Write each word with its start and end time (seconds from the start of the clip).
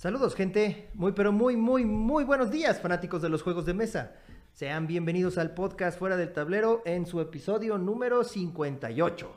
Saludos, 0.00 0.34
gente. 0.34 0.88
Muy, 0.94 1.12
pero 1.12 1.30
muy, 1.30 1.56
muy, 1.58 1.84
muy 1.84 2.24
buenos 2.24 2.50
días, 2.50 2.80
fanáticos 2.80 3.20
de 3.20 3.28
los 3.28 3.42
juegos 3.42 3.66
de 3.66 3.74
mesa. 3.74 4.16
Sean 4.54 4.86
bienvenidos 4.86 5.36
al 5.36 5.52
podcast 5.52 5.98
Fuera 5.98 6.16
del 6.16 6.32
Tablero 6.32 6.80
en 6.86 7.04
su 7.04 7.20
episodio 7.20 7.76
número 7.76 8.24
58. 8.24 9.30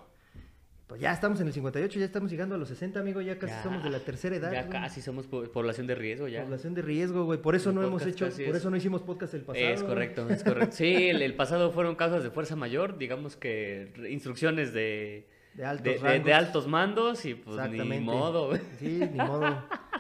Pues 0.88 1.02
ya 1.02 1.12
estamos 1.12 1.42
en 1.42 1.48
el 1.48 1.54
58, 1.54 2.00
ya 2.00 2.06
estamos 2.06 2.32
llegando 2.32 2.56
a 2.56 2.58
los 2.58 2.70
60, 2.70 2.98
amigo. 2.98 3.20
Ya 3.20 3.38
casi 3.38 3.54
Ya, 3.56 3.62
somos 3.64 3.84
de 3.84 3.90
la 3.90 4.00
tercera 4.00 4.38
edad. 4.38 4.54
Ya 4.54 4.62
güey. 4.64 4.72
casi 4.72 5.02
somos 5.02 5.28
po- 5.28 5.44
población 5.52 5.86
de 5.86 5.96
riesgo, 5.96 6.30
ya. 6.30 6.44
Población 6.44 6.74
de 6.76 6.82
riesgo, 6.82 7.26
güey. 7.26 7.42
Por 7.42 7.56
eso 7.56 7.72
El 7.72 7.76
no 7.76 7.84
hemos 7.84 8.06
hecho, 8.06 8.24
por 8.30 8.40
es- 8.42 8.56
eso 8.56 8.70
no 8.70 8.78
hicimos 8.78 9.02
podcast 9.02 9.34
el 9.34 9.42
pasado. 9.42 9.66
Es 9.66 9.84
correcto, 9.84 10.30
es 10.30 10.46
correcto. 10.46 10.78
Sí, 10.78 11.10
el, 11.10 11.22
el 11.24 11.36
pasado 11.36 11.72
fueron 11.72 11.96
causas 11.96 12.24
de 12.24 12.30
fuerza 12.32 12.56
mayor, 12.56 12.98
digamos 12.98 13.36
que 13.36 13.92
instrucciones 14.10 14.72
de, 14.72 15.28
De 15.56 15.66
altos 15.66 15.84
de, 15.84 15.92
de- 15.92 15.98
rangos. 16.00 16.26
de 16.26 16.34
altos 16.34 16.68
mandos 16.70 17.26
y 17.26 17.36
pues 17.36 17.70
ni 17.70 18.00
modo. 18.00 18.48
güey. 18.48 18.62
Sí, 18.80 19.02
ni 19.12 19.18
modo. 19.18 19.62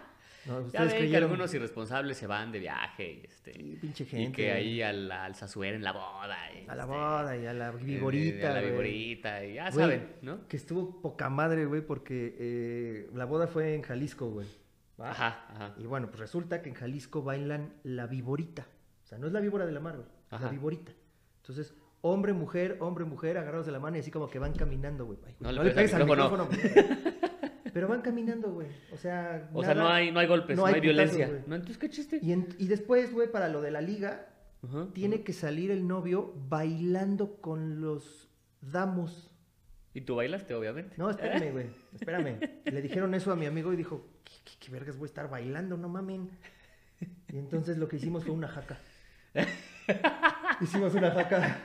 No, 0.45 0.67
Ya 0.69 0.83
ven 0.83 1.09
que 1.09 1.17
algunos 1.17 1.53
irresponsables 1.53 2.17
se 2.17 2.27
van 2.27 2.51
de 2.51 2.59
viaje 2.59 3.11
y, 3.13 3.25
este, 3.25 3.53
Sí, 3.53 3.77
pinche 3.79 4.03
y 4.03 4.07
gente. 4.07 4.31
que 4.35 4.51
ahí 4.51 4.81
al, 4.81 5.09
al 5.11 5.33
en 5.63 5.83
la 5.83 5.91
boda. 5.93 6.37
y, 6.53 6.67
A 6.67 6.75
la 6.75 6.83
este, 6.83 6.95
boda 6.95 7.37
y 7.37 7.45
a 7.45 7.53
la 7.53 7.69
eh, 7.69 7.73
vigorita. 7.81 8.51
A 8.51 8.53
la 8.53 8.61
vigorita, 8.61 9.45
y 9.45 9.53
ya 9.55 9.69
Güey, 9.69 9.73
saben, 9.85 10.15
¿no? 10.21 10.47
Que 10.47 10.57
estuvo 10.57 11.01
poca 11.01 11.29
madre, 11.29 11.65
güey, 11.65 11.81
porque 11.81 12.35
eh, 12.37 13.09
la 13.13 13.25
boda 13.25 13.47
fue 13.47 13.73
en 13.75 13.81
Jalisco, 13.83 14.29
güey. 14.29 14.47
¿va? 14.99 15.11
Ajá, 15.11 15.45
ajá. 15.49 15.75
Y 15.77 15.85
bueno, 15.85 16.07
pues 16.07 16.19
resulta 16.19 16.61
que 16.61 16.69
en 16.69 16.75
Jalisco 16.75 17.23
bailan 17.23 17.73
la 17.83 18.07
viborita. 18.07 18.67
O 19.03 19.07
sea, 19.07 19.17
no 19.17 19.27
es 19.27 19.33
la 19.33 19.39
víbora 19.39 19.65
de 19.65 19.71
la 19.71 19.79
mar, 19.79 19.95
güey, 19.95 20.07
es 20.31 20.41
la 20.41 20.49
viborita. 20.49 20.91
Entonces, 21.37 21.73
hombre, 22.01 22.33
mujer, 22.33 22.77
hombre, 22.81 23.05
mujer, 23.05 23.37
agarrados 23.37 23.65
de 23.65 23.71
la 23.71 23.79
mano 23.79 23.95
y 23.97 24.01
así 24.01 24.11
como 24.11 24.29
que 24.29 24.39
van 24.39 24.53
caminando, 24.53 25.05
güey. 25.05 25.19
Güey, 25.19 25.35
No 25.39 25.63
le 25.63 25.71
pegues 25.71 25.93
al 25.93 26.05
micrófono. 26.05 26.49
Pero 27.73 27.87
van 27.87 28.01
caminando, 28.01 28.51
güey. 28.51 28.67
O 28.93 28.97
sea, 28.97 29.49
O 29.53 29.63
sea, 29.63 29.73
no 29.73 29.87
hay, 29.89 30.11
no 30.11 30.19
hay 30.19 30.27
golpes, 30.27 30.55
no 30.55 30.65
hay 30.65 30.73
putazos, 30.75 30.83
violencia. 30.83 31.43
¿No? 31.47 31.55
Entonces, 31.55 31.77
¿qué 31.77 31.89
chiste? 31.89 32.19
Y, 32.21 32.31
en- 32.31 32.55
y 32.59 32.67
después, 32.67 33.11
güey, 33.11 33.31
para 33.31 33.49
lo 33.49 33.61
de 33.61 33.71
la 33.71 33.81
liga, 33.81 34.27
tiene 34.93 35.23
que 35.23 35.33
salir 35.33 35.71
el 35.71 35.87
novio 35.87 36.33
bailando 36.47 37.37
con 37.41 37.81
los 37.81 38.29
damos. 38.61 39.29
Y 39.95 40.01
tú 40.01 40.15
bailaste, 40.15 40.53
obviamente. 40.53 40.95
No, 40.97 41.09
espérame, 41.09 41.51
güey, 41.51 41.65
espérame. 41.93 42.39
Le 42.65 42.81
dijeron 42.81 43.13
eso 43.13 43.31
a 43.31 43.35
mi 43.35 43.45
amigo 43.45 43.73
y 43.73 43.75
dijo, 43.75 44.07
¿qué, 44.23 44.33
qué, 44.45 44.51
qué 44.59 44.71
vergas 44.71 44.95
voy 44.97 45.05
a 45.05 45.07
estar 45.07 45.29
bailando? 45.29 45.75
No 45.75 45.89
mamen. 45.89 46.29
Y 47.29 47.37
entonces 47.37 47.77
lo 47.77 47.87
que 47.87 47.97
hicimos 47.97 48.23
fue 48.23 48.33
una 48.33 48.47
jaca. 48.47 48.77
Hicimos 50.61 50.93
una 50.95 51.11
jaca 51.11 51.61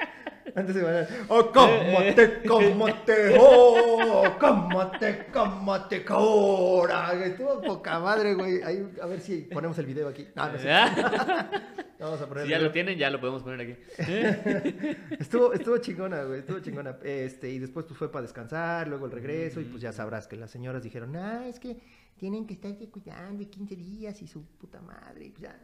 antes 0.54 0.74
de 0.74 0.82
bailar. 0.82 1.08
¡Oh, 1.28 1.50
cómate, 1.52 2.42
cómate, 2.46 3.36
oh, 3.38 4.36
cómate, 4.38 5.26
cómate, 5.32 6.04
ahora! 6.08 7.12
Estuvo 7.24 7.60
poca 7.60 7.98
madre, 8.00 8.34
güey. 8.34 8.62
Ahí, 8.62 8.88
a 9.00 9.06
ver 9.06 9.20
si 9.20 9.42
ponemos 9.42 9.78
el 9.78 9.86
video 9.86 10.08
aquí. 10.08 10.26
No, 10.34 10.52
no 10.52 10.58
sé. 10.58 10.68
Vamos 12.00 12.20
a 12.20 12.28
poner 12.28 12.44
Si 12.44 12.50
ya 12.50 12.60
lo 12.60 12.70
tienen, 12.70 12.96
ya 12.96 13.10
lo 13.10 13.20
podemos 13.20 13.42
poner 13.42 13.60
aquí. 13.60 13.76
Estuvo, 15.18 15.52
estuvo 15.52 15.78
chingona, 15.78 16.22
güey, 16.22 16.40
estuvo 16.40 16.60
chingona. 16.60 16.96
Este, 17.02 17.50
y 17.50 17.58
después 17.58 17.86
pues 17.86 17.98
fue 17.98 18.10
para 18.12 18.22
descansar, 18.22 18.86
luego 18.86 19.06
el 19.06 19.12
regreso, 19.12 19.60
y 19.60 19.64
pues 19.64 19.82
ya 19.82 19.92
sabrás 19.92 20.28
que 20.28 20.36
las 20.36 20.50
señoras 20.50 20.82
dijeron, 20.82 21.16
ah, 21.16 21.46
es 21.48 21.58
que 21.58 21.76
tienen 22.16 22.46
que 22.46 22.54
estar 22.54 22.72
cuidando 22.90 23.42
y 23.42 23.46
15 23.46 23.74
días 23.74 24.22
y 24.22 24.28
su 24.28 24.44
puta 24.44 24.80
madre, 24.80 25.26
y 25.26 25.30
pues 25.30 25.42
ya. 25.42 25.58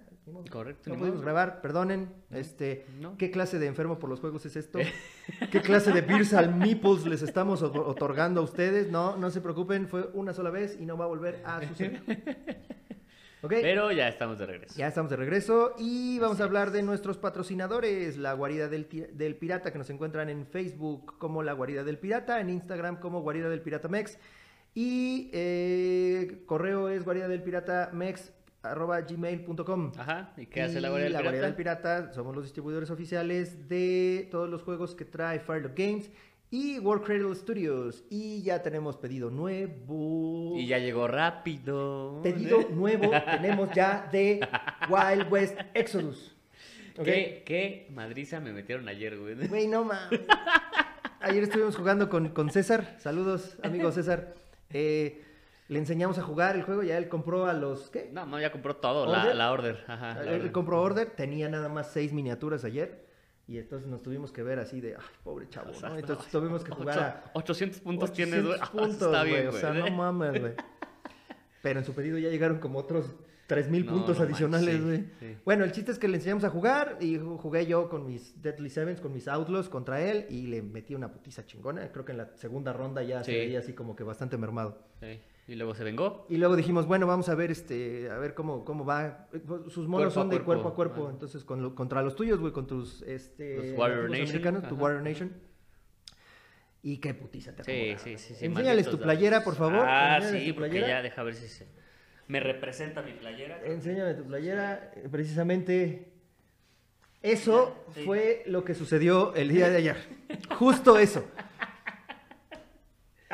Correcto, 0.51 0.91
No 0.91 0.97
pudimos 0.97 1.21
grabar, 1.21 1.61
perdonen. 1.61 2.09
Este, 2.31 2.87
No. 2.99 3.17
¿qué 3.19 3.31
clase 3.31 3.59
de 3.59 3.67
enfermo 3.67 3.99
por 3.99 4.09
los 4.09 4.21
juegos 4.21 4.47
es 4.47 4.57
esto? 4.57 4.79
¿Qué 5.53 5.61
clase 5.61 5.93
de 5.93 6.01
beers 6.01 6.33
al 6.33 6.55
meeples 6.55 7.05
les 7.07 7.23
estamos 7.23 7.63
otorgando 7.63 8.41
a 8.41 8.45
ustedes? 8.45 8.91
No, 8.91 9.17
no 9.17 9.31
se 9.31 9.41
preocupen, 9.41 9.87
fue 9.87 10.09
una 10.15 10.33
sola 10.33 10.51
vez 10.51 10.79
y 10.81 10.87
no 10.87 10.97
va 10.97 11.05
a 11.05 11.09
volver 11.09 11.43
a 11.45 11.67
suceder. 11.67 12.01
¿Ok? 13.43 13.53
Pero 13.61 13.93
ya 13.93 14.09
estamos 14.09 14.39
de 14.39 14.47
regreso. 14.47 14.75
Ya 14.79 14.89
estamos 14.89 15.11
de 15.11 15.17
regreso 15.17 15.75
y 15.79 16.19
vamos 16.19 16.41
a 16.41 16.45
hablar 16.45 16.71
de 16.71 16.83
nuestros 16.83 17.19
patrocinadores, 17.19 18.17
la 18.17 18.33
guarida 18.33 18.69
del 18.69 19.37
pirata 19.37 19.71
que 19.71 19.77
nos 19.77 19.91
encuentran 19.91 20.31
en 20.31 20.47
Facebook 20.47 21.19
como 21.19 21.43
la 21.43 21.53
guarida 21.53 21.85
del 21.85 21.99
pirata, 21.99 22.41
en 22.41 22.49
Instagram 22.49 22.97
como 23.01 23.21
guarida 23.21 23.51
del 23.51 23.61
pirata 23.61 23.89
mex 23.89 24.19
y 24.75 25.29
eh, 25.35 26.43
correo 26.47 26.89
es 26.89 27.05
guarida 27.05 27.29
del 27.29 27.43
pirata 27.43 27.91
mex 27.93 28.33
arroba 28.65 29.01
gmail.com. 29.01 29.93
Ajá. 29.97 30.33
¿Y 30.37 30.47
qué 30.47 30.63
hace 30.63 30.81
la 30.81 30.89
guardia 30.89 31.05
del 31.05 31.13
la 31.13 31.19
pirata? 31.19 31.31
Guardia 31.31 31.47
del 31.47 31.57
Pirata 31.57 32.13
somos 32.13 32.35
los 32.35 32.45
distribuidores 32.45 32.91
oficiales 32.91 33.69
de 33.69 34.29
todos 34.31 34.49
los 34.49 34.63
juegos 34.63 34.95
que 34.95 35.05
trae 35.05 35.41
Firelock 35.41 35.77
Games 35.77 36.11
y 36.51 36.79
World 36.79 37.05
Cradle 37.05 37.35
Studios 37.35 38.05
y 38.11 38.43
ya 38.43 38.63
tenemos 38.63 38.97
pedido 38.97 39.31
nuevo. 39.31 40.55
Y 40.57 40.67
ya 40.67 40.79
llegó 40.79 41.09
rápido. 41.09 42.21
Pedido 42.23 42.69
nuevo 42.71 43.11
tenemos 43.11 43.71
ya 43.75 44.09
de 44.13 44.41
Wild 44.89 45.33
West 45.33 45.59
Exodus. 45.75 46.35
¿Ok? 46.97 47.05
¿Qué, 47.05 47.43
qué 47.45 47.89
madriza 47.91 48.39
me 48.39 48.53
metieron 48.53 48.89
ayer, 48.89 49.19
güey? 49.19 49.35
Güey, 49.49 49.67
no 49.67 49.85
mames. 49.85 50.21
Ayer 51.21 51.43
estuvimos 51.43 51.77
jugando 51.77 52.09
con, 52.09 52.29
con 52.29 52.51
César. 52.51 52.97
Saludos, 53.01 53.57
amigo 53.63 53.91
César. 53.91 54.35
Eh, 54.71 55.23
le 55.69 55.79
enseñamos 55.79 56.19
a 56.19 56.23
jugar 56.23 56.57
el 56.57 56.63
juego. 56.63 56.83
Ya 56.83 56.99
él 56.99 57.09
compró 57.09 57.47
a 57.47 57.53
los. 57.53 57.91
¿Qué? 57.91 58.11
No, 58.13 58.27
no, 58.27 58.41
ya 58.41 58.53
compró 58.53 58.77
todo, 58.77 59.07
la, 59.07 59.23
¿Order? 59.23 59.37
la 59.37 59.53
order. 59.53 59.85
Ajá, 59.87 60.15
la 60.15 60.23
él 60.23 60.41
order. 60.41 60.53
compró 60.53 60.81
Order. 60.83 61.11
Tenía 61.11 61.49
nada 61.49 61.69
más 61.69 61.91
seis 61.93 62.13
miniaturas 62.13 62.65
ayer. 62.65 63.05
Y 63.47 63.59
entonces 63.59 63.89
nos 63.89 64.03
tuvimos 64.03 64.33
que 64.33 64.43
ver 64.43 64.59
así 64.59 64.81
de. 64.81 64.95
Ay, 64.97 65.03
pobre 65.23 65.49
chavo, 65.49 65.71
O 65.71 65.75
sea, 65.75 65.89
¿no? 65.91 65.95
no, 65.95 66.01
Entonces 66.01 66.31
tuvimos 66.31 66.65
que 66.65 66.71
jugar 66.73 66.99
a. 66.99 67.31
800 67.35 67.81
puntos 67.81 68.11
800 68.11 68.15
tienes, 68.17 68.47
güey. 68.47 68.59
Ah, 68.63 68.71
puntos, 68.73 69.03
Está 69.03 69.23
bien, 69.25 69.47
güey. 69.47 69.57
O 69.57 69.61
sea, 69.61 69.73
no 69.73 69.91
mames, 69.91 70.41
güey. 70.41 70.53
Pero 71.63 71.79
en 71.81 71.85
su 71.85 71.95
pedido 71.95 72.19
ya 72.19 72.29
llegaron 72.29 72.59
como 72.59 72.79
otros 72.79 73.15
3000 73.47 73.85
No, 73.87 73.93
puntos 73.93 74.19
no 74.19 74.25
adicionales, 74.25 74.83
güey. 74.85 74.99
sí, 74.99 75.11
sí. 75.21 75.37
Bueno, 75.45 75.65
el 75.65 75.73
chiste 75.73 75.93
es 75.93 75.99
que 75.99 76.09
le 76.09 76.17
enseñamos 76.17 76.45
a 76.45 76.51
jugar 76.51 76.97
y 77.01 77.17
ju- 77.19 77.37
jugué 77.39 77.67
yo 77.67 77.89
con 77.89 78.07
mis 78.07 78.41
Deadly 78.43 78.71
Sevens, 78.71 79.01
con 79.01 79.13
mis 79.13 79.29
Outlaws 79.29 79.69
contra 79.69 80.01
él 80.03 80.27
y 80.31 80.47
le 80.47 80.63
metí 80.63 80.95
una 80.95 81.11
putiza 81.13 81.45
chingona. 81.47 81.91
Creo 81.93 82.05
que 82.05 82.13
en 82.13 82.19
la 82.19 82.31
segunda 82.37 82.73
ronda 82.73 83.03
ya 83.03 83.23
se 83.25 83.33
veía 83.33 83.59
así 83.59 83.73
como 83.75 83.97
que 83.97 84.05
bastante 84.05 84.37
mermado. 84.39 84.79
Sí. 85.01 85.21
Y 85.47 85.57
luego 85.57 85.75
se 85.75 85.85
vengó. 85.85 86.27
Y 86.31 86.39
luego 86.39 86.57
dijimos, 86.57 86.87
bueno, 86.87 87.07
vamos 87.07 87.29
a 87.29 87.35
ver 87.35 87.51
este, 87.51 88.11
a 88.11 88.17
ver 88.19 88.33
cómo, 88.35 88.65
cómo 88.65 88.85
va. 88.85 89.29
Sus 89.69 89.87
monos 89.89 90.07
Cuerpo 90.07 90.11
son 90.15 90.31
de 90.31 90.37
cuerpo. 90.41 90.63
cuerpo 90.63 90.69
a 90.69 90.75
cuerpo, 90.75 91.11
entonces 91.11 91.45
con 91.45 91.63
lo- 91.63 91.75
contra 91.75 92.01
los 92.03 92.17
tuyos, 92.17 92.41
güey, 92.41 92.53
con 92.53 92.67
tus 92.67 93.03
este 93.03 93.57
Los 93.57 93.79
Warrior 93.79 94.09
Nation, 94.11 94.29
americanos, 94.29 94.63
tu 94.63 94.75
ajá. 94.75 94.83
Warrior 94.85 95.03
Nation. 95.03 95.33
Y 96.83 96.99
qué 96.99 97.15
putiza 97.15 97.55
te 97.55 97.65
Sí, 97.65 97.71
acomodaron. 97.71 97.99
sí, 98.05 98.19
sí. 98.19 98.35
sí 98.35 98.45
Enséñales 98.47 98.89
tu 98.89 98.99
playera, 98.99 99.43
por 99.45 99.55
favor. 99.55 99.85
Ah, 99.87 100.17
Enséñales 100.17 100.45
sí, 100.45 100.53
porque 100.53 100.81
ya 100.81 101.03
deja 101.03 101.23
ver 101.23 101.35
si 101.35 101.49
se... 101.49 101.67
Me 102.27 102.41
representa 102.41 103.03
mi 103.03 103.13
playera. 103.13 103.61
Enséñame 103.67 104.15
tu 104.15 104.25
playera. 104.25 104.93
eh, 104.97 105.09
Precisamente 105.11 106.11
eso 107.23 107.75
Sí. 107.95 108.03
fue 108.05 108.43
lo 108.47 108.65
que 108.65 108.75
sucedió 108.75 109.35
el 109.35 109.49
día 109.49 109.69
de 109.71 109.77
ayer. 109.79 109.97
Justo 110.59 110.99
eso. 110.99 111.25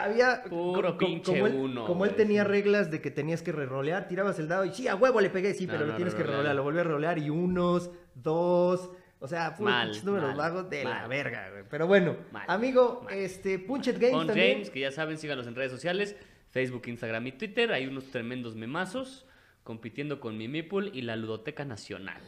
Había. 0.04 0.42
Puro 0.44 0.96
pinche 0.98 1.32
como 1.32 1.46
él, 1.46 1.54
uno, 1.54 1.86
como 1.86 2.04
él 2.04 2.12
güey, 2.12 2.26
tenía 2.26 2.44
reglas 2.44 2.90
de 2.90 3.00
que 3.00 3.10
tenías 3.10 3.42
que 3.42 3.52
rerolear, 3.52 4.08
tirabas 4.08 4.38
el 4.38 4.48
dado 4.48 4.64
y 4.64 4.72
sí, 4.72 4.88
a 4.88 4.94
huevo 4.94 5.20
le 5.20 5.30
pegué, 5.30 5.54
sí, 5.54 5.66
No, 5.66 5.72
pero 5.72 5.86
no, 5.86 5.92
lo 5.92 5.96
tienes 5.96 6.14
que 6.14 6.22
rerolear. 6.22 6.54
Lo 6.54 6.62
volví 6.62 6.78
a 6.78 6.84
rolear 6.84 7.18
y 7.18 7.30
unos, 7.30 7.90
dos. 8.14 8.90
O 9.18 9.28
sea, 9.28 9.54
puros 9.54 9.72
Mal, 9.72 10.04
números 10.04 10.36
vagos 10.36 10.70
de 10.70 10.84
la 10.84 11.06
verga, 11.06 11.50
güey. 11.50 11.64
Pero 11.68 11.86
bueno, 11.86 12.16
Mal, 12.32 12.44
amigo, 12.48 13.06
este, 13.10 13.58
Punchet 13.58 13.98
Games 13.98 14.14
Con 14.14 14.26
también. 14.28 14.52
James, 14.52 14.70
que 14.70 14.80
ya 14.80 14.90
saben, 14.90 15.18
síganos 15.18 15.46
en 15.46 15.54
redes 15.54 15.70
sociales, 15.70 16.16
Facebook, 16.48 16.82
Instagram 16.86 17.26
y 17.26 17.32
Twitter. 17.32 17.72
Hay 17.72 17.86
unos 17.86 18.10
tremendos 18.10 18.56
memazos 18.56 19.26
compitiendo 19.62 20.20
con 20.20 20.38
mi 20.38 20.48
Meeple 20.48 20.90
y 20.92 21.02
la 21.02 21.16
Ludoteca 21.16 21.64
Nacional. 21.64 22.20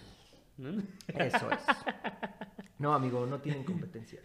¿No? 0.63 0.83
Eso 1.09 1.51
es. 1.51 1.61
No, 2.79 2.95
amigo, 2.95 3.27
no 3.27 3.41
tienen 3.41 3.63
competencia. 3.63 4.21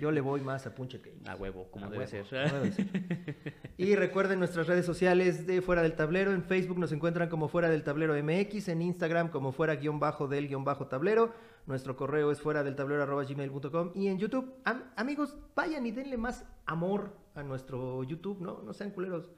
Yo 0.00 0.12
le 0.12 0.20
voy 0.20 0.40
más 0.40 0.66
a 0.66 0.74
Punchet 0.74 1.04
Games. 1.04 1.28
A 1.28 1.34
huevo, 1.34 1.68
como 1.70 1.86
A 1.86 1.90
debe 1.90 2.04
huevo, 2.04 2.24
ser. 2.28 2.48
como 2.50 2.62
debe 2.62 2.72
ser. 2.72 3.54
Y 3.76 3.96
recuerden 3.96 4.38
nuestras 4.38 4.68
redes 4.68 4.86
sociales 4.86 5.46
de 5.48 5.60
Fuera 5.62 5.82
del 5.82 5.94
Tablero. 5.94 6.32
En 6.32 6.44
Facebook 6.44 6.78
nos 6.78 6.92
encuentran 6.92 7.28
como 7.28 7.48
Fuera 7.48 7.68
del 7.68 7.82
Tablero 7.82 8.14
MX, 8.22 8.68
en 8.68 8.82
Instagram 8.82 9.30
como 9.30 9.50
Fuera 9.50 9.74
guion 9.74 9.98
bajo 9.98 10.28
del 10.28 10.46
guion 10.46 10.62
bajo 10.64 10.86
tablero. 10.86 11.34
Nuestro 11.66 11.96
correo 11.96 12.30
es 12.32 12.40
fuera 12.40 12.64
del 12.64 12.74
tablero 12.74 13.02
arroba 13.04 13.22
gmail.com 13.24 13.92
y 13.94 14.08
en 14.08 14.18
YouTube, 14.18 14.52
am- 14.64 14.82
amigos, 14.96 15.36
vayan 15.54 15.86
y 15.86 15.92
denle 15.92 16.16
más 16.16 16.44
amor 16.66 17.16
a 17.36 17.42
nuestro 17.44 18.02
YouTube, 18.02 18.40
¿no? 18.40 18.62
No 18.62 18.72
sean 18.74 18.90
culeros. 18.90 19.30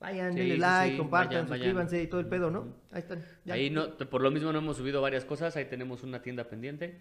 Vayan, 0.00 0.32
Sí, 0.32 0.38
denle 0.38 0.54
sí, 0.54 0.60
like, 0.60 0.92
sí, 0.92 0.98
compartan, 0.98 1.30
vayan, 1.30 1.46
vayan. 1.48 1.58
suscríbanse 1.58 2.02
y 2.02 2.06
todo 2.06 2.20
el 2.20 2.26
pedo, 2.28 2.50
¿no? 2.50 2.76
Ahí 2.92 3.00
están. 3.00 3.24
ya. 3.44 3.54
Ahí 3.54 3.70
no, 3.70 3.96
por 3.96 4.22
lo 4.22 4.30
mismo 4.30 4.52
no 4.52 4.58
hemos 4.58 4.76
subido 4.76 5.02
varias 5.02 5.24
cosas. 5.24 5.56
Ahí 5.56 5.64
tenemos 5.64 6.02
una 6.02 6.22
tienda 6.22 6.44
pendiente. 6.48 7.00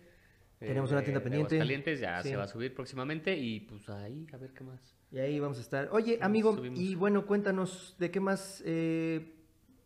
Tenemos 0.59 0.91
una 0.91 1.01
tienda 1.01 1.19
de 1.19 1.23
pendiente. 1.23 1.55
Aguascalientes, 1.55 1.99
ya 1.99 2.23
se 2.23 2.35
va 2.35 2.43
a 2.43 2.47
subir 2.47 2.73
próximamente. 2.73 3.37
Y 3.37 3.59
pues 3.59 3.87
ahí, 3.89 4.25
a 4.33 4.37
ver 4.37 4.53
qué 4.53 4.63
más. 4.63 4.95
Y 5.11 5.19
ahí 5.19 5.39
vamos 5.39 5.59
a 5.59 5.61
estar. 5.61 5.89
Oye, 5.91 6.17
amigo, 6.21 6.55
subimos. 6.55 6.79
y 6.79 6.95
bueno, 6.95 7.25
cuéntanos 7.27 7.95
de 7.99 8.09
qué 8.09 8.19
más 8.19 8.63
eh, 8.65 9.35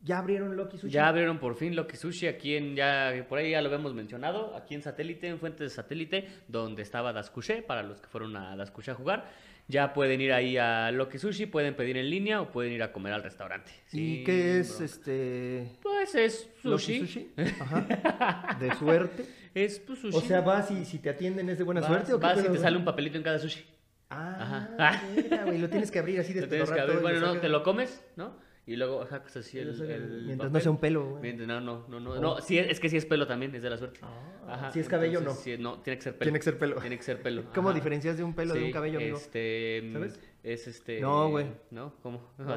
Ya 0.01 0.19
abrieron 0.19 0.55
Loki 0.55 0.77
Sushi. 0.77 0.93
Ya 0.93 1.09
abrieron 1.09 1.37
por 1.39 1.55
fin 1.55 1.75
Loki 1.75 1.97
Sushi 1.97 2.27
aquí 2.27 2.55
en, 2.55 2.75
ya, 2.77 3.25
por 3.27 3.37
ahí 3.39 3.51
ya 3.51 3.61
lo 3.61 3.67
habíamos 3.67 3.93
mencionado, 3.93 4.55
aquí 4.55 4.73
en 4.73 4.81
Satélite, 4.81 5.27
en 5.27 5.37
Fuentes 5.39 5.59
de 5.59 5.69
Satélite, 5.69 6.27
donde 6.47 6.81
estaba 6.83 7.11
Daskuché, 7.11 7.61
para 7.61 7.83
los 7.83 7.99
que 7.99 8.07
fueron 8.07 8.35
a 8.37 8.55
Daskuché 8.55 8.91
a 8.91 8.95
jugar. 8.95 9.29
Ya 9.71 9.93
pueden 9.93 10.19
ir 10.19 10.33
ahí 10.33 10.57
a 10.57 10.91
Loki 10.91 11.17
Sushi, 11.17 11.45
pueden 11.45 11.75
pedir 11.75 11.95
en 11.95 12.09
línea 12.09 12.41
o 12.41 12.51
pueden 12.51 12.73
ir 12.73 12.83
a 12.83 12.91
comer 12.91 13.13
al 13.13 13.23
restaurante. 13.23 13.71
¿Y 13.93 14.23
qué 14.25 14.59
es 14.59 14.67
bronca. 14.67 14.85
este 14.85 15.67
Pues 15.81 16.15
es 16.15 16.49
Loki 16.63 16.99
sushi. 16.99 16.99
Sushi? 16.99 17.31
Ajá. 17.61 18.57
De 18.59 18.75
suerte. 18.75 19.25
Es 19.53 19.79
pues, 19.79 19.99
sushi. 19.99 20.17
O 20.17 20.21
sea, 20.21 20.41
vas 20.41 20.69
y 20.71 20.83
si 20.83 20.99
te 20.99 21.09
atienden 21.09 21.49
es 21.49 21.57
de 21.57 21.63
buena 21.63 21.79
vas, 21.79 21.89
suerte 21.89 22.13
o 22.13 22.19
qué 22.19 22.25
vas 22.25 22.45
y 22.45 22.49
te 22.49 22.57
sale 22.57 22.75
un 22.75 22.83
papelito 22.83 23.17
en 23.17 23.23
cada 23.23 23.39
sushi. 23.39 23.63
Ah, 24.09 24.67
Ajá. 24.77 25.45
güey, 25.45 25.57
lo 25.57 25.69
tienes 25.69 25.89
que 25.89 25.99
abrir 25.99 26.19
así 26.19 26.33
Lo 26.39 26.49
tienes 26.49 26.69
que 26.69 26.79
abrir. 26.79 26.99
Bueno, 26.99 27.21
no, 27.21 27.39
te 27.39 27.47
lo 27.47 27.63
comes, 27.63 28.03
¿no? 28.17 28.35
Y 28.67 28.75
luego 28.75 29.05
sacas 29.07 29.35
así 29.37 29.57
Y 29.57 29.63
lo 29.65 29.71
el, 29.71 29.91
el 29.91 30.23
mientras 30.27 30.51
no 30.51 30.59
sea 30.59 30.71
un 30.71 30.79
pelo, 30.79 31.09
güey. 31.09 31.21
Mientras- 31.23 31.47
No, 31.47 31.59
no, 31.59 31.87
no, 31.87 31.99
no. 31.99 32.11
Oh. 32.11 32.21
No, 32.21 32.41
sí, 32.41 32.59
es 32.59 32.79
que 32.79 32.89
sí 32.89 32.97
es 32.97 33.05
pelo 33.05 33.25
también, 33.25 33.53
es 33.55 33.63
de 33.63 33.69
la 33.69 33.77
suerte. 33.77 33.99
Ah, 34.03 34.69
si 34.71 34.79
es 34.79 34.87
cabello, 34.87 35.19
entonces, 35.19 35.43
sí, 35.43 35.57
no, 35.57 35.79
tiene 35.81 35.97
que 35.97 36.03
ser 36.03 36.13
pelo. 36.13 36.23
Tiene 36.25 36.39
que 36.39 36.43
ser 36.43 36.57
pelo. 36.57 36.75
Tiene 36.79 36.97
que 36.97 37.03
ser 37.03 37.21
pelo. 37.21 37.43
¿Cómo 37.55 37.69
ajá. 37.69 37.75
diferencias 37.75 38.17
de 38.17 38.23
un 38.23 38.35
pelo 38.35 38.53
de 38.53 38.65
un 38.65 38.71
cabello, 38.71 38.99
amigo? 38.99 39.17
Este, 39.17 39.81
mm, 39.83 39.93
¿Sabes? 39.93 40.19
Es 40.43 40.67
este. 40.67 41.01
No, 41.01 41.29
güey. 41.29 41.47
¿No? 41.71 41.93
¿Cómo? 42.03 42.29
¿No? 42.37 42.53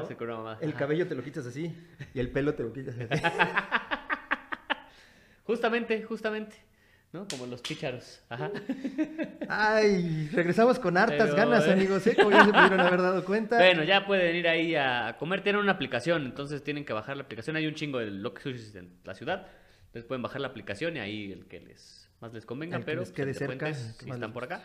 El 0.59 0.69
Ajá. 0.69 0.77
cabello 0.79 1.07
te 1.07 1.15
lo 1.15 1.23
quitas 1.23 1.45
así 1.47 1.75
y 2.13 2.19
el 2.19 2.29
pelo 2.31 2.53
te 2.53 2.63
lo 2.63 2.71
quitas 2.71 2.95
así. 2.99 3.07
Justamente, 5.45 6.03
justamente. 6.03 6.55
¿No? 7.15 7.25
Como 7.29 7.45
los 7.45 7.63
chícharos. 7.63 8.21
Ajá. 8.27 8.51
Ay, 9.47 10.27
regresamos 10.33 10.79
con 10.79 10.97
hartas 10.97 11.29
Pero, 11.29 11.35
ganas, 11.37 11.65
eh. 11.65 11.71
amigos, 11.71 12.05
¿eh? 12.07 12.13
Como 12.13 12.29
ya 12.29 12.43
se 12.43 12.51
pudieron 12.51 12.79
haber 12.81 13.01
dado 13.01 13.23
cuenta. 13.23 13.55
Bueno, 13.55 13.85
ya 13.85 14.05
pueden 14.05 14.35
ir 14.35 14.45
ahí 14.49 14.75
a 14.75 15.15
comer. 15.17 15.41
Tienen 15.41 15.61
una 15.61 15.71
aplicación, 15.71 16.25
entonces 16.25 16.61
tienen 16.61 16.83
que 16.83 16.91
bajar 16.91 17.15
la 17.15 17.23
aplicación. 17.23 17.55
Hay 17.55 17.67
un 17.67 17.73
chingo 17.73 17.99
de 17.99 18.07
Loki 18.07 18.41
Sushi 18.41 18.77
en 18.77 18.97
la 19.05 19.15
ciudad. 19.15 19.47
Entonces 19.85 20.03
pueden 20.03 20.23
bajar 20.23 20.41
la 20.41 20.49
aplicación 20.49 20.97
y 20.97 20.99
ahí 20.99 21.31
el 21.31 21.45
que 21.45 21.61
les 21.61 22.09
más 22.19 22.33
les 22.33 22.45
convenga. 22.45 22.75
El 22.75 22.83
que 22.83 22.85
pero 22.85 22.99
les 22.99 23.13
quede 23.13 23.33
cerca, 23.33 23.59
Puentes, 23.67 23.95
que 23.97 24.03
si 24.03 24.11
están 24.11 24.33
por 24.33 24.43
acá, 24.43 24.61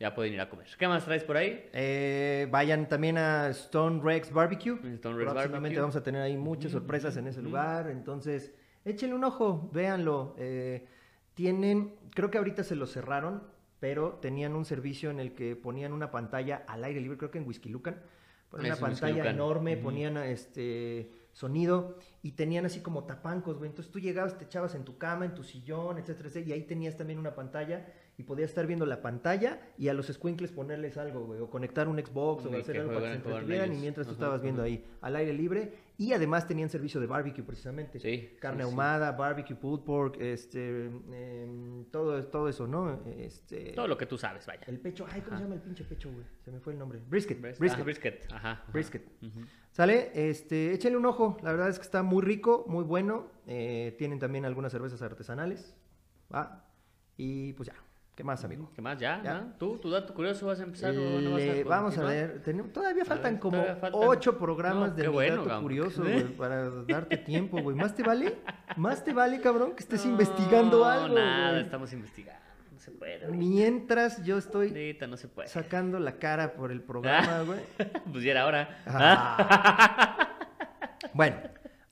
ya 0.00 0.14
pueden 0.14 0.32
ir 0.32 0.40
a 0.40 0.48
comer. 0.48 0.66
¿Qué 0.78 0.88
más 0.88 1.04
traes 1.04 1.22
por 1.22 1.36
ahí? 1.36 1.68
Eh, 1.74 2.48
vayan 2.50 2.88
también 2.88 3.18
a 3.18 3.50
Stone 3.50 4.00
Rex 4.02 4.32
Barbecue. 4.32 4.72
Stone 4.94 5.18
Rex 5.18 5.30
Próximamente 5.32 5.50
Barbecue. 5.52 5.80
vamos 5.80 5.96
a 5.96 6.02
tener 6.02 6.22
ahí 6.22 6.38
muchas 6.38 6.72
sorpresas 6.72 7.14
en 7.18 7.26
ese 7.26 7.42
lugar. 7.42 7.90
Entonces, 7.90 8.54
échenle 8.86 9.14
un 9.16 9.24
ojo, 9.24 9.68
véanlo. 9.70 10.34
Eh, 10.38 10.86
tienen, 11.34 11.94
creo 12.14 12.30
que 12.30 12.38
ahorita 12.38 12.64
se 12.64 12.76
lo 12.76 12.86
cerraron, 12.86 13.42
pero 13.80 14.14
tenían 14.14 14.54
un 14.54 14.64
servicio 14.64 15.10
en 15.10 15.20
el 15.20 15.34
que 15.34 15.56
ponían 15.56 15.92
una 15.92 16.10
pantalla 16.10 16.64
al 16.66 16.84
aire 16.84 17.00
libre, 17.00 17.18
creo 17.18 17.30
que 17.30 17.38
en 17.38 17.46
Whisky 17.46 17.68
Lucan. 17.68 18.00
Ponían 18.48 18.72
Es 18.72 18.78
una 18.78 18.88
pantalla 18.88 19.16
Lucan. 19.16 19.34
enorme, 19.34 19.76
ponían 19.76 20.16
este 20.18 21.10
sonido 21.32 21.98
y 22.22 22.32
tenían 22.32 22.64
así 22.64 22.80
como 22.80 23.04
tapancos, 23.04 23.58
güey. 23.58 23.68
Entonces 23.68 23.92
tú 23.92 23.98
llegabas, 23.98 24.38
te 24.38 24.44
echabas 24.44 24.74
en 24.76 24.84
tu 24.84 24.96
cama, 24.96 25.24
en 25.24 25.34
tu 25.34 25.42
sillón, 25.42 25.98
etcétera, 25.98 26.28
etcétera, 26.28 26.48
y 26.48 26.52
ahí 26.52 26.62
tenías 26.66 26.96
también 26.96 27.18
una 27.18 27.34
pantalla 27.34 27.84
y 28.16 28.22
podías 28.22 28.50
estar 28.50 28.66
viendo 28.66 28.86
la 28.86 29.02
pantalla 29.02 29.60
y 29.76 29.88
a 29.88 29.94
los 29.94 30.06
squinkles 30.06 30.52
ponerles 30.52 30.96
algo, 30.98 31.24
güey, 31.26 31.40
o 31.40 31.50
conectar 31.50 31.88
un 31.88 31.98
Xbox 31.98 32.46
o 32.46 32.56
hacer 32.56 32.78
algo 32.80 32.92
para 32.94 33.06
que 33.06 33.08
se 33.08 33.14
entretuvieran 33.28 33.72
y 33.74 33.76
mientras 33.78 34.06
tú 34.06 34.12
estabas 34.12 34.40
viendo 34.40 34.62
ajá. 34.62 34.66
ahí 34.66 34.84
al 35.00 35.16
aire 35.16 35.32
libre 35.32 35.72
y 35.98 36.12
además 36.12 36.46
tenían 36.46 36.68
servicio 36.68 37.00
de 37.00 37.06
barbecue 37.08 37.42
precisamente. 37.44 37.98
Sí, 37.98 38.36
Carne 38.40 38.62
sí, 38.62 38.68
sí. 38.68 38.70
ahumada, 38.70 39.12
barbecue, 39.12 39.56
pulled 39.56 39.84
pork, 39.84 40.16
este, 40.20 40.86
em, 40.86 41.84
todo, 41.90 42.24
todo 42.26 42.48
eso, 42.48 42.66
¿no? 42.66 43.00
Este, 43.06 43.72
Todo 43.72 43.88
lo 43.88 43.96
que 43.98 44.06
tú 44.06 44.16
sabes, 44.16 44.46
vaya. 44.46 44.62
el 44.66 44.78
pecho, 44.78 45.06
ay, 45.10 45.20
¿cómo 45.20 45.32
Ajá. 45.32 45.38
se 45.38 45.42
llama 45.44 45.54
el 45.56 45.60
pinche 45.62 45.84
pecho, 45.84 46.10
güey? 46.12 46.24
Se 46.44 46.50
me 46.52 46.60
fue 46.60 46.72
el 46.72 46.78
nombre. 46.78 47.00
Brisket, 47.08 47.40
Bris- 47.40 47.58
brisket. 47.58 47.80
ah, 47.80 47.82
brisket. 47.84 48.32
Ajá. 48.32 48.64
Brisket. 48.72 49.02
¿Sale? 49.72 50.10
Este, 50.14 50.72
échenle 50.72 50.96
un 50.98 51.06
ojo. 51.06 51.36
La 51.42 51.50
verdad 51.50 51.68
es 51.68 51.78
que 51.78 51.84
está 51.84 52.02
muy 52.04 52.22
rico, 52.22 52.64
muy 52.68 52.84
bueno. 52.84 53.28
Eh, 53.48 53.94
tienen 53.98 54.20
también 54.20 54.44
algunas 54.44 54.70
cervezas 54.70 55.02
artesanales. 55.02 55.74
¿va? 56.32 56.64
Y 57.16 57.52
pues 57.54 57.68
ya. 57.68 57.74
¿Qué 58.14 58.22
más, 58.22 58.44
amigo? 58.44 58.70
¿Qué 58.74 58.80
más? 58.80 58.96
¿Ya? 58.98 59.20
Ya. 59.24 59.40
¿no? 59.40 59.52
¿Tú? 59.58 59.76
¿Tu 59.78 59.90
dato 59.90 60.14
curioso 60.14 60.46
vas 60.46 60.60
a 60.60 60.62
empezar 60.62 60.90
o 60.96 61.20
no 61.20 61.32
vas 61.32 61.42
a 61.42 61.46
Le- 61.46 61.64
vamos 61.64 61.98
a 61.98 62.04
ver. 62.04 62.42
todavía 62.72 63.04
faltan 63.04 63.32
ver, 63.34 63.40
como 63.40 63.56
todavía 63.56 63.76
faltan. 63.76 64.00
ocho 64.04 64.38
programas 64.38 64.90
No, 64.90 64.94
de 64.94 65.02
qué 65.02 65.08
mi 65.08 65.14
bueno, 65.14 65.44
dato 65.44 65.62
curioso, 65.62 66.02
güey, 66.04 66.22
para 66.36 66.70
darte 66.70 67.16
tiempo, 67.16 67.60
güey. 67.60 67.76
¿Más 67.76 67.94
te 67.96 68.04
vale? 68.04 68.36
¿Más 68.76 69.02
te 69.02 69.12
vale, 69.12 69.40
cabrón, 69.40 69.72
que 69.74 69.82
estés 69.82 70.04
No, 70.04 70.12
investigando 70.12 70.84
algo, 70.84 71.16
nada, 71.16 71.50
güey? 71.50 71.62
estamos 71.62 71.92
investigando. 71.92 72.40
No 72.72 72.78
se 72.78 72.92
puede. 72.92 73.26
Mientras 73.32 74.22
yo 74.24 74.38
estoy 74.38 74.68
Ahorita 74.68 75.08
no 75.08 75.16
se 75.16 75.26
puede. 75.26 75.48
sacando 75.48 75.98
la 75.98 76.18
cara 76.20 76.54
por 76.54 76.70
el 76.70 76.82
programa, 76.84 77.42
güey. 77.42 77.58
pues 78.12 78.22
ya 78.22 78.30
era 78.30 78.46
hora. 78.46 78.78
Ah. 78.86 80.28
Bueno, 81.12 81.36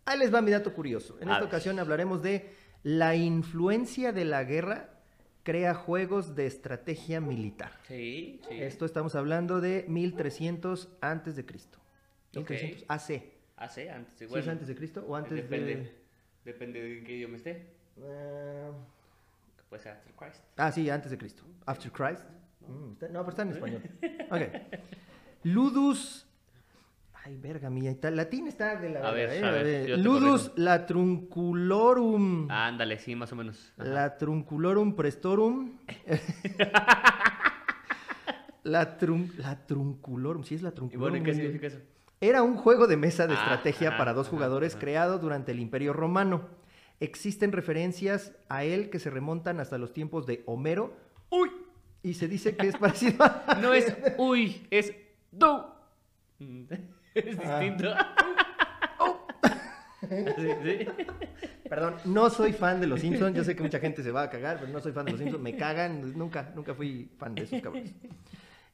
ahí 0.04 0.18
les 0.18 0.34
va 0.34 0.40
mi 0.40 0.50
dato 0.50 0.72
curioso. 0.72 1.16
En 1.20 1.28
A 1.28 1.32
esta 1.32 1.40
ver. 1.44 1.48
ocasión 1.48 1.78
hablaremos 1.78 2.22
de 2.22 2.52
la 2.82 3.14
influencia 3.14 4.12
de 4.12 4.24
la 4.24 4.42
guerra 4.42 4.88
crea 5.42 5.74
juegos 5.74 6.34
de 6.34 6.46
estrategia 6.46 7.20
militar. 7.20 7.72
Sí, 7.88 8.40
sí. 8.48 8.54
Esto 8.62 8.84
estamos 8.84 9.14
hablando 9.14 9.60
de 9.60 9.84
1300 9.88 10.88
antes 11.00 11.36
de 11.36 11.44
Cristo. 11.44 11.78
Ok. 12.36 12.50
1300 12.50 12.84
AC. 12.88 13.06
Sí, 13.70 13.88
antes. 13.88 14.14
¿Sí 14.14 14.26
Sí, 14.28 14.34
es 14.38 14.48
antes 14.48 14.68
de 14.68 14.74
Cristo 14.74 15.04
o 15.06 15.14
antes 15.14 15.32
depende, 15.34 15.76
de 15.76 15.92
Depende 16.44 16.82
de 16.82 17.04
qué 17.04 17.16
idioma 17.16 17.36
esté. 17.36 17.66
puede 19.68 19.82
ser 19.82 19.92
After 19.92 20.12
Christ. 20.14 20.42
Ah, 20.56 20.72
sí, 20.72 20.90
antes 20.90 21.10
de 21.10 21.18
Cristo. 21.18 21.44
After 21.66 21.90
Christ. 21.92 22.24
Mm, 22.66 22.92
está- 22.92 23.08
no, 23.08 23.20
pero 23.20 23.30
está 23.30 23.42
en 23.42 23.50
español. 23.50 23.82
Ok. 24.30 24.42
Ludus. 25.44 26.26
Ay, 27.24 27.36
verga 27.36 27.70
mía. 27.70 27.90
está- 27.90 28.10
Latín 28.10 28.48
está 28.48 28.76
de 28.76 28.90
la. 28.90 29.08
A 29.08 29.12
ver, 29.12 29.44
a 29.44 29.50
ver, 29.52 29.66
eh. 29.66 29.96
Ludus 29.96 30.50
latrunculorum. 30.56 32.50
Ándale, 32.50 32.98
sí, 32.98 33.14
más 33.14 33.32
o 33.32 33.36
menos. 33.36 33.72
Ajá. 33.78 33.88
Latrunculorum 33.88 34.96
prestorum. 34.96 35.78
la, 38.64 38.96
trun, 38.98 39.30
la 39.38 39.66
trunculorum. 39.66 40.44
Sí, 40.44 40.54
es 40.56 40.62
la 40.62 40.72
Y 40.90 40.96
bueno, 40.96 41.16
¿y 41.16 41.22
qué 41.22 41.34
significa 41.34 41.66
eso? 41.68 41.78
Era 42.20 42.42
un 42.42 42.56
juego 42.56 42.86
de 42.86 42.96
mesa 42.96 43.26
de 43.26 43.34
Ah, 43.34 43.38
estrategia 43.38 43.88
ajá, 43.90 43.98
para 43.98 44.12
dos 44.14 44.28
jugadores 44.28 44.74
ajá. 44.74 44.80
creado 44.80 45.18
durante 45.18 45.52
el 45.52 45.58
Imperio 45.60 45.92
Romano. 45.92 46.48
Existen 47.00 47.50
referencias 47.50 48.32
a 48.48 48.62
él 48.64 48.90
que 48.90 49.00
se 49.00 49.10
remontan 49.10 49.58
hasta 49.58 49.76
los 49.78 49.92
tiempos 49.92 50.24
de 50.26 50.42
Homero. 50.46 50.94
¡Uy! 51.30 51.50
Y 52.04 52.14
se 52.14 52.28
dice 52.28 52.56
que 52.56 52.68
es 52.68 52.76
parecido 52.76 53.24
a... 53.24 53.56
No 53.60 53.72
es 53.74 53.92
uy, 54.18 54.66
es 54.70 54.92
do. 55.32 55.68
Es 57.14 57.38
Ah. 57.44 57.58
distinto. 57.60 57.94
Sí. 60.08 60.86
Perdón, 61.68 61.94
no 62.04 62.28
soy 62.28 62.52
fan 62.52 62.80
de 62.80 62.86
los 62.86 63.00
Simpsons. 63.00 63.34
Yo 63.36 63.44
sé 63.44 63.56
que 63.56 63.62
mucha 63.62 63.78
gente 63.78 64.02
se 64.02 64.10
va 64.10 64.22
a 64.24 64.30
cagar, 64.30 64.58
pero 64.60 64.70
no 64.72 64.80
soy 64.80 64.92
fan 64.92 65.06
de 65.06 65.12
los 65.12 65.20
Simpsons. 65.20 65.42
Me 65.42 65.56
cagan. 65.56 66.12
Nunca, 66.18 66.52
nunca 66.54 66.74
fui 66.74 67.10
fan 67.18 67.34
de 67.34 67.44
esos 67.44 67.62
cabrones. 67.62 67.94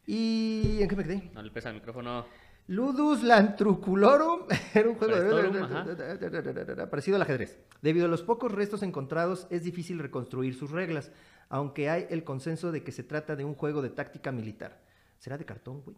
¿Y 0.07 0.79
en 0.81 0.89
qué 0.89 0.97
me 0.97 1.05
quedé? 1.05 1.31
No 1.35 1.43
le 1.43 1.51
pesa 1.51 1.69
el 1.69 1.77
micrófono. 1.77 2.25
Ludus 2.67 3.23
Lantruculorum 3.23 4.43
era 4.75 4.89
un 4.89 4.97
juego 4.97 5.17
de... 5.17 6.87
parecido 6.91 7.17
al 7.17 7.23
ajedrez. 7.23 7.59
Debido 7.83 8.07
a 8.07 8.09
los 8.09 8.23
pocos 8.23 8.53
restos 8.53 8.83
encontrados, 8.83 9.47
es 9.51 9.63
difícil 9.65 9.99
reconstruir 9.99 10.55
sus 10.55 10.71
reglas, 10.71 11.11
aunque 11.49 11.89
hay 11.89 12.07
el 12.11 12.25
consenso 12.25 12.73
de 12.73 12.83
que 12.83 12.93
se 12.93 13.05
trata 13.05 13.37
de 13.37 13.45
un 13.45 13.55
juego 13.55 13.81
de 13.81 13.91
táctica 13.91 14.33
militar. 14.33 14.81
¿Será 15.19 15.39
de 15.39 15.45
cartón, 15.47 15.83
güey? 15.83 15.97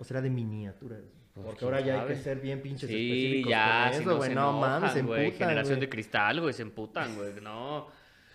¿O 0.00 0.04
será 0.04 0.22
de 0.22 0.30
miniatura? 0.30 0.96
Porque 1.34 1.58
quién 1.58 1.64
ahora 1.74 1.80
ya 1.84 2.00
hay 2.00 2.08
que 2.08 2.16
ser 2.16 2.40
bien 2.40 2.62
pinches 2.62 2.88
Sí, 2.88 2.96
específicos 2.96 3.50
ya, 3.50 3.84
con 3.84 3.92
si 3.92 4.00
eso, 4.00 4.10
no 4.10 4.16
güey. 4.16 4.34
mames, 4.34 4.92
se 4.92 4.98
emputan, 5.00 5.32
Generación 5.32 5.80
de 5.80 5.88
cristal, 5.90 6.40
güey, 6.40 6.54
se 6.54 6.62
emputan, 6.62 7.14
güey. 7.16 7.32
No. 7.42 7.86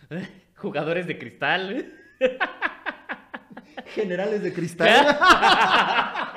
Jugadores 0.58 1.08
de 1.08 1.18
cristal. 1.18 1.92
Generales 3.88 4.44
de 4.44 4.54
cristal. 4.54 5.18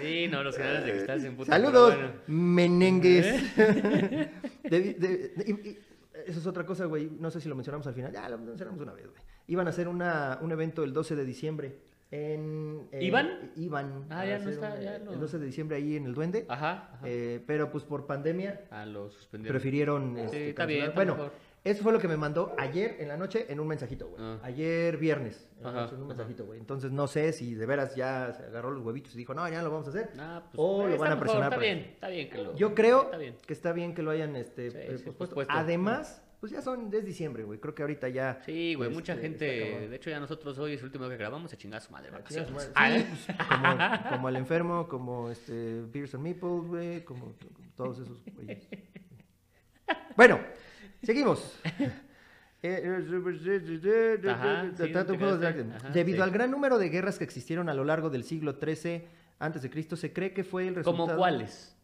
Sí, 0.00 0.28
no, 0.28 0.42
los 0.42 0.56
generales 0.56 0.86
de 0.86 0.92
cristal 0.92 1.20
se 1.20 1.26
emputan. 1.26 1.60
Saludos, 1.60 1.94
bueno. 1.94 2.12
menengues. 2.26 3.54
De- 3.54 4.30
de- 4.70 4.94
de- 4.94 5.44
y- 5.46 5.68
y- 5.68 5.78
eso 6.26 6.38
es 6.40 6.46
otra 6.46 6.64
cosa, 6.64 6.86
güey. 6.86 7.10
No 7.20 7.30
sé 7.30 7.38
si 7.38 7.50
lo 7.50 7.54
mencionamos 7.54 7.86
al 7.86 7.92
final. 7.92 8.10
Ya 8.10 8.26
lo 8.30 8.38
mencionamos 8.38 8.80
una 8.80 8.94
vez, 8.94 9.06
güey. 9.06 9.20
Iban 9.48 9.66
a 9.66 9.70
hacer 9.70 9.88
una, 9.88 10.38
un 10.40 10.52
evento 10.52 10.84
el 10.84 10.94
12 10.94 11.16
de 11.16 11.24
diciembre. 11.26 11.76
En, 12.12 12.88
en- 12.90 13.02
¿Iban? 13.02 13.52
Iban. 13.56 14.06
Ah, 14.10 14.20
a 14.20 14.26
ya 14.26 14.32
no 14.38 14.40
hacer 14.42 14.52
está, 14.54 14.74
un- 14.74 14.80
ya 14.80 14.98
no. 14.98 15.12
El 15.12 15.20
12 15.20 15.38
de 15.38 15.46
diciembre 15.46 15.76
ahí 15.76 15.96
en 15.96 16.06
el 16.06 16.14
Duende. 16.14 16.44
Ajá. 16.48 16.90
ajá. 16.94 17.00
Eh, 17.04 17.42
pero 17.46 17.70
pues 17.70 17.84
por 17.84 18.06
pandemia 18.06 18.62
ah, 18.70 18.84
lo 18.84 19.10
suspendieron. 19.10 19.54
prefirieron. 19.54 20.18
este, 20.18 20.48
está 20.50 20.66
bien, 20.66 20.82
está 20.86 20.94
bueno, 20.96 21.14
mejor. 21.14 21.32
eso 21.62 21.82
fue 21.84 21.92
lo 21.92 22.00
que 22.00 22.08
me 22.08 22.16
mandó 22.16 22.52
ayer 22.58 22.96
en 22.98 23.06
la 23.08 23.16
noche 23.16 23.46
en 23.48 23.60
un 23.60 23.68
mensajito, 23.68 24.08
güey. 24.08 24.20
Ah. 24.22 24.38
Ayer 24.42 24.96
viernes. 24.96 25.48
Ajá, 25.62 25.82
noche, 25.82 25.94
en 25.94 26.00
un 26.02 26.08
mensajito, 26.08 26.46
güey. 26.46 26.58
Entonces 26.58 26.90
no 26.90 27.06
sé 27.06 27.32
si 27.32 27.54
de 27.54 27.64
veras 27.66 27.94
ya 27.94 28.32
se 28.32 28.42
agarró 28.44 28.72
los 28.72 28.84
huevitos 28.84 29.14
y 29.14 29.18
dijo, 29.18 29.32
no, 29.34 29.48
ya 29.48 29.62
lo 29.62 29.70
vamos 29.70 29.86
a 29.86 29.90
hacer. 29.90 30.10
Ah, 30.18 30.42
pues, 30.50 30.54
o 30.58 30.82
lo 30.82 30.88
está 30.88 30.98
van 31.00 31.12
a 31.12 31.14
mejor, 31.14 31.20
presionar. 31.20 31.52
Está 31.52 31.56
para 31.60 31.72
bien, 31.74 31.78
está 31.94 32.08
bien 32.08 32.28
que 32.30 32.38
lo. 32.38 32.56
Yo 32.56 32.74
creo 32.74 33.02
Está 33.04 33.18
bien. 33.18 33.36
que 33.46 33.52
está 33.52 33.72
bien 33.72 33.94
que 33.94 34.02
lo 34.02 34.10
hayan 34.10 34.34
este, 34.34 34.72
Sí, 34.72 34.76
eh, 34.76 34.84
sí, 34.98 35.04
pospuesto. 35.04 35.18
pospuesto. 35.36 35.52
Además, 35.56 36.24
pues 36.40 36.52
ya 36.52 36.62
son, 36.62 36.92
es 36.92 37.04
diciembre, 37.04 37.44
güey. 37.44 37.60
Creo 37.60 37.74
que 37.74 37.82
ahorita 37.82 38.08
ya. 38.08 38.40
Sí, 38.46 38.74
güey, 38.74 38.88
mucha 38.88 39.12
este, 39.12 39.22
gente. 39.28 39.58
está 39.58 39.70
cabrón. 39.72 39.90
De 39.90 39.96
hecho, 39.96 40.10
ya 40.10 40.20
nosotros 40.20 40.58
hoy 40.58 40.72
es 40.72 40.80
el 40.80 40.86
último 40.86 41.08
que 41.08 41.16
grabamos, 41.18 41.52
a 41.52 41.56
chingar 41.58 41.78
a 41.78 41.80
su 41.84 41.92
madre 41.92 42.08
chinga 42.26 42.46
su 42.46 42.54
vacaciones. 42.54 42.72
madre. 42.72 42.72
Ah, 42.74 42.88
Sí, 42.98 43.06
pues, 43.36 43.48
como, 43.48 44.08
como 44.16 44.28
el 44.30 44.36
enfermo, 44.36 44.88
como 44.88 45.30
este 45.30 45.82
Pearson 45.92 46.22
Meeples, 46.22 46.66
güey, 46.66 47.04
como, 47.04 47.34
como 47.36 47.70
todos 47.76 47.98
esos 47.98 48.24
güeyes. 48.34 48.66
Bueno, 50.16 50.40
seguimos. 51.02 51.60
Ajá, 54.28 54.70
sí, 54.76 54.92
ajá, 54.92 55.90
Debido 55.90 56.18
sí. 56.18 56.22
al 56.22 56.30
gran 56.30 56.50
número 56.50 56.78
de 56.78 56.88
guerras 56.88 57.18
que 57.18 57.24
existieron 57.24 57.68
a 57.68 57.74
lo 57.74 57.84
largo 57.84 58.10
del 58.10 58.24
siglo 58.24 58.58
XIII 58.58 59.04
antes 59.38 59.62
de 59.62 59.70
Cristo, 59.70 59.96
se 59.96 60.12
cree 60.12 60.32
que 60.32 60.44
fue 60.44 60.68
el 60.68 60.74
resultado. 60.74 61.06
¿Como 61.06 61.18
cuáles? 61.18 61.74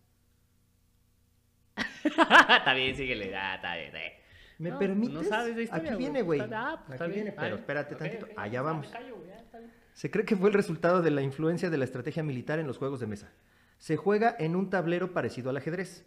está 2.04 2.74
bien, 2.74 2.94
síguele. 2.94 3.34
Ah, 3.34 3.56
está 3.56 3.74
bien, 3.74 3.86
está 3.86 3.98
bien. 3.98 4.12
¿Me 4.58 4.70
No, 4.70 4.78
permites? 4.78 5.14
No 5.14 5.24
sabes 5.24 5.56
de 5.56 5.64
historia. 5.64 5.90
Aquí 5.90 5.98
viene, 5.98 6.22
güey. 6.22 6.40
Ah, 6.40 6.82
pues 6.86 7.00
Aquí 7.00 7.12
viene, 7.12 7.32
pero 7.32 7.56
espérate 7.56 7.94
tantito. 7.94 8.26
Allá 8.36 8.62
vamos. 8.62 8.86
me 8.86 8.92
callo, 8.92 9.16
güey, 9.16 9.28
ya 9.28 9.36
está 9.36 9.58
bien. 9.58 9.70
Se 9.92 10.10
cree 10.10 10.24
que 10.24 10.36
fue 10.36 10.48
el 10.48 10.54
resultado 10.54 11.02
de 11.02 11.10
la 11.10 11.22
influencia 11.22 11.70
de 11.70 11.78
la 11.78 11.84
estrategia 11.84 12.22
militar 12.22 12.58
en 12.58 12.66
los 12.66 12.78
juegos 12.78 13.00
de 13.00 13.06
mesa. 13.06 13.32
Se 13.78 13.96
juega 13.96 14.34
en 14.38 14.56
un 14.56 14.70
tablero 14.70 15.12
parecido 15.12 15.50
al 15.50 15.56
ajedrez. 15.58 16.04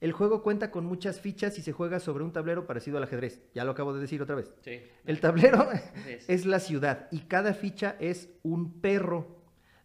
El 0.00 0.12
juego 0.12 0.44
cuenta 0.44 0.70
con 0.70 0.84
muchas 0.86 1.20
fichas 1.20 1.58
y 1.58 1.62
se 1.62 1.72
juega 1.72 1.98
sobre 1.98 2.22
un 2.22 2.32
tablero 2.32 2.66
parecido 2.66 2.98
al 2.98 3.02
ajedrez. 3.02 3.42
Ya 3.54 3.64
lo 3.64 3.72
acabo 3.72 3.92
de 3.92 4.00
decir 4.00 4.22
otra 4.22 4.36
vez. 4.36 4.52
Sí. 4.60 4.80
El 5.04 5.18
tablero 5.20 5.68
es 6.28 6.46
la 6.46 6.60
ciudad 6.60 7.08
y 7.10 7.20
cada 7.22 7.52
ficha 7.52 7.96
es 7.98 8.28
un 8.44 8.80
perro. 8.80 9.37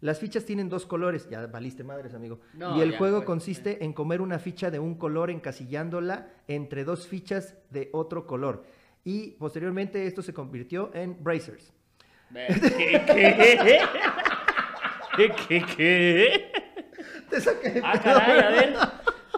Las 0.04 0.18
fichas 0.18 0.44
tienen 0.44 0.68
dos 0.68 0.84
colores, 0.84 1.30
ya 1.30 1.46
valiste 1.46 1.82
madres, 1.82 2.12
amigo. 2.12 2.38
No, 2.52 2.76
y 2.76 2.82
el 2.82 2.92
ya, 2.92 2.98
juego 2.98 3.24
consiste 3.24 3.82
en 3.82 3.94
comer 3.94 4.20
una 4.20 4.38
ficha 4.38 4.70
de 4.70 4.78
un 4.78 4.96
color 4.96 5.30
encasillándola 5.30 6.28
entre 6.46 6.84
dos 6.84 7.06
fichas 7.08 7.54
de 7.70 7.88
otro 7.94 8.26
color. 8.26 8.66
Y 9.02 9.30
posteriormente 9.30 10.06
esto 10.06 10.20
se 10.20 10.34
convirtió 10.34 10.90
en 10.92 11.24
Bracers. 11.24 11.72
¿Qué? 12.34 13.02
¿Qué? 13.06 13.80
¿Qué? 15.16 15.32
¿Qué? 15.48 15.64
¿Qué? 15.74 16.52
Te 17.30 17.40
saqué 17.40 17.70
de 17.70 17.80
Ah, 17.82 17.98
caray, 17.98 18.40
a 18.40 18.50
ver. 18.50 18.76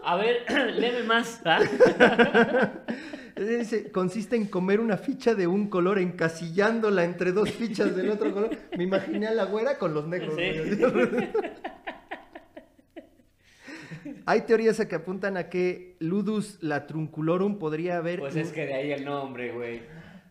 A 0.03 0.17
ver, 0.17 0.45
léeme 0.81 1.05
más. 1.05 1.43
¿ah? 3.37 3.41
Dice, 3.41 3.91
consiste 3.93 4.37
en 4.37 4.47
comer 4.47 4.81
una 4.81 4.97
ficha 4.97 5.35
de 5.35 5.47
un 5.47 5.69
color 5.69 5.99
encasillándola 5.99 7.05
entre 7.05 7.33
dos 7.33 7.51
fichas 7.51 7.95
del 7.95 8.11
otro 8.11 8.33
color. 8.33 8.51
Me 8.77 8.85
imaginé 8.85 9.27
a 9.27 9.35
la 9.35 9.45
güera 9.45 9.79
con 9.79 9.95
los 9.95 10.07
negros. 10.09 10.35
Sí. 10.37 10.43
Hay 14.25 14.41
teorías 14.43 14.85
que 14.85 14.95
apuntan 14.95 15.37
a 15.37 15.49
que 15.49 15.97
Ludus 16.01 16.59
latrunculorum 16.63 17.59
podría 17.59 17.99
haber... 17.99 18.21
Pues 18.21 18.37
es 18.37 18.53
que 18.53 18.67
de 18.67 18.75
ahí 18.75 18.93
el 18.93 19.05
nombre, 19.05 19.53
güey. 19.53 19.83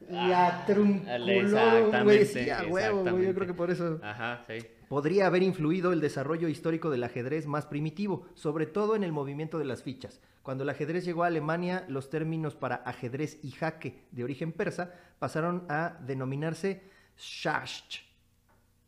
Latrunculorum, 0.09 2.03
güey. 2.03 2.25
Sí, 2.25 2.49
a 2.49 2.63
huevo, 2.63 3.03
güey. 3.03 3.25
Yo 3.25 3.33
creo 3.33 3.47
que 3.47 3.53
por 3.53 3.71
eso... 3.71 3.99
Ajá, 4.03 4.43
sí. 4.47 4.65
Podría 4.87 5.27
haber 5.27 5.43
influido 5.43 5.93
el 5.93 6.01
desarrollo 6.01 6.47
histórico 6.47 6.89
del 6.89 7.03
ajedrez 7.03 7.47
más 7.47 7.65
primitivo, 7.65 8.27
sobre 8.33 8.65
todo 8.65 8.95
en 8.95 9.03
el 9.03 9.11
movimiento 9.11 9.57
de 9.59 9.65
las 9.65 9.83
fichas. 9.83 10.21
Cuando 10.43 10.63
el 10.63 10.69
ajedrez 10.69 11.05
llegó 11.05 11.23
a 11.23 11.27
Alemania, 11.27 11.85
los 11.87 12.09
términos 12.09 12.55
para 12.55 12.75
ajedrez 12.75 13.43
y 13.43 13.51
jaque 13.51 14.05
de 14.11 14.23
origen 14.23 14.51
persa 14.51 14.93
pasaron 15.19 15.65
a 15.69 15.97
denominarse 16.05 16.83
shasht. 17.17 18.01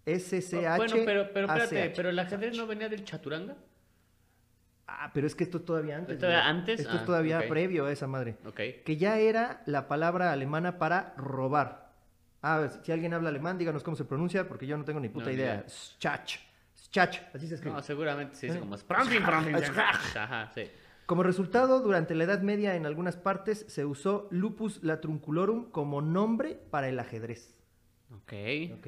S-C-H. 0.05 0.77
Bueno, 0.77 0.95
pero, 1.05 1.29
pero 1.33 1.47
espérate, 1.53 1.93
pero 1.95 2.09
el 2.09 2.19
ajedrez 2.19 2.55
no 2.55 2.65
venía 2.67 2.87
del 2.87 3.03
chaturanga. 3.03 3.55
Ah, 4.87 5.11
pero 5.13 5.27
es 5.27 5.35
que 5.35 5.43
esto 5.43 5.57
es 5.57 5.65
todavía 5.65 5.97
antes. 5.97 6.17
¿Todavía 6.17 6.39
güey. 6.43 6.49
antes? 6.49 6.79
Esto 6.79 6.95
es 6.95 7.01
Ah, 7.01 7.05
todavía 7.05 7.47
previo 7.49 7.85
a 7.87 7.91
esa 7.91 8.07
madre. 8.07 8.37
Ok. 8.45 8.61
Que 8.85 8.95
ya 8.97 9.19
era 9.19 9.61
la 9.65 9.89
palabra 9.89 10.31
alemana 10.31 10.77
para 10.77 11.13
robar. 11.17 11.86
Ah, 12.41 12.67
si 12.83 12.91
alguien 12.91 13.13
habla 13.13 13.29
alemán, 13.29 13.57
díganos 13.57 13.83
cómo 13.83 13.97
se 13.97 14.05
pronuncia, 14.05 14.47
porque 14.47 14.67
yo 14.67 14.77
no 14.77 14.85
tengo 14.85 14.99
ni 14.99 15.09
puta 15.09 15.25
No, 15.25 15.31
idea. 15.31 15.65
Schach. 15.67 16.35
Schach, 16.75 17.17
así 17.33 17.47
se 17.47 17.55
escribe. 17.55 17.75
No, 17.75 17.81
seguramente 17.81 18.35
se 18.35 18.45
dice 18.47 18.57
Eh. 18.57 18.61
como 18.61 18.75
Ajá, 20.15 20.51
sí. 20.53 20.63
Como 21.05 21.23
resultado, 21.23 21.81
durante 21.81 22.13
la 22.15 22.25
Edad 22.25 22.41
Media 22.41 22.75
en 22.75 22.85
algunas 22.85 23.15
partes 23.17 23.65
se 23.67 23.85
usó 23.85 24.27
Lupus 24.29 24.83
latrunculorum 24.83 25.71
como 25.71 26.01
nombre 26.01 26.59
para 26.69 26.89
el 26.89 26.99
ajedrez. 26.99 27.55
Ok. 28.11 28.33
Ok, 28.77 28.87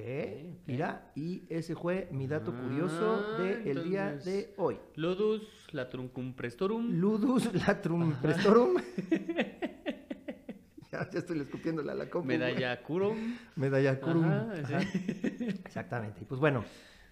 mira, 0.65 1.12
y 1.15 1.44
ese 1.50 1.75
fue 1.75 2.08
mi 2.12 2.27
dato 2.27 2.53
curioso 2.53 3.25
Ah, 3.38 3.41
del 3.41 3.84
día 3.84 4.10
entonces- 4.12 4.25
de 4.25 4.53
hoy. 4.58 4.79
Ludus 4.96 5.41
latruncum 5.74 6.34
prestorum. 6.34 6.91
Ludus 7.00 7.53
latrum 7.68 8.13
prestorum. 8.22 8.75
ya, 10.91 11.10
ya 11.10 11.19
estoy 11.19 11.39
escupiéndole 11.39 11.91
a 11.91 11.96
la 11.96 12.10
compu. 12.10 12.27
güey. 12.27 12.38
Medalla 12.39 12.81
curum. 12.81 13.38
Medalla 13.55 14.00
curum. 14.00 14.25
Ajá, 14.25 14.53
sí. 14.81 15.48
Exactamente. 15.65 16.22
Y 16.22 16.25
pues 16.25 16.39
bueno, 16.39 16.63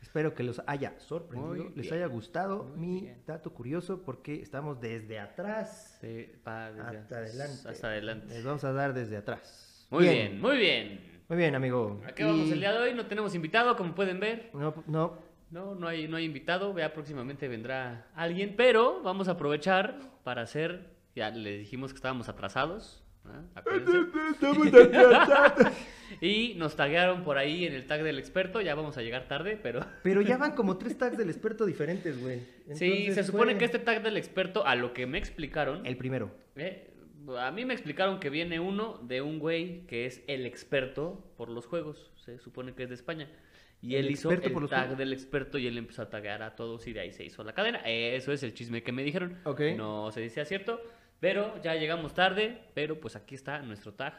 espero 0.01 0.34
que 0.34 0.43
los 0.43 0.62
haya 0.67 0.93
sorprendido, 1.00 1.53
Muy 1.65 1.75
les 1.75 1.84
bien, 1.84 1.93
haya 1.93 2.05
gustado 2.07 2.63
muy 2.75 2.88
mi 2.88 3.01
bien. 3.01 3.24
dato 3.25 3.53
curioso 3.53 4.03
porque 4.03 4.41
estamos 4.41 4.79
desde 4.81 5.19
atrás 5.19 5.98
Sí, 6.01 6.31
pa- 6.43 6.72
desde- 6.72 6.98
hasta 6.98 7.15
adelante. 7.17 7.69
Hasta 7.69 7.88
adelante. 7.88 8.27
Les 8.34 8.43
vamos 8.43 8.63
a 8.63 8.72
dar 8.74 8.93
desde 8.93 9.17
atrás. 9.17 9.88
Muy 9.89 10.03
bien, 10.03 10.41
muy 10.41 10.57
bien. 10.57 11.17
Muy 11.29 11.38
bien, 11.38 11.55
amigo. 11.55 12.01
¿A 12.07 12.13
qué 12.13 12.24
vamos 12.24 12.48
Y- 12.48 12.53
el 12.53 12.60
día 12.60 12.72
de 12.72 12.77
hoy? 12.79 12.93
No 12.93 13.05
tenemos 13.05 13.36
invitado, 13.36 13.75
como 13.75 13.93
pueden 13.96 14.19
ver. 14.19 14.50
No, 14.53 14.74
no. 14.88 15.17
No, 15.50 15.75
no 15.75 15.88
hay, 15.88 16.07
no 16.10 16.17
hay 16.17 16.25
invitado. 16.25 16.77
Ya 16.77 16.91
próximamente 16.93 17.48
vendrá 17.48 18.07
alguien. 18.15 18.55
Pero 18.57 19.01
vamos 19.01 19.27
a 19.29 19.31
aprovechar 19.31 19.98
para 20.24 20.41
hacer. 20.41 20.89
Ya 21.15 21.29
les 21.31 21.60
dijimos 21.60 21.91
que 21.93 21.98
estábamos 21.98 22.27
atrasados. 22.29 23.03
¿Ah? 23.29 23.43
Y 26.22 26.55
nos 26.55 26.75
taguearon 26.75 27.24
por 27.24 27.38
ahí 27.38 27.65
en 27.65 27.74
el 27.74 27.86
tag 27.86 28.01
del 28.01 28.17
experto. 28.17 28.62
Ya 28.62 28.75
vamos 28.75 28.98
a 28.98 29.01
llegar 29.01 29.27
tarde, 29.27 29.60
pero. 29.62 29.81
Pero 30.03 30.22
ya 30.22 30.38
van 30.38 30.55
como 30.55 30.77
tres 30.77 30.98
tags 30.98 31.17
del 31.17 31.29
experto 31.29 31.65
diferentes, 31.65 32.19
güey. 32.19 32.41
sí, 32.74 33.12
se 33.13 33.24
supone 33.24 33.51
fue 33.51 33.60
que 33.60 33.65
este 33.65 33.79
tag 33.79 34.01
del 34.01 34.17
experto, 34.17 34.65
a 34.65 34.75
lo 34.75 34.93
que 34.93 35.05
me 35.05 35.17
explicaron. 35.17 35.86
El 35.86 35.98
primero. 35.98 36.31
eh, 36.55 36.91
a 37.38 37.51
mí 37.51 37.65
me 37.65 37.74
explicaron 37.74 38.19
que 38.19 38.29
viene 38.29 38.60
uno 38.60 39.00
de 39.03 39.22
un 39.22 39.38
güey 39.38 39.86
que 39.86 40.05
es 40.05 40.24
el 40.27 40.46
experto 40.46 41.34
por 41.36 41.50
los 41.50 41.65
juegos. 41.65 42.12
Se 42.24 42.39
supone 42.39 42.74
que 42.74 42.84
es 42.84 42.89
de 42.89 42.96
España. 42.96 43.29
Y 43.81 43.96
¿El 43.96 44.05
él 44.05 44.12
hizo 44.12 44.31
el 44.31 44.39
por 44.51 44.62
los 44.63 44.72
tag 44.72 44.81
juegos? 44.84 44.98
del 44.98 45.13
experto 45.13 45.57
y 45.57 45.67
él 45.67 45.77
empezó 45.77 46.01
a 46.01 46.10
taguear 46.10 46.41
a 46.41 46.55
todos 46.55 46.88
y 46.88 46.93
de 46.93 47.01
ahí 47.01 47.12
se 47.12 47.25
hizo 47.25 47.43
la 47.43 47.53
cadena. 47.53 47.79
Eso 47.86 48.31
es 48.31 48.41
el 48.43 48.53
chisme 48.53 48.81
que 48.81 48.91
me 48.91 49.03
dijeron. 49.03 49.38
No 49.75 50.12
se 50.12 50.22
dice 50.22 50.43
cierto, 50.46 50.81
pero 51.20 51.62
ya 51.62 51.76
llegamos 51.76 52.14
tarde. 52.14 52.62
Pero 52.74 53.00
pues 53.00 53.16
aquí 53.16 53.36
está 53.36 53.62
nuestro 53.62 53.94
tag. 53.94 54.14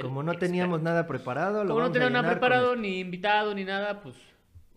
Como 0.00 0.22
no 0.22 0.32
experto. 0.32 0.52
teníamos 0.52 0.82
nada 0.82 1.06
preparado, 1.06 1.62
lo 1.62 1.68
Como 1.68 1.80
no 1.80 1.84
vamos 1.84 1.90
a 1.90 1.92
tenía 1.92 2.10
nada 2.10 2.30
preparado, 2.30 2.74
ni 2.74 3.00
invitado, 3.00 3.54
ni 3.54 3.64
nada, 3.64 4.00
pues. 4.00 4.16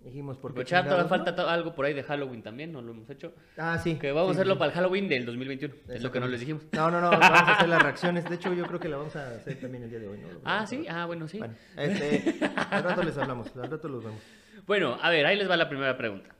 Dijimos, 0.01 0.37
porque 0.37 0.63
todavía 0.63 1.05
falta 1.05 1.51
algo 1.51 1.73
por 1.73 1.85
ahí 1.85 1.93
de 1.93 2.03
Halloween 2.03 2.41
también, 2.41 2.71
no 2.71 2.81
lo 2.81 2.91
hemos 2.91 3.09
hecho. 3.09 3.33
Ah, 3.57 3.77
sí. 3.77 3.95
Que 3.95 4.11
vamos 4.11 4.29
sí, 4.29 4.37
a 4.37 4.41
hacerlo 4.41 4.53
sí. 4.53 4.59
para 4.59 4.71
el 4.71 4.75
Halloween 4.75 5.09
del 5.09 5.25
2021. 5.25 5.75
Es 5.89 6.03
lo 6.03 6.11
que 6.11 6.19
no 6.19 6.27
les 6.27 6.39
dijimos. 6.39 6.63
No, 6.71 6.91
no, 6.91 7.01
no, 7.01 7.09
vamos 7.09 7.29
a 7.29 7.55
hacer 7.55 7.67
las 7.67 7.81
reacciones. 7.83 8.23
De 8.29 8.35
hecho, 8.35 8.53
yo 8.53 8.65
creo 8.67 8.79
que 8.79 8.89
la 8.89 8.97
vamos 8.97 9.15
a 9.15 9.27
hacer 9.27 9.59
también 9.59 9.83
el 9.83 9.89
día 9.89 9.99
de 9.99 10.07
hoy, 10.07 10.19
¿no? 10.19 10.27
Ah, 10.45 10.65
sí, 10.65 10.85
ah, 10.89 11.05
bueno, 11.05 11.27
sí. 11.27 11.39
Bueno, 11.39 11.55
este, 11.75 12.39
al 12.69 12.83
rato 12.83 13.03
les 13.03 13.17
hablamos, 13.17 13.53
al 13.55 13.69
rato 13.69 13.87
los 13.89 14.03
vemos. 14.03 14.21
Bueno, 14.65 14.97
a 15.01 15.09
ver, 15.09 15.25
ahí 15.25 15.35
les 15.35 15.49
va 15.49 15.57
la 15.57 15.67
primera 15.67 15.97
pregunta. 15.97 16.35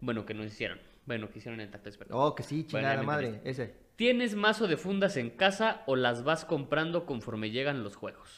Bueno, 0.00 0.26
que 0.26 0.34
nos 0.34 0.46
hicieron. 0.46 0.78
Bueno, 1.06 1.30
que 1.30 1.38
hicieron 1.38 1.60
el 1.60 1.70
tacto 1.70 1.88
experto. 1.88 2.18
Oh, 2.18 2.34
que 2.34 2.42
sí, 2.42 2.66
Bueno, 2.70 2.88
chingada 2.88 3.00
me 3.00 3.06
madre, 3.06 3.40
ese. 3.44 3.87
¿Tienes 3.98 4.36
mazo 4.36 4.68
de 4.68 4.76
fundas 4.76 5.16
en 5.16 5.28
casa 5.28 5.82
o 5.86 5.96
las 5.96 6.22
vas 6.22 6.44
comprando 6.44 7.04
conforme 7.04 7.50
llegan 7.50 7.82
los 7.82 7.96
juegos? 7.96 8.30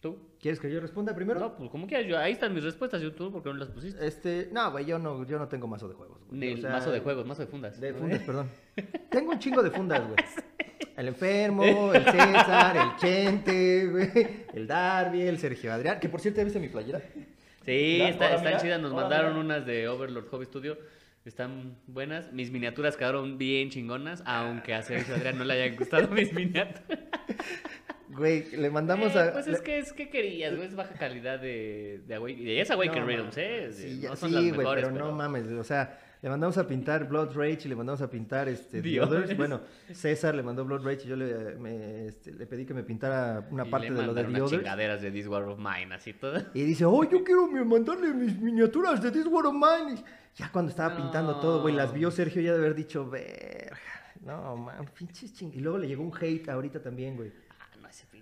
¿Tú? 0.00 0.18
¿Quieres 0.42 0.60
que 0.60 0.70
yo 0.70 0.78
responda 0.78 1.14
primero? 1.14 1.40
No, 1.40 1.56
pues 1.56 1.70
como 1.70 1.86
quieras. 1.86 2.06
Yo, 2.06 2.18
ahí 2.18 2.32
están 2.32 2.52
mis 2.52 2.62
respuestas. 2.62 3.00
¿Yo 3.00 3.14
tú 3.14 3.32
por 3.32 3.42
qué 3.42 3.48
no 3.48 3.54
las 3.56 3.68
pusiste? 3.70 4.06
Este, 4.06 4.50
no, 4.52 4.70
güey, 4.72 4.84
yo 4.84 4.98
no, 4.98 5.24
yo 5.24 5.38
no 5.38 5.48
tengo 5.48 5.66
mazo 5.66 5.88
de 5.88 5.94
juegos. 5.94 6.18
güey. 6.26 6.38
Ni 6.38 6.48
O 6.48 6.54
el 6.56 6.60
sea, 6.60 6.70
mazo 6.70 6.92
de 6.92 7.00
juegos, 7.00 7.24
mazo 7.26 7.40
de 7.40 7.48
fundas. 7.48 7.80
De 7.80 7.94
fundas, 7.94 8.20
perdón. 8.24 8.50
Tengo 9.10 9.30
un 9.32 9.38
chingo 9.38 9.62
de 9.62 9.70
fundas, 9.70 10.02
güey. 10.06 10.16
El 10.98 11.06
enfermo, 11.08 11.94
el 11.94 12.04
César, 12.04 12.76
el 12.76 12.96
Chente, 12.96 13.86
güey, 13.86 14.10
el 14.52 14.66
Darby, 14.66 15.22
el 15.22 15.38
Sergio 15.38 15.72
Adrián, 15.72 16.00
que 16.00 16.08
por 16.08 16.20
cierto, 16.20 16.38
¿ya 16.38 16.44
viste 16.44 16.58
mi 16.58 16.68
playera? 16.68 17.00
Sí, 17.64 18.00
está- 18.02 18.34
están 18.34 18.60
chidas. 18.60 18.80
Nos 18.80 18.90
hola, 18.92 19.02
mandaron 19.02 19.30
mira. 19.34 19.44
unas 19.44 19.64
de 19.64 19.86
Overlord 19.88 20.26
Hobby 20.28 20.46
Studio. 20.46 20.76
Están 21.28 21.76
buenas. 21.86 22.32
Mis 22.32 22.50
miniaturas 22.50 22.96
quedaron 22.96 23.36
bien 23.36 23.68
chingonas. 23.68 24.22
Aunque 24.24 24.72
a 24.74 24.82
Sergio 24.82 25.14
Adrián 25.14 25.36
no 25.36 25.44
le 25.44 25.54
hayan 25.62 25.76
gustado 25.76 26.08
mis 26.14 26.32
miniaturas. 26.32 26.98
Güey, 28.08 28.50
le 28.56 28.70
mandamos 28.70 29.14
Eh, 29.14 29.18
a... 29.20 29.32
Pues 29.34 29.46
es 29.46 29.60
que 29.60 29.78
es 29.78 29.92
que 29.92 30.08
querías, 30.08 30.56
güey. 30.56 30.66
Es 30.68 30.74
baja 30.74 30.94
calidad 30.94 31.38
de, 31.38 32.00
de 32.06 32.14
Awakening. 32.14 32.48
Y 32.48 32.58
es 32.58 32.70
Awaken 32.70 33.00
No, 33.00 33.06
Realms, 33.06 33.36
¿eh? 33.36 33.68
Sí, 33.72 34.00
no 34.02 34.16
son 34.16 34.30
sí, 34.30 34.34
las 34.36 34.44
güey, 34.44 34.58
mejores, 34.58 34.84
pero, 34.90 34.96
no 34.98 35.12
mames, 35.12 35.44
o 35.48 35.62
sea, 35.64 36.00
le 36.20 36.28
mandamos 36.28 36.58
a 36.58 36.66
pintar 36.66 37.08
Blood 37.08 37.36
Rage 37.36 37.60
y 37.64 37.68
le 37.68 37.76
mandamos 37.76 38.00
a 38.02 38.10
pintar 38.10 38.48
este, 38.48 38.82
The 38.82 38.90
The 38.90 39.00
Others. 39.00 39.36
Bueno, 39.36 39.60
César 39.92 40.34
le 40.34 40.42
mandó 40.42 40.64
Blood 40.64 40.84
Rage 40.84 41.02
y 41.04 41.08
yo 41.08 41.16
le, 41.16 41.54
me, 41.56 42.06
este, 42.06 42.32
le 42.32 42.46
pedí 42.46 42.66
que 42.66 42.74
me 42.74 42.82
pintara 42.82 43.46
una 43.50 43.66
Y 43.66 43.70
parte 43.70 43.90
le 43.90 44.00
de 44.00 44.06
lo 44.06 44.14
de 44.14 44.24
The 44.24 44.42
Others. 44.42 44.50
chingaderas 44.50 45.02
de 45.02 45.10
This 45.10 45.26
War 45.28 45.44
of 45.44 45.58
Mine, 45.58 45.94
así 45.94 46.12
todo. 46.12 46.40
Y 46.54 46.62
dice, 46.64 46.84
oh, 46.84 47.04
yo 47.04 47.22
quiero 47.22 47.46
mandarle 47.64 48.12
mis 48.14 48.38
miniaturas 48.40 49.02
de 49.02 49.10
This 49.10 49.26
War 49.26 49.46
of 49.46 49.54
Mine. 49.54 49.94
Y 49.94 50.04
ya 50.38 50.50
cuando 50.50 50.70
estaba 50.70 50.96
pintando 50.96 51.38
todo, 51.40 51.62
güey, 51.62 51.74
las 51.74 51.92
vio 51.92 52.10
Sergio 52.10 52.42
ya 52.42 52.52
de 52.52 52.58
haber 52.58 52.74
dicho, 52.74 53.08
verga. 53.08 53.76
No, 54.20 54.56
man, 54.56 54.84
pinches 54.98 55.32
ching... 55.32 55.52
Y 55.54 55.60
luego 55.60 55.78
le 55.78 55.86
llegó 55.86 56.02
un 56.02 56.12
hate 56.20 56.48
ahorita 56.48 56.82
también, 56.82 57.16
güey. 57.16 57.32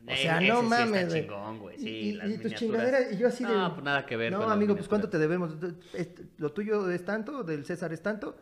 O 0.09 0.17
sea, 0.17 0.41
no 0.41 0.63
mames, 0.63 1.09
güey. 1.09 1.79
Sí, 1.79 1.89
y, 1.89 2.13
las 2.13 2.31
y 2.31 2.39
tus 2.39 2.55
chingaderas, 2.55 3.13
y 3.13 3.17
yo 3.17 3.29
así 3.29 3.45
de... 3.45 3.53
No, 3.53 3.73
pues 3.75 3.85
nada 3.85 4.07
que 4.07 4.17
ver 4.17 4.33
No, 4.33 4.49
amigo, 4.49 4.77
pues 4.77 4.89
¿cuánto 4.89 5.09
te 5.09 5.19
debemos? 5.19 5.55
Lo 6.39 6.53
tuyo 6.53 6.91
es 6.91 7.05
tanto, 7.05 7.43
del 7.43 7.65
César 7.65 7.93
es 7.93 8.03
tanto. 8.03 8.37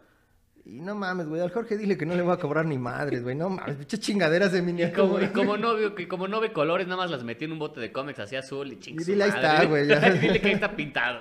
Y 0.66 0.80
no 0.80 0.94
mames, 0.94 1.26
güey, 1.28 1.42
al 1.42 1.50
Jorge 1.52 1.76
dile 1.76 1.98
que 1.98 2.06
no 2.06 2.14
le 2.14 2.22
voy 2.22 2.32
a 2.32 2.38
cobrar 2.38 2.64
ni 2.64 2.78
madres, 2.78 3.22
güey. 3.22 3.34
No 3.34 3.50
mames, 3.50 3.76
pinches 3.76 4.00
chingaderas 4.00 4.50
de 4.50 4.60
Y 4.60 4.62
miniatura. 4.62 5.02
como, 5.06 5.20
y 5.20 5.26
como 5.28 5.56
no 5.58 5.74
veo, 5.74 5.94
que 5.94 6.08
como 6.08 6.26
no 6.26 6.40
ve 6.40 6.52
colores, 6.54 6.86
nada 6.86 7.02
más 7.02 7.10
las 7.10 7.22
metí 7.22 7.44
en 7.44 7.52
un 7.52 7.58
bote 7.58 7.80
de 7.80 7.92
cómics 7.92 8.18
así 8.20 8.34
azul 8.34 8.72
y 8.72 8.78
ching. 8.80 8.96
Y 8.98 9.04
su 9.04 9.10
dile, 9.10 9.24
ahí 9.24 9.30
está, 9.30 9.62
güey, 9.66 9.86
ya. 9.86 10.00
dile 10.10 10.40
que 10.40 10.48
ahí 10.48 10.54
está 10.54 10.74
pintado. 10.74 11.20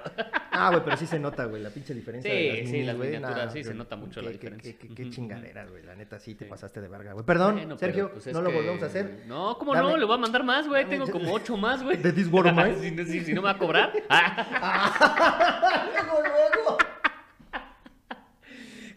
Ah, 0.49 0.69
güey, 0.69 0.81
pero 0.85 0.95
sí 0.95 1.05
se 1.05 1.19
nota, 1.19 1.43
güey, 1.43 1.61
la 1.61 1.71
pinche 1.71 1.93
diferencia. 1.93 2.31
Sí, 2.31 2.37
de 2.37 2.47
las 2.47 2.57
sí, 2.57 2.71
minis, 2.71 2.85
las 2.87 2.95
güey. 2.95 3.09
miniaturas, 3.11 3.51
sí, 3.51 3.59
güey, 3.59 3.63
se 3.65 3.73
nota 3.73 3.95
mucho 3.97 4.21
la 4.21 4.27
qué- 4.27 4.33
diferencia. 4.33 4.71
Qué, 4.79 4.87
qué, 4.87 4.95
qué 4.95 5.03
Ujú, 5.03 5.11
chingaderas, 5.11 5.69
güey, 5.69 5.83
la 5.83 5.95
neta, 5.97 6.19
sí 6.19 6.35
te 6.35 6.45
Sí. 6.45 6.49
pasaste 6.49 6.79
de 6.79 6.87
verga, 6.87 7.11
güey. 7.11 7.25
Perdón, 7.25 7.55
Bueno, 7.55 7.75
pero, 7.77 7.79
Sergio, 7.79 8.11
pues, 8.13 8.27
es 8.27 8.33
no 8.33 8.41
lo 8.41 8.49
que- 8.49 8.55
volvemos 8.55 8.81
a 8.81 8.85
hacer. 8.85 9.23
No, 9.27 9.57
¿cómo 9.57 9.73
Dame- 9.75 9.89
no? 9.91 9.97
Le 9.97 10.05
voy 10.05 10.15
a 10.15 10.19
mandar 10.19 10.43
más, 10.45 10.69
güey. 10.69 10.85
Tengo 10.87 11.05
como 11.07 11.33
ocho 11.33 11.57
más, 11.57 11.83
güey. 11.83 11.97
¿De 11.97 12.13
This 12.13 12.29
War 12.31 12.47
of 12.47 12.53
Mine? 12.55 12.75
si, 12.79 12.91
no- 12.91 13.03
si- 13.03 13.25
si 13.25 13.33
no 13.33 13.41
me 13.41 13.45
va 13.47 13.51
a 13.51 13.57
cobrar. 13.57 13.91
Ah, 14.09 15.89
luego, 15.93 16.21
luego. 16.21 16.77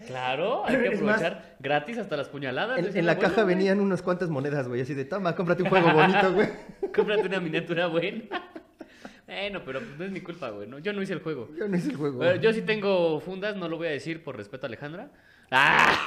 Claro, 0.06 0.64
hay 0.66 0.76
que 0.76 0.90
más, 0.90 1.16
aprovechar 1.16 1.56
gratis 1.58 1.98
hasta 1.98 2.16
las 2.16 2.28
puñaladas. 2.28 2.94
En, 2.94 3.06
la 3.06 3.18
caja 3.18 3.42
güey. 3.42 3.54
venían 3.54 3.80
unas 3.80 4.02
cuantas 4.02 4.28
monedas, 4.28 4.68
güey, 4.68 4.80
así 4.80 4.94
de, 4.94 5.04
toma, 5.04 5.34
cómprate 5.34 5.62
un 5.62 5.68
juego 5.68 5.92
bonito, 5.92 6.32
güey. 6.32 6.48
Cómprate 6.94 7.26
una 7.26 7.40
miniatura 7.40 7.86
buena. 7.86 8.22
Bueno, 9.26 9.60
pero 9.64 9.80
no 9.80 10.04
es 10.04 10.12
mi 10.12 10.20
culpa, 10.20 10.50
güey. 10.50 10.68
¿no? 10.68 10.78
Yo 10.78 10.92
no 10.92 11.02
hice 11.02 11.12
el 11.12 11.18
juego. 11.18 11.48
Yo 11.58 11.66
no 11.66 11.76
hice 11.76 11.90
el 11.90 11.96
juego. 11.96 12.18
Bueno, 12.18 12.40
yo 12.40 12.52
sí 12.52 12.62
tengo 12.62 13.18
fundas, 13.18 13.56
no 13.56 13.68
lo 13.68 13.76
voy 13.76 13.88
a 13.88 13.90
decir 13.90 14.22
por 14.22 14.36
respeto 14.36 14.66
a 14.66 14.68
Alejandra. 14.68 15.10
¡Ah! 15.50 15.98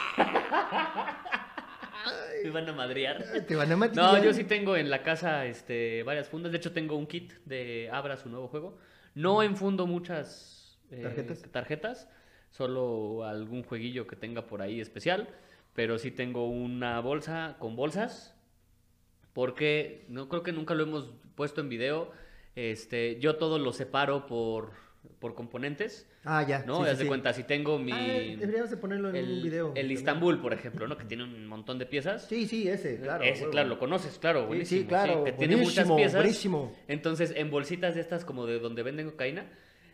Me 2.42 2.50
van 2.50 2.70
a 2.70 2.72
madrear. 2.72 3.22
Te 3.46 3.58
van 3.58 3.70
a 3.74 3.76
matar. 3.76 3.98
No, 3.98 4.24
yo 4.24 4.34
sí 4.34 4.46
tengo 4.46 4.78
en 4.78 4.90
la 4.90 5.04
casa 5.04 5.46
este, 5.46 6.02
varias 6.04 6.30
fundas. 6.30 6.54
De 6.54 6.60
hecho, 6.60 6.72
tengo 6.72 6.96
un 6.96 7.08
kit 7.08 7.34
de 7.44 7.90
Abra 7.92 8.16
su 8.16 8.30
nuevo 8.30 8.48
juego. 8.48 8.78
No 9.16 9.44
enfundo 9.44 9.86
muchas 9.86 10.60
eh, 10.92 11.02
¿Tarjetas? 11.04 11.42
tarjetas, 11.52 12.10
solo 12.52 13.26
algún 13.26 13.64
jueguillo 13.64 14.08
que 14.08 14.16
tenga 14.16 14.48
por 14.48 14.62
ahí 14.62 14.82
especial. 14.82 15.30
Pero 15.74 15.98
sí 15.98 16.12
tengo 16.12 16.50
una 16.50 17.00
bolsa 17.00 17.56
con 17.60 17.76
bolsas. 17.76 18.36
Porque 19.34 20.06
no 20.10 20.28
creo 20.28 20.44
que 20.44 20.52
nunca 20.52 20.74
lo 20.74 20.84
hemos 20.84 21.12
puesto 21.36 21.62
en 21.62 21.70
video. 21.70 22.12
Este, 22.56 23.20
yo 23.20 23.38
todo 23.38 23.60
lo 23.60 23.72
separo 23.72 24.26
por, 24.26 24.72
por 25.20 25.36
componentes. 25.36 26.10
Ah, 26.26 26.44
ya. 26.44 26.64
¿No? 26.66 26.84
sí, 26.84 26.90
de 26.90 26.96
sí. 26.98 27.06
cuenta, 27.06 27.34
si 27.34 27.44
tengo 27.44 27.80
mi. 27.80 27.92
Ah, 27.92 28.38
deberíamos 28.38 28.70
de 28.70 28.78
ponerlo 28.78 29.10
en 29.10 29.16
el, 29.16 29.32
un 29.32 29.44
video. 29.44 29.72
el. 29.76 29.92
Istanbul, 29.92 30.42
por 30.42 30.54
ejemplo, 30.54 30.88
¿no? 30.88 30.98
Que 30.98 31.06
tiene 31.06 31.24
un 31.24 31.48
montón 31.48 31.80
de 31.80 31.86
piezas. 31.86 32.28
Sí, 32.28 32.48
sí, 32.48 32.68
ese, 32.68 33.00
claro. 33.00 33.24
Ese, 33.24 33.50
claro, 33.50 33.70
lo 33.70 33.80
conoces, 33.80 34.20
claro, 34.20 34.48
buenísimo. 34.48 34.82
sí, 34.82 34.88
claro. 34.88 35.24
que 35.24 35.32
tiene 35.32 35.56
muchas 35.56 35.90
piezas. 35.90 36.22
Buenísimo. 36.22 36.76
Entonces, 36.88 37.34
en 37.36 37.50
bolsitas 37.50 37.96
de 37.96 38.02
estas 38.02 38.26
como 38.26 38.46
de 38.46 38.60
donde 38.60 38.84
venden 38.84 39.10
cocaína. 39.10 39.46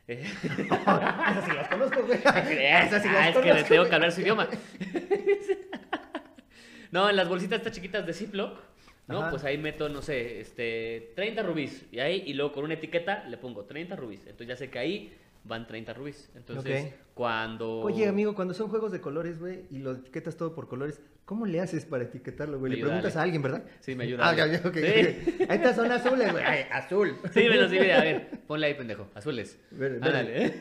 Eh, 0.08 0.24
Esas 0.24 1.46
sí 1.46 1.52
las 1.54 1.68
conozco, 1.68 2.04
güey. 2.04 2.20
Esas 2.24 3.04
sí 3.04 3.10
ah, 3.10 3.14
las 3.14 3.30
es 3.30 3.36
que 3.36 3.50
conozco, 3.50 3.70
tengo 3.70 3.86
que 3.86 3.96
hablar 3.96 4.12
su 4.12 4.22
idioma. 4.22 4.48
no, 6.92 7.10
en 7.10 7.16
las 7.16 7.28
bolsitas 7.28 7.60
estas 7.60 7.74
chiquitas 7.74 8.06
de 8.06 8.14
Ziploc, 8.14 8.60
¿no? 9.08 9.20
Ajá. 9.20 9.30
Pues 9.32 9.44
ahí 9.44 9.58
meto, 9.58 9.90
no 9.90 10.02
sé, 10.02 10.42
este, 10.42 11.14
30 11.16 11.44
rubíes. 11.44 11.86
Y 11.92 12.00
ahí, 12.00 12.24
y 12.26 12.34
luego 12.34 12.54
con 12.54 12.66
una 12.66 12.76
etiqueta 12.76 13.24
le 13.28 13.38
pongo 13.38 13.66
30 13.66 13.96
rubíes. 13.96 14.22
Entonces 14.22 14.48
ya 14.48 14.56
sé 14.56 14.70
que 14.70 14.80
ahí 14.80 15.18
van 15.44 15.68
30 15.68 15.94
rubíes. 15.94 16.30
Entonces, 16.36 16.94
cuando... 17.14 17.80
Oye, 17.80 18.08
amigo, 18.08 18.36
cuando 18.36 18.54
son 18.54 18.70
juegos 18.70 18.92
de 18.92 19.02
colores, 19.02 19.40
güey, 19.40 19.66
y 19.72 19.80
lo 19.80 19.94
etiquetas 19.94 20.38
todo 20.38 20.54
por 20.54 20.68
colores, 20.68 21.02
¿cómo 21.26 21.46
le 21.46 21.60
haces 21.60 21.86
para 21.86 22.04
etiquetarlo, 22.04 22.60
güey? 22.60 22.70
Me 22.70 22.76
Le 22.76 22.82
ayuda, 22.82 22.92
preguntas 22.94 23.18
a 23.18 23.22
alguien, 23.24 23.42
¿verdad? 23.42 23.64
Sí, 23.80 23.96
me 23.96 24.04
ayuda. 24.06 24.30
Ah, 24.30 24.36
ya, 24.36 24.48
ya, 24.48 24.62
ok. 24.64 24.76
Sí. 24.76 25.38
Estas 25.50 25.76
son 25.76 25.92
azules, 25.92 26.32
güey. 26.32 26.44
Ay, 26.44 26.66
azul. 26.72 27.18
Sí, 27.34 27.40
me 27.50 27.56
lo 27.58 27.70
sí, 27.70 27.80
mira, 27.80 28.00
a 28.00 28.04
ver, 28.04 28.30
ponle 28.48 28.68
ahí, 28.68 28.74
pendejo. 28.76 29.10
Azules. 29.16 29.60
Verde, 29.72 30.00
Ándale. 30.02 30.54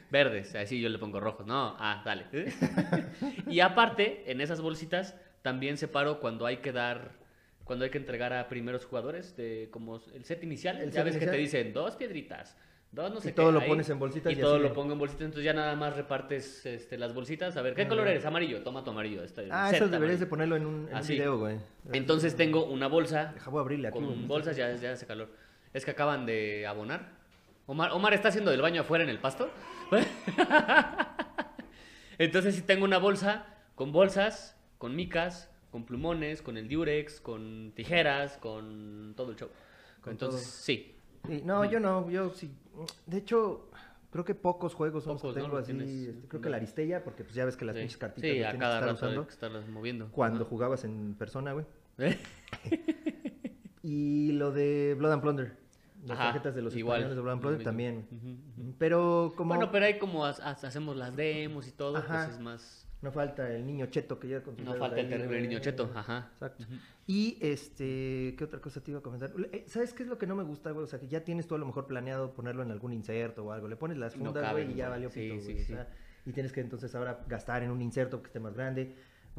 Verdes, 0.10 0.54
así 0.56 0.80
yo 0.80 0.88
le 0.88 0.98
pongo 0.98 1.20
rojos. 1.20 1.46
No, 1.46 1.76
ah, 1.78 2.02
dale. 2.04 2.26
y 3.48 3.60
aparte, 3.60 4.30
en 4.30 4.40
esas 4.40 4.60
bolsitas 4.60 5.14
también 5.42 5.76
separo 5.76 6.20
cuando 6.20 6.46
hay 6.46 6.58
que 6.58 6.72
dar, 6.72 7.12
cuando 7.64 7.84
hay 7.84 7.90
que 7.90 7.98
entregar 7.98 8.32
a 8.32 8.48
primeros 8.48 8.84
jugadores, 8.84 9.36
de, 9.36 9.68
como 9.70 10.02
el 10.12 10.24
set 10.24 10.42
inicial. 10.42 10.78
El 10.78 10.90
ya 10.90 11.02
set 11.02 11.04
ves 11.04 11.16
que 11.18 11.26
te 11.26 11.36
dicen 11.36 11.72
dos 11.72 11.96
piedritas. 11.96 12.56
Dos 12.92 13.12
no 13.12 13.20
sé 13.20 13.28
Y 13.28 13.32
qué, 13.32 13.36
todo 13.36 13.52
lo 13.52 13.60
ahí, 13.60 13.68
pones 13.68 13.88
en 13.88 14.00
bolsitas 14.00 14.32
Y, 14.32 14.36
y 14.36 14.40
todo 14.40 14.54
así 14.56 14.62
lo 14.64 14.72
pongo 14.72 14.94
en 14.94 14.98
bolsitas, 14.98 15.26
entonces 15.26 15.44
ya 15.44 15.52
nada 15.52 15.76
más 15.76 15.94
repartes 15.96 16.66
este, 16.66 16.98
las 16.98 17.14
bolsitas. 17.14 17.56
A 17.56 17.62
ver, 17.62 17.74
¿qué 17.74 17.82
Ajá. 17.82 17.88
color 17.88 18.08
eres? 18.08 18.24
Amarillo, 18.26 18.62
toma 18.64 18.82
tu 18.82 18.90
amarillo. 18.90 19.22
Este, 19.22 19.46
Ah, 19.50 19.70
eso 19.72 19.86
deberías 19.86 20.18
de 20.18 20.26
ponerlo 20.26 20.56
en 20.56 20.66
un, 20.66 20.88
en 20.88 20.96
un 20.96 21.06
video, 21.06 21.38
güey. 21.38 21.58
Entonces 21.92 22.34
tengo 22.34 22.64
una 22.66 22.88
bolsa 22.88 23.32
Deja, 23.34 23.48
voy 23.50 23.58
a 23.58 23.62
abrirle 23.62 23.88
aquí. 23.88 23.98
güey. 23.98 24.10
con 24.10 24.26
bolsas, 24.26 24.56
ya, 24.56 24.74
ya 24.74 24.92
hace 24.92 25.06
calor. 25.06 25.28
Es 25.72 25.84
que 25.84 25.92
acaban 25.92 26.26
de 26.26 26.66
abonar. 26.66 27.12
Omar, 27.66 27.92
Omar 27.92 28.12
está 28.14 28.28
haciendo 28.30 28.50
del 28.50 28.60
baño 28.62 28.80
afuera 28.80 29.04
en 29.04 29.10
el 29.10 29.20
pasto. 29.20 29.48
Entonces 32.18 32.54
sí 32.54 32.62
tengo 32.62 32.84
una 32.84 32.98
bolsa 32.98 33.46
con 33.76 33.92
bolsas, 33.92 34.56
con 34.78 34.94
micas, 34.96 35.50
con 35.70 35.86
plumones, 35.86 36.42
con 36.42 36.56
el 36.56 36.68
diurex, 36.68 37.20
con 37.20 37.72
tijeras, 37.74 38.36
con 38.38 39.14
todo 39.16 39.30
el 39.30 39.36
show. 39.36 39.48
Con 40.02 40.12
Entonces, 40.12 40.42
todo. 40.42 40.50
sí. 40.64 40.94
Sí, 41.26 41.42
no, 41.44 41.64
yo 41.64 41.80
no, 41.80 42.10
yo 42.10 42.30
sí. 42.34 42.50
De 43.06 43.18
hecho, 43.18 43.70
creo 44.10 44.24
que 44.24 44.34
pocos 44.34 44.74
juegos 44.74 45.04
son 45.04 45.14
los 45.14 45.22
Pocos, 45.22 45.34
que 45.34 45.40
¿no? 45.40 45.46
tengo 45.46 45.58
así. 45.58 45.72
tienes, 45.72 45.90
este, 45.90 46.28
creo 46.28 46.40
que 46.40 46.50
la 46.50 46.56
Aristella, 46.56 47.04
porque 47.04 47.24
pues 47.24 47.34
ya 47.34 47.44
ves 47.44 47.56
que 47.56 47.64
las 47.64 47.76
sí. 47.76 47.80
pinches 47.82 47.98
cartitas 47.98 48.30
Sí, 48.30 48.38
las 48.38 48.48
a 48.48 48.50
tienes 48.52 48.60
cada 48.68 48.72
que 48.72 48.78
estar 48.78 48.88
rato 48.94 49.04
hay 49.04 49.08
usando 49.10 49.26
que 49.26 49.32
estarlas 49.34 49.68
moviendo. 49.68 50.08
cuando 50.12 50.40
Ajá. 50.40 50.48
jugabas 50.48 50.84
en 50.84 51.14
persona, 51.18 51.52
güey. 51.52 51.66
¿Eh? 51.98 52.18
Y 53.82 54.32
lo 54.32 54.52
de 54.52 54.94
Blood 54.98 55.12
and 55.12 55.22
Plunder. 55.22 55.56
Las 56.02 56.12
Ajá, 56.18 56.24
tarjetas 56.32 56.54
de 56.54 56.62
los 56.62 56.74
igual, 56.76 57.00
españoles 57.02 57.16
de 57.16 57.22
Blood 57.22 57.32
and 57.32 57.38
lo 57.38 57.42
Plunder 57.42 57.58
mismo. 57.58 57.68
también. 57.70 58.08
Ujú, 58.10 58.62
ujú. 58.68 58.74
Pero 58.78 59.32
como 59.36 59.54
Bueno, 59.54 59.70
pero 59.70 59.84
ahí 59.86 59.98
como 59.98 60.24
ha- 60.24 60.30
ha- 60.30 60.50
hacemos 60.50 60.96
las 60.96 61.14
demos 61.14 61.68
y 61.68 61.72
todo, 61.72 61.98
Ajá. 61.98 62.24
pues 62.24 62.36
es 62.36 62.40
más... 62.40 62.86
no 63.02 63.10
falta 63.12 63.50
el 63.50 63.66
niño 63.66 63.86
cheto 63.86 64.18
que 64.20 64.28
ya 64.28 64.42
con 64.42 64.56
sus 64.56 64.64
No 64.64 64.74
falta 64.74 65.00
el 65.00 65.08
terrible 65.08 65.40
niño 65.40 65.58
cheto, 65.58 65.90
ajá. 65.94 66.28
Exacto. 66.34 66.64
Y 67.06 67.38
este, 67.40 68.34
¿qué 68.36 68.44
otra 68.44 68.60
cosa 68.60 68.80
te 68.82 68.90
iba 68.90 69.00
a 69.00 69.02
comentar? 69.02 69.32
Eh, 69.52 69.64
¿Sabes 69.66 69.94
qué 69.94 70.02
es 70.02 70.08
lo 70.08 70.18
que 70.18 70.26
no 70.26 70.34
me 70.36 70.42
gusta, 70.44 70.70
güey? 70.70 70.84
O 70.84 70.86
sea, 70.86 70.98
que 71.00 71.08
ya 71.08 71.24
tienes 71.24 71.46
tú 71.46 71.54
a 71.54 71.58
lo 71.58 71.66
mejor 71.66 71.86
planeado 71.86 72.32
ponerlo 72.34 72.62
en 72.62 72.70
algún 72.70 72.92
inserto 72.92 73.44
o 73.44 73.52
algo. 73.52 73.68
Le 73.68 73.76
pones 73.76 73.96
las 73.96 74.14
fundas, 74.14 74.52
güey, 74.52 74.70
y 74.70 74.74
ya 74.74 74.88
valió 74.90 75.10
Sí, 75.10 75.20
pito, 75.30 75.40
sí, 75.40 75.52
güey. 75.52 75.56
o 75.56 75.66
sí. 75.66 75.72
sea, 75.72 75.88
y 76.26 76.32
tienes 76.32 76.52
que 76.52 76.60
entonces 76.60 76.94
ahora 76.94 77.24
gastar 77.26 77.62
en 77.62 77.70
un 77.70 77.80
inserto 77.80 78.20
que 78.20 78.26
esté 78.26 78.38
más 78.40 78.54
grande. 78.54 78.94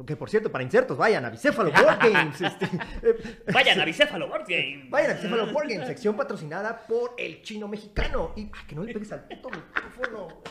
Que 0.06 0.16
por 0.16 0.28
cierto, 0.28 0.50
para 0.50 0.64
insertos, 0.64 0.96
vayan 0.98 1.24
a 1.24 1.30
Bicéfalo 1.30 1.70
Board 1.72 1.98
Games. 2.12 2.40
este, 2.40 2.64
eh, 3.02 3.42
Vayan 3.52 3.78
a 3.78 3.84
Bicéfalo 3.84 4.26
Board 4.26 4.46
Game. 4.48 4.86
Vayan 4.90 5.12
a 5.12 5.14
Bicéfalo 5.14 5.52
Board 5.52 5.68
Games, 5.68 5.86
sección 5.86 6.16
patrocinada 6.16 6.84
por 6.88 7.14
el 7.18 7.42
chino 7.42 7.68
mexicano. 7.68 8.32
Y 8.36 8.40
ay, 8.52 8.66
que 8.66 8.74
no 8.74 8.82
le 8.82 8.92
pegues 8.92 9.12
al 9.12 9.24
puto 9.28 9.50
micrófono. 9.50 10.42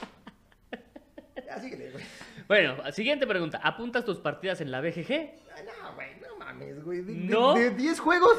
Ya 1.45 1.59
síguele, 1.59 1.91
güey. 1.91 2.03
Bueno, 2.51 2.75
siguiente 2.91 3.25
pregunta. 3.25 3.61
¿Apuntas 3.63 4.03
tus 4.03 4.19
partidas 4.19 4.59
en 4.59 4.71
la 4.71 4.81
BGG? 4.81 5.09
No, 5.65 5.95
güey, 5.95 6.09
no 6.19 6.35
mames, 6.37 6.83
güey. 6.83 7.01
De, 7.01 7.13
¿No? 7.13 7.53
de 7.53 7.69
10 7.69 7.97
juegos, 8.01 8.37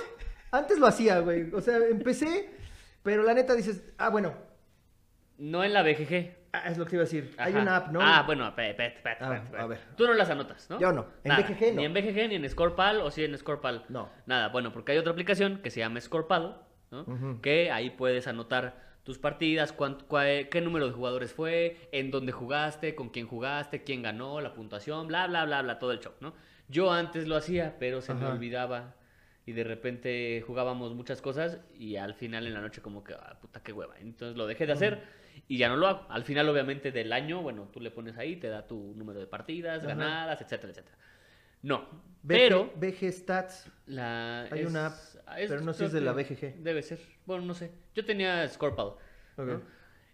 antes 0.50 0.78
lo 0.78 0.86
hacía, 0.86 1.20
güey. 1.20 1.50
O 1.54 1.62
sea, 1.62 1.78
empecé, 1.78 2.50
pero 3.02 3.22
la 3.22 3.32
neta 3.32 3.54
dices, 3.54 3.82
ah, 3.96 4.10
bueno, 4.10 4.34
No 5.38 5.64
en 5.64 5.72
la 5.72 5.82
BGG. 5.82 6.36
ah, 6.52 6.68
es 6.68 6.76
lo 6.76 6.84
que 6.84 6.96
iba 6.96 7.02
a 7.04 7.06
decir. 7.06 7.34
Hay 7.38 7.54
una 7.54 7.76
app, 7.76 7.88
¿no? 7.90 8.00
Ah, 8.02 8.22
bueno, 8.26 8.54
pe- 8.54 8.74
pe- 8.74 8.98
Ah, 9.18 9.42
a 9.58 9.66
ver. 9.66 9.78
Tú 9.96 10.06
no 10.06 10.12
las 10.12 10.28
anotas, 10.28 10.68
¿no? 10.68 10.78
Yo 10.78 10.92
no. 10.92 11.06
En 11.24 11.30
Nada. 11.30 11.42
BGG 11.48 11.70
no. 11.74 11.76
Ni 11.80 11.84
en 11.86 11.94
BGG, 11.94 12.28
ni 12.28 12.34
en 12.34 12.50
Scorpal, 12.50 13.00
o 13.00 13.10
sí 13.10 13.24
en 13.24 13.36
Scorpal. 13.38 13.86
No. 13.88 14.10
Nada, 14.26 14.50
bueno, 14.50 14.72
porque 14.74 14.92
hay 14.92 14.98
otra 14.98 15.12
aplicación 15.12 15.62
que 15.62 15.70
se 15.70 15.80
llama 15.80 15.98
Scorpal, 16.02 16.60
¿no? 16.90 17.40
Que 17.40 17.70
ahí 17.72 17.88
puedes 17.88 18.26
anotar 18.26 18.91
tus 19.04 19.18
partidas, 19.18 19.72
cuánto- 19.72 20.06
cua- 20.06 20.48
qué 20.48 20.60
número 20.60 20.86
de 20.86 20.92
jugadores 20.92 21.32
fue, 21.32 21.88
en 21.92 22.10
dónde 22.10 22.32
jugaste, 22.32 22.94
con 22.94 23.08
quién 23.10 23.26
jugaste, 23.26 23.82
quién 23.82 24.02
ganó, 24.02 24.40
la 24.40 24.54
puntuación, 24.54 25.08
bla, 25.08 25.26
bla, 25.26 25.44
bla, 25.44 25.62
bla, 25.62 25.78
todo 25.78 25.92
el 25.92 25.98
show, 26.00 26.12
¿no? 26.20 26.34
Yo 26.68 26.92
antes 26.92 27.26
lo 27.26 27.36
hacía, 27.36 27.76
pero 27.78 28.00
se 28.00 28.14
me 28.14 28.24
olvidaba 28.26 28.94
y 29.44 29.52
de 29.52 29.64
repente 29.64 30.42
jugábamos 30.46 30.94
muchas 30.94 31.20
cosas 31.20 31.58
y 31.76 31.96
al 31.96 32.14
final 32.14 32.46
en 32.46 32.54
la 32.54 32.60
noche 32.60 32.80
como 32.80 33.02
que, 33.02 33.14
ah, 33.14 33.38
puta, 33.40 33.60
qué 33.62 33.72
hueva. 33.72 33.94
Entonces 33.98 34.36
lo 34.36 34.46
dejé 34.46 34.66
de 34.66 34.72
hacer 34.72 35.02
y 35.48 35.58
ya 35.58 35.68
no 35.68 35.76
lo 35.76 35.88
hago. 35.88 36.06
Al 36.08 36.22
final, 36.24 36.48
obviamente, 36.48 36.92
del 36.92 37.12
año, 37.12 37.42
bueno, 37.42 37.68
tú 37.72 37.80
le 37.80 37.90
pones 37.90 38.16
ahí, 38.16 38.36
te 38.36 38.48
da 38.48 38.66
tu 38.66 38.94
número 38.96 39.18
de 39.18 39.26
partidas, 39.26 39.80
Ajá. 39.80 39.88
ganadas, 39.88 40.40
etcétera, 40.40 40.70
etcétera. 40.70 40.96
No, 41.62 41.88
BG, 42.22 42.28
pero 42.28 42.72
BG 42.76 43.12
Stats. 43.12 43.68
la 43.86 44.42
Hay 44.50 44.60
es- 44.60 44.66
una 44.70 44.86
app, 44.86 44.94
es- 45.38 45.48
pero 45.50 45.60
no 45.62 45.72
sé 45.72 45.80
si 45.80 45.84
es 45.86 45.92
de 45.92 46.00
la 46.00 46.12
BGG. 46.12 46.62
Debe 46.62 46.82
ser. 46.82 46.98
Bueno, 47.26 47.44
no 47.44 47.54
sé. 47.54 47.72
Yo 47.94 48.04
tenía 48.04 48.46
Scorpal. 48.48 48.92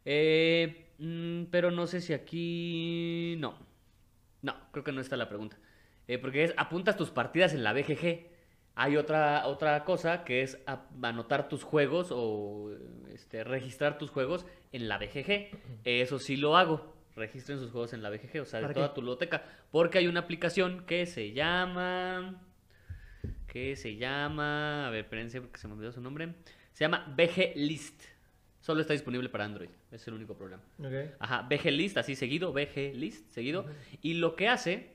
Eh, 0.05 0.90
mm, 0.99 1.44
pero 1.51 1.71
no 1.71 1.87
sé 1.87 2.01
si 2.01 2.12
aquí. 2.12 3.37
No. 3.38 3.55
No, 4.42 4.55
creo 4.73 4.85
que 4.85 4.92
no 4.92 5.01
está 5.01 5.16
la 5.16 5.29
pregunta. 5.29 5.59
Eh, 6.07 6.18
porque 6.18 6.44
es 6.44 6.55
apuntas 6.57 6.97
tus 6.97 7.11
partidas 7.11 7.53
en 7.55 7.62
la 7.64 7.73
BGG. 7.73 8.27
Hay 8.77 8.97
otra, 8.97 9.47
otra 9.49 9.85
cosa 9.85 10.25
que 10.25 10.42
es 10.42 10.59
anotar 11.03 11.49
tus 11.49 11.64
juegos 11.64 12.09
o 12.12 12.71
este, 13.12 13.42
registrar 13.42 13.99
tus 13.99 14.11
juegos 14.11 14.47
en 14.73 14.88
la 14.88 14.99
BGG. 14.99 15.51
Eso 15.85 16.18
sí 16.18 16.37
lo 16.37 16.57
hago. 16.57 16.97
Registren 17.16 17.59
sus 17.59 17.73
juegos 17.73 17.92
en 17.92 18.03
la 18.05 18.11
BGG, 18.11 18.40
o 18.40 18.44
sea, 18.44 18.61
de 18.61 18.66
¿Para 18.66 18.75
toda 18.75 18.88
qué? 18.90 18.94
tu 18.94 19.01
biblioteca. 19.01 19.42
Porque 19.73 19.99
hay 19.99 20.07
una 20.07 20.21
aplicación 20.21 20.85
que 20.87 21.05
se 21.07 21.33
llama. 21.33 22.40
Que 23.48 23.74
se 23.74 23.96
llama. 23.96 24.87
A 24.87 24.90
ver, 24.90 25.04
espérense 25.04 25.40
porque 25.40 25.58
se 25.58 25.66
me 25.66 25.74
olvidó 25.74 25.90
su 25.90 26.00
nombre. 26.00 26.34
Se 26.72 26.84
llama 26.84 27.12
BG 27.16 27.56
List. 27.56 28.02
Solo 28.61 28.82
está 28.82 28.92
disponible 28.92 29.28
para 29.28 29.44
Android. 29.44 29.70
Es 29.90 30.06
el 30.08 30.14
único 30.14 30.37
problema. 30.37 30.62
Ok. 30.78 31.16
Ajá, 31.18 31.48
VG 31.48 31.70
List, 31.70 31.96
así 31.96 32.14
seguido, 32.14 32.52
VG 32.52 32.94
List, 32.94 33.30
seguido. 33.30 33.66
Y 34.02 34.14
lo 34.14 34.37
que 34.37 34.48
hace 34.48 34.90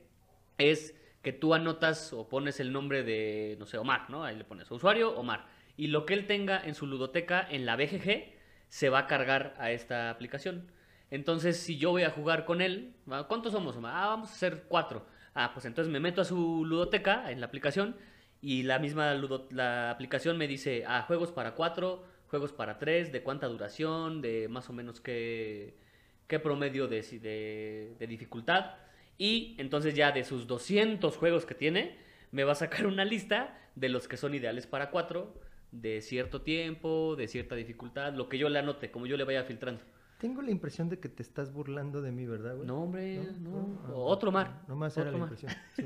es 0.58 0.94
que 1.22 1.32
tú 1.32 1.54
anotas 1.54 2.12
o 2.12 2.28
pones 2.28 2.60
el 2.60 2.72
nombre 2.72 3.02
de, 3.02 3.56
no 3.58 3.66
sé, 3.66 3.78
Omar, 3.78 4.08
¿no? 4.10 4.24
Ahí 4.24 4.36
le 4.36 4.44
pones 4.44 4.70
usuario, 4.70 5.18
Omar. 5.18 5.46
Y 5.76 5.88
lo 5.88 6.06
que 6.06 6.14
él 6.14 6.26
tenga 6.26 6.62
en 6.64 6.74
su 6.74 6.86
ludoteca, 6.86 7.46
en 7.50 7.66
la 7.66 7.76
BGG, 7.76 8.32
se 8.68 8.88
va 8.90 9.00
a 9.00 9.06
cargar 9.06 9.56
a 9.58 9.72
esta 9.72 10.10
aplicación. 10.10 10.70
Entonces, 11.10 11.56
si 11.56 11.76
yo 11.76 11.90
voy 11.90 12.02
a 12.02 12.10
jugar 12.10 12.44
con 12.44 12.60
él. 12.60 12.94
¿cuántos 13.28 13.52
somos, 13.52 13.76
Omar? 13.76 13.94
Ah, 13.96 14.06
vamos 14.06 14.30
a 14.30 14.34
ser 14.34 14.64
cuatro. 14.68 15.06
Ah, 15.34 15.50
pues 15.52 15.66
entonces 15.66 15.92
me 15.92 15.98
meto 15.98 16.20
a 16.20 16.24
su 16.24 16.64
ludoteca 16.64 17.30
en 17.32 17.40
la 17.40 17.46
aplicación 17.46 17.96
y 18.44 18.62
la 18.62 18.78
misma 18.78 19.14
la 19.50 19.90
aplicación 19.90 20.36
me 20.36 20.46
dice, 20.46 20.84
ah, 20.86 21.00
juegos 21.06 21.32
para 21.32 21.54
cuatro, 21.54 22.04
juegos 22.26 22.52
para 22.52 22.78
tres, 22.78 23.10
de 23.10 23.22
cuánta 23.22 23.46
duración, 23.46 24.20
de 24.20 24.48
más 24.48 24.68
o 24.68 24.74
menos 24.74 25.00
qué, 25.00 25.78
qué 26.26 26.38
promedio 26.38 26.86
de, 26.86 27.00
de, 27.00 27.96
de 27.98 28.06
dificultad. 28.06 28.74
Y 29.16 29.54
entonces 29.56 29.94
ya 29.94 30.12
de 30.12 30.24
sus 30.24 30.46
200 30.46 31.16
juegos 31.16 31.46
que 31.46 31.54
tiene, 31.54 31.96
me 32.32 32.44
va 32.44 32.52
a 32.52 32.56
sacar 32.56 32.86
una 32.86 33.06
lista 33.06 33.58
de 33.76 33.88
los 33.88 34.08
que 34.08 34.18
son 34.18 34.34
ideales 34.34 34.66
para 34.66 34.90
cuatro, 34.90 35.40
de 35.72 36.02
cierto 36.02 36.42
tiempo, 36.42 37.16
de 37.16 37.28
cierta 37.28 37.54
dificultad, 37.54 38.12
lo 38.12 38.28
que 38.28 38.36
yo 38.36 38.50
le 38.50 38.58
anote, 38.58 38.90
como 38.90 39.06
yo 39.06 39.16
le 39.16 39.24
vaya 39.24 39.44
filtrando. 39.44 39.82
Tengo 40.18 40.42
la 40.42 40.50
impresión 40.50 40.88
de 40.88 40.98
que 41.00 41.08
te 41.08 41.22
estás 41.22 41.52
burlando 41.52 42.00
de 42.00 42.12
mí, 42.12 42.24
¿verdad, 42.26 42.54
güey? 42.56 42.66
No, 42.66 42.82
hombre, 42.82 43.20
no. 43.40 43.80
Ah, 43.86 43.90
Otro 43.94 44.30
mar. 44.32 44.62
Nomás 44.68 44.96
era 44.96 45.10
Otro 45.10 45.18
la 45.18 45.24
mar. 45.26 45.32
impresión. 45.32 45.52
sí. 45.76 45.82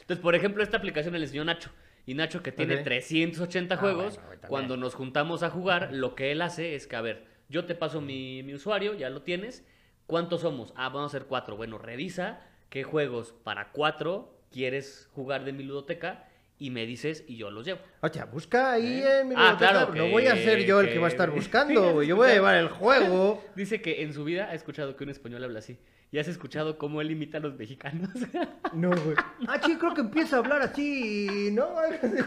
Entonces, 0.00 0.22
por 0.22 0.34
ejemplo, 0.34 0.62
esta 0.62 0.76
aplicación 0.76 1.14
le 1.14 1.20
enseñó 1.20 1.44
Nacho. 1.44 1.70
Y 2.04 2.14
Nacho, 2.14 2.42
que 2.42 2.52
tiene 2.52 2.76
Ok. 2.76 2.84
380 2.84 3.74
Ah, 3.74 3.78
juegos, 3.78 4.20
bueno, 4.24 4.42
cuando 4.48 4.76
nos 4.76 4.94
juntamos 4.94 5.42
a 5.42 5.50
jugar, 5.50 5.92
lo 5.92 6.14
que 6.14 6.30
él 6.30 6.40
hace 6.42 6.76
es 6.76 6.86
que, 6.86 6.94
a 6.96 7.00
ver, 7.00 7.26
yo 7.48 7.64
te 7.66 7.74
paso 7.74 8.00
mi, 8.00 8.42
mi 8.44 8.54
usuario, 8.54 8.94
ya 8.94 9.10
lo 9.10 9.22
tienes. 9.22 9.64
¿Cuántos 10.06 10.42
somos? 10.42 10.72
Ah, 10.76 10.88
vamos 10.88 11.12
a 11.12 11.18
ser 11.18 11.26
cuatro. 11.26 11.56
Bueno, 11.56 11.78
revisa 11.78 12.40
qué 12.70 12.84
juegos 12.84 13.32
para 13.42 13.72
cuatro 13.72 14.38
quieres 14.52 15.08
jugar 15.12 15.44
de 15.44 15.52
mi 15.52 15.64
ludoteca 15.64 16.28
y 16.58 16.70
me 16.70 16.86
dices 16.86 17.24
y 17.28 17.36
yo 17.36 17.50
los 17.50 17.66
llevo. 17.66 17.80
O 18.00 18.08
sea, 18.08 18.24
busca 18.24 18.72
ahí 18.72 19.02
¿Eh? 19.02 19.20
en 19.20 19.28
mi 19.28 19.34
Ah, 19.36 19.56
claro, 19.58 19.94
No 19.94 20.08
voy 20.08 20.26
a 20.26 20.34
ser 20.36 20.64
yo 20.64 20.80
el 20.80 20.88
que 20.92 20.98
va 20.98 21.06
a 21.06 21.10
estar 21.10 21.30
buscando, 21.32 21.92
güey. 21.92 22.08
Yo 22.08 22.16
voy 22.16 22.30
a 22.30 22.34
llevar 22.34 22.56
el 22.56 22.68
juego. 22.68 23.44
Dice 23.56 23.82
que 23.82 24.02
en 24.02 24.12
su 24.14 24.24
vida 24.24 24.48
ha 24.50 24.54
escuchado 24.54 24.96
que 24.96 25.04
un 25.04 25.10
español 25.10 25.44
habla 25.44 25.58
así. 25.58 25.78
¿Y 26.12 26.18
has 26.18 26.28
escuchado 26.28 26.78
cómo 26.78 27.00
él 27.00 27.10
imita 27.10 27.38
a 27.38 27.40
los 27.40 27.56
mexicanos? 27.56 28.10
No, 28.72 28.90
güey. 28.90 29.16
Ah, 29.48 29.58
sí, 29.64 29.76
creo 29.76 29.94
que 29.94 30.00
empieza 30.02 30.36
a 30.36 30.38
hablar 30.40 30.60
así, 30.60 31.48
¿no? 31.52 31.68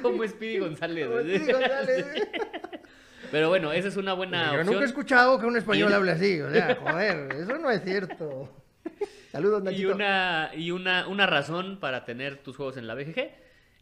como 0.02 0.26
Speedy 0.28 0.58
González. 0.60 1.06
Como 1.08 1.20
Speedy 1.20 1.52
González. 1.52 2.06
Pero 3.32 3.50
bueno, 3.50 3.72
esa 3.72 3.88
es 3.90 3.98
una 3.98 4.14
buena 4.14 4.46
Yo 4.46 4.50
opción. 4.52 4.66
nunca 4.68 4.82
he 4.82 4.86
escuchado 4.86 5.40
que 5.40 5.46
un 5.46 5.58
español 5.58 5.92
Y- 5.92 5.94
hable 5.94 6.12
así. 6.12 6.42
O 6.42 6.50
sea, 6.52 6.76
joder, 6.76 7.32
eso 7.34 7.58
no 7.60 7.70
es 7.70 7.84
cierto. 7.84 8.50
Saludos, 9.32 9.62
Y 9.62 9.66
Nachito. 9.66 9.94
una, 9.96 10.50
y 10.56 10.72
una, 10.72 11.08
una 11.08 11.28
razón 11.28 11.80
para 11.80 12.04
tener 12.06 12.38
tus 12.38 12.56
juegos 12.58 12.78
en 12.78 12.88
la 12.88 12.96
BGG 12.96 13.30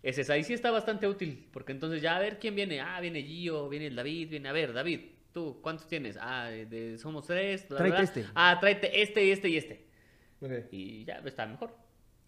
es 0.10 0.17
esa. 0.17 0.38
Y 0.38 0.43
sí 0.43 0.54
está 0.54 0.72
bastante 0.72 1.08
útil, 1.08 1.48
porque 1.52 1.72
entonces 1.72 2.02
ya 2.02 2.15
a 2.15 2.20
ver 2.20 2.39
quién 2.39 2.56
viene. 2.56 2.80
Ah, 2.82 3.00
viene 3.02 3.22
Gio, 3.24 3.67
viene 3.70 3.88
el 3.88 3.96
David, 3.96 4.30
viene 4.30 4.50
a 4.50 4.52
ver, 4.52 4.74
David, 4.74 5.02
tú, 5.34 5.60
¿cuántos 5.62 5.88
tienes? 5.88 6.17
Ah, 6.20 6.46
de- 6.50 6.98
somos 6.98 7.26
tres. 7.28 7.67
bla, 7.67 7.78
bla, 7.78 7.78
Tráete 7.78 7.96
bla. 7.98 8.04
este. 8.04 8.26
Ah, 8.36 8.58
tráete 8.60 9.02
este 9.02 9.24
y 9.26 9.32
este 9.32 9.50
y 9.50 9.58
este. 9.58 9.88
Ok. 10.41 10.52
Y 10.72 11.06
ya 11.06 11.15
está 11.26 11.46
mejor. 11.46 11.76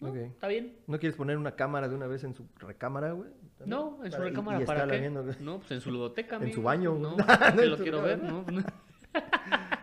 ¿no? 0.00 0.10
Ok. 0.10 0.16
Está 0.16 0.48
bien. 0.48 0.76
¿No 0.86 0.98
quieres 0.98 1.16
poner 1.16 1.36
una 1.36 1.54
cámara 1.56 1.86
de 1.88 1.94
una 1.94 2.06
vez 2.06 2.24
en 2.24 2.34
su 2.34 2.46
recámara, 2.56 3.12
güey? 3.12 3.30
No, 3.66 3.98
en 4.04 4.10
su 4.10 4.16
Para- 4.18 4.30
recámara, 4.30 4.62
y 4.62 4.64
¿para 4.64 4.86
qué? 4.88 4.98
viendo, 4.98 5.22
güey. 5.22 5.36
No, 5.40 5.58
pues 5.58 5.70
en 5.72 5.80
su 5.82 5.90
ludoteca. 5.90 6.36
En 6.36 6.42
amigo. 6.42 6.54
su 6.56 6.62
baño, 6.62 6.94
No, 6.98 7.16
En 7.62 7.70
lo 7.70 7.76
quiero 7.78 8.00
ver. 8.02 8.22
¿no? 8.22 8.44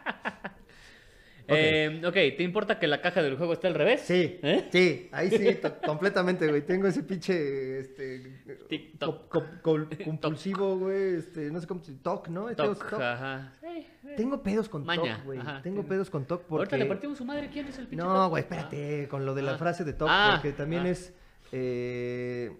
Eh, 1.50 2.02
ok, 2.06 2.14
¿te 2.14 2.44
importa 2.44 2.78
que 2.78 2.88
la 2.88 3.02
caja 3.02 3.22
del 3.24 3.38
juego 3.38 3.54
esté 3.54 3.68
al 3.68 3.74
revés? 3.76 4.02
Sí, 4.02 4.38
¿Eh? 4.44 4.68
sí, 4.72 5.08
ahí 5.14 5.30
sí, 5.30 5.58
completamente, 5.86 6.46
güey. 6.48 6.62
Tengo 6.66 6.88
ese 6.88 7.04
pinche, 7.04 7.80
este, 7.80 8.42
TikTok. 8.68 9.30
co- 9.30 9.40
co- 9.46 9.62
col- 9.62 9.90
compulsivo, 10.04 10.78
güey, 10.78 11.16
este, 11.20 11.50
no 11.50 11.62
sé 11.62 11.68
cómo 11.68 11.82
se 11.84 11.94
TOC, 11.94 12.28
¿no? 12.28 12.50
Este 12.50 12.64
es 12.64 12.70
Toc, 12.80 12.90
TOC. 12.90 13.02
ajá. 13.02 13.54
Eh, 13.64 13.88
eh. 14.06 14.14
Tengo 14.18 14.44
pedos 14.44 14.68
con 14.68 14.86
Maña, 14.86 15.16
TOC, 15.18 15.26
güey. 15.26 15.40
Tengo 15.64 15.84
pedos 15.84 16.10
con 16.10 16.26
TOC 16.26 16.42
porque... 16.44 16.58
Ahorita 16.64 16.78
le 16.78 16.86
partimos 16.86 17.18
su 17.18 17.24
madre. 17.26 17.50
¿Quién 17.50 17.68
es 17.68 17.78
el 17.78 17.88
pinche 17.88 18.04
No, 18.04 18.30
güey, 18.30 18.44
espérate, 18.44 19.08
con 19.08 19.26
lo 19.26 19.34
de 19.34 19.42
la 19.44 19.54
Ah. 19.54 19.58
frase 19.58 19.84
de 19.86 19.94
TOC, 19.94 20.08
Ah, 20.12 20.30
porque 20.36 20.52
también 20.52 20.84
ah. 20.86 20.90
es, 20.90 21.14
eh, 21.54 22.52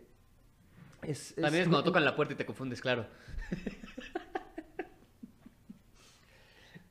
es... 1.04 1.36
También 1.36 1.64
es 1.64 1.68
cuando 1.68 1.84
tocan 1.84 2.06
la 2.06 2.16
puerta 2.16 2.34
y 2.34 2.38
te 2.38 2.46
confundes, 2.46 2.80
claro. 2.80 3.06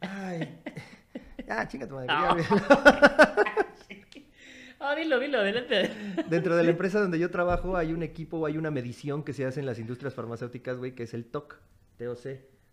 Ay, 0.01 0.61
ah, 1.49 1.67
chinga 1.69 1.87
tu 1.89 1.95
madre. 1.95 2.09
Ah. 2.11 2.37
ya, 2.39 3.97
Ah, 4.81 4.95
dilo, 4.97 5.19
dilo, 5.19 5.39
adelante. 5.39 5.91
Dentro 6.29 6.57
de 6.57 6.65
la 6.65 6.71
empresa 6.71 7.01
donde 7.01 7.19
yo 7.19 7.31
trabajo 7.31 7.77
hay 7.77 7.93
un 7.93 8.03
equipo, 8.03 8.45
hay 8.47 8.59
una 8.59 8.71
medición 8.71 9.23
que 9.25 9.33
se 9.33 9.45
hace 9.47 9.61
en 9.61 9.67
las 9.67 9.79
industrias 9.79 10.15
farmacéuticas, 10.15 10.77
güey, 10.79 10.95
que 10.95 11.05
es 11.05 11.15
el 11.15 11.25
TOC, 11.27 11.57
TOC, 11.99 12.27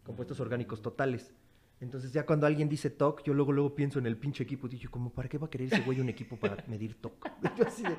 compuestos 0.04 0.40
orgánicos 0.40 0.82
totales. 0.82 1.34
Entonces 1.80 2.14
ya 2.14 2.26
cuando 2.26 2.46
alguien 2.48 2.70
dice 2.70 2.90
TOC, 2.90 3.24
yo 3.24 3.34
luego 3.34 3.52
luego 3.52 3.76
pienso 3.76 4.00
en 4.00 4.06
el 4.06 4.16
pinche 4.18 4.44
equipo, 4.44 4.68
digo, 4.70 4.90
como 4.92 5.12
para 5.12 5.28
qué 5.28 5.38
va 5.38 5.48
a 5.48 5.50
querer 5.50 5.68
ese 5.74 5.82
güey 5.82 6.00
un 6.00 6.08
equipo 6.10 6.38
para 6.38 6.64
medir 6.68 6.96
TOC? 6.96 7.28
Yo 7.58 7.68
así 7.68 7.84
de, 7.84 7.90
O 7.90 7.94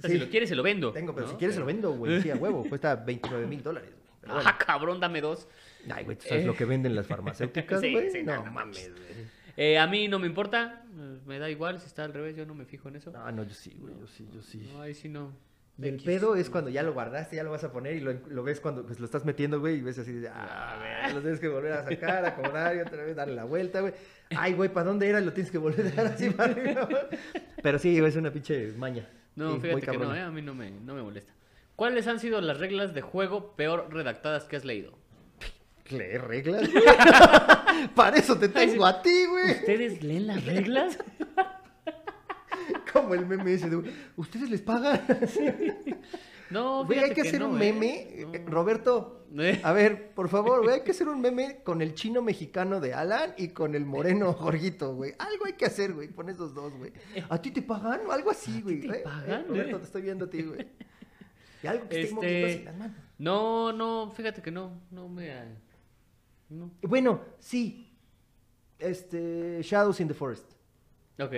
sea, 0.00 0.02
sí, 0.02 0.12
si 0.12 0.18
lo 0.18 0.28
quieres, 0.28 0.48
se 0.48 0.54
lo 0.54 0.62
vendo. 0.62 0.92
tengo, 0.92 1.12
pero 1.14 1.26
¿no? 1.26 1.32
si 1.32 1.38
quieres 1.38 1.54
se 1.54 1.60
lo 1.60 1.66
vendo, 1.66 1.92
güey, 1.92 2.20
sí, 2.22 2.30
a 2.30 2.36
huevo, 2.36 2.64
cuesta 2.68 2.94
29 2.94 3.46
mil 3.46 3.60
dólares, 3.62 3.90
güey. 3.90 4.08
Pero 4.20 4.34
bueno. 4.34 4.48
Ah, 4.52 4.56
cabrón, 4.58 5.00
dame 5.00 5.20
dos. 5.20 5.48
Ay, 5.90 6.04
güey, 6.04 6.16
¿tú 6.16 6.26
sabes 6.28 6.44
Eh. 6.44 6.46
lo 6.46 6.54
que 6.54 6.64
venden 6.64 6.94
las 6.94 7.06
farmacéuticas, 7.08 7.80
Sí, 7.82 7.92
güey? 7.92 8.10
sí, 8.10 8.22
no, 8.22 8.36
no, 8.36 8.44
no 8.44 8.52
mames, 8.52 8.90
güey. 8.92 9.37
Eh, 9.60 9.76
a 9.76 9.88
mí 9.88 10.06
no 10.06 10.20
me 10.20 10.28
importa. 10.28 10.84
Me 11.26 11.40
da 11.40 11.50
igual 11.50 11.80
si 11.80 11.86
está 11.86 12.04
al 12.04 12.14
revés. 12.14 12.36
Yo 12.36 12.46
no 12.46 12.54
me 12.54 12.64
fijo 12.64 12.88
en 12.88 12.94
eso. 12.94 13.10
No, 13.10 13.32
no, 13.32 13.42
yo 13.42 13.54
sí, 13.54 13.76
güey, 13.80 13.92
yo 13.98 14.06
sí, 14.06 14.28
yo 14.32 14.40
sí. 14.40 14.70
No, 14.72 14.82
ahí 14.82 14.94
sí 14.94 15.08
no. 15.08 15.32
Y 15.78 15.88
el 15.88 15.94
X. 15.94 16.06
pedo 16.06 16.36
es 16.36 16.48
cuando 16.48 16.70
ya 16.70 16.84
lo 16.84 16.92
guardaste, 16.92 17.34
ya 17.34 17.42
lo 17.42 17.50
vas 17.50 17.64
a 17.64 17.72
poner 17.72 17.96
y 17.96 18.00
lo, 18.00 18.12
lo 18.12 18.42
ves 18.44 18.60
cuando 18.60 18.86
pues, 18.86 19.00
lo 19.00 19.04
estás 19.04 19.24
metiendo, 19.24 19.58
güey, 19.60 19.78
y 19.78 19.80
ves 19.80 19.98
así, 19.98 20.12
de, 20.12 20.28
ah, 20.28 20.74
a 20.74 20.78
ver, 20.78 21.14
lo 21.14 21.20
tienes 21.20 21.38
que 21.38 21.46
volver 21.48 21.72
a 21.72 21.84
sacar, 21.84 22.24
acomodar 22.24 22.76
y 22.76 22.80
otra 22.80 23.04
vez 23.04 23.14
darle 23.14 23.34
la 23.36 23.44
vuelta, 23.44 23.80
güey. 23.80 23.92
Ay, 24.30 24.54
güey, 24.54 24.72
¿para 24.72 24.86
dónde 24.86 25.08
era? 25.08 25.20
Lo 25.20 25.32
tienes 25.32 25.52
que 25.52 25.58
volver 25.58 25.86
a 25.86 25.90
dar 25.90 26.06
así 26.06 26.30
para 26.30 26.52
arriba, 26.52 26.84
güey. 26.84 27.02
Pero 27.62 27.78
sí, 27.78 27.96
es 27.96 28.16
una 28.16 28.32
pinche 28.32 28.72
maña. 28.72 29.08
No, 29.36 29.54
Sí, 29.54 29.60
fíjate 29.60 29.86
que 29.86 29.98
no, 29.98 30.14
eh, 30.14 30.20
a 30.20 30.30
mí 30.30 30.42
no 30.42 30.54
me, 30.54 30.70
no 30.70 30.94
me 30.94 31.02
molesta. 31.02 31.32
¿Cuáles 31.76 32.08
han 32.08 32.18
sido 32.18 32.40
las 32.40 32.58
reglas 32.58 32.92
de 32.92 33.00
juego 33.00 33.54
peor 33.54 33.88
redactadas 33.92 34.44
que 34.44 34.56
has 34.56 34.64
leído? 34.64 34.98
¿Leer 35.90 36.26
reglas? 36.26 36.68
para 37.94 38.16
eso 38.16 38.36
te 38.38 38.48
tengo 38.48 38.84
a 38.86 39.00
ti, 39.02 39.24
güey. 39.28 39.52
¿Ustedes 39.52 40.02
leen 40.02 40.26
las 40.26 40.44
reglas? 40.44 40.98
Como 42.92 43.14
el 43.14 43.26
meme 43.26 43.54
ese 43.54 43.70
de, 43.70 43.92
¿ustedes 44.16 44.50
les 44.50 44.62
pagan? 44.62 45.00
No, 46.50 46.86
Güey, 46.86 47.00
hay 47.00 47.12
que 47.12 47.20
hacer 47.20 47.40
no, 47.40 47.50
un 47.50 47.60
¿eh? 47.60 47.74
meme. 47.74 48.08
No. 48.22 48.32
eh, 48.34 48.44
Roberto, 48.46 49.26
Eh. 49.38 49.60
a 49.62 49.72
ver, 49.74 50.12
por 50.14 50.30
favor, 50.30 50.62
güey, 50.62 50.76
hay 50.76 50.80
que 50.80 50.92
hacer 50.92 51.06
un 51.06 51.20
meme 51.20 51.60
con 51.62 51.82
el 51.82 51.92
chino 51.94 52.22
mexicano 52.22 52.80
de 52.80 52.94
Alan 52.94 53.34
y 53.36 53.48
con 53.48 53.74
el 53.74 53.84
moreno 53.84 54.32
Jorgito, 54.32 54.94
güey. 54.94 55.12
Algo 55.18 55.44
hay 55.44 55.52
que 55.52 55.66
hacer, 55.66 55.92
güey, 55.92 56.08
con 56.08 56.30
esos 56.30 56.54
dos, 56.54 56.72
güey. 56.72 56.90
¿A 57.28 57.42
ti 57.42 57.50
te 57.50 57.60
pagan 57.60 58.00
o 58.06 58.12
algo 58.12 58.30
así, 58.30 58.62
güey? 58.62 58.80
te 58.80 58.96
eh? 59.00 59.00
pagan, 59.04 59.42
Eh, 59.42 59.44
Roberto, 59.46 59.76
eh? 59.76 59.78
te 59.80 59.84
estoy 59.84 60.00
viendo 60.00 60.24
a 60.24 60.30
ti, 60.30 60.42
güey. 60.42 60.66
Y 61.62 61.66
algo 61.66 61.86
que 61.86 62.00
esté 62.00 62.00
Este, 62.04 62.14
moviendo 62.14 62.46
así 62.48 62.64
las 62.64 62.76
manos. 62.78 62.96
No, 63.18 63.72
no, 63.74 64.10
fíjate 64.16 64.40
que 64.40 64.50
no, 64.50 64.80
no 64.90 65.06
me... 65.06 65.30
No. 66.48 66.70
Bueno, 66.82 67.20
sí. 67.38 67.84
Este, 68.78 69.60
Shadows 69.62 70.00
in 70.00 70.08
the 70.08 70.14
Forest. 70.14 70.52
Ok. 71.20 71.32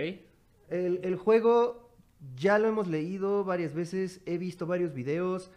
El, 0.68 1.00
el 1.02 1.16
juego 1.16 1.90
ya 2.36 2.58
lo 2.58 2.68
hemos 2.68 2.86
leído 2.86 3.44
varias 3.44 3.72
veces, 3.74 4.20
he 4.26 4.36
visto 4.38 4.66
varios 4.66 4.92
videos 4.92 5.50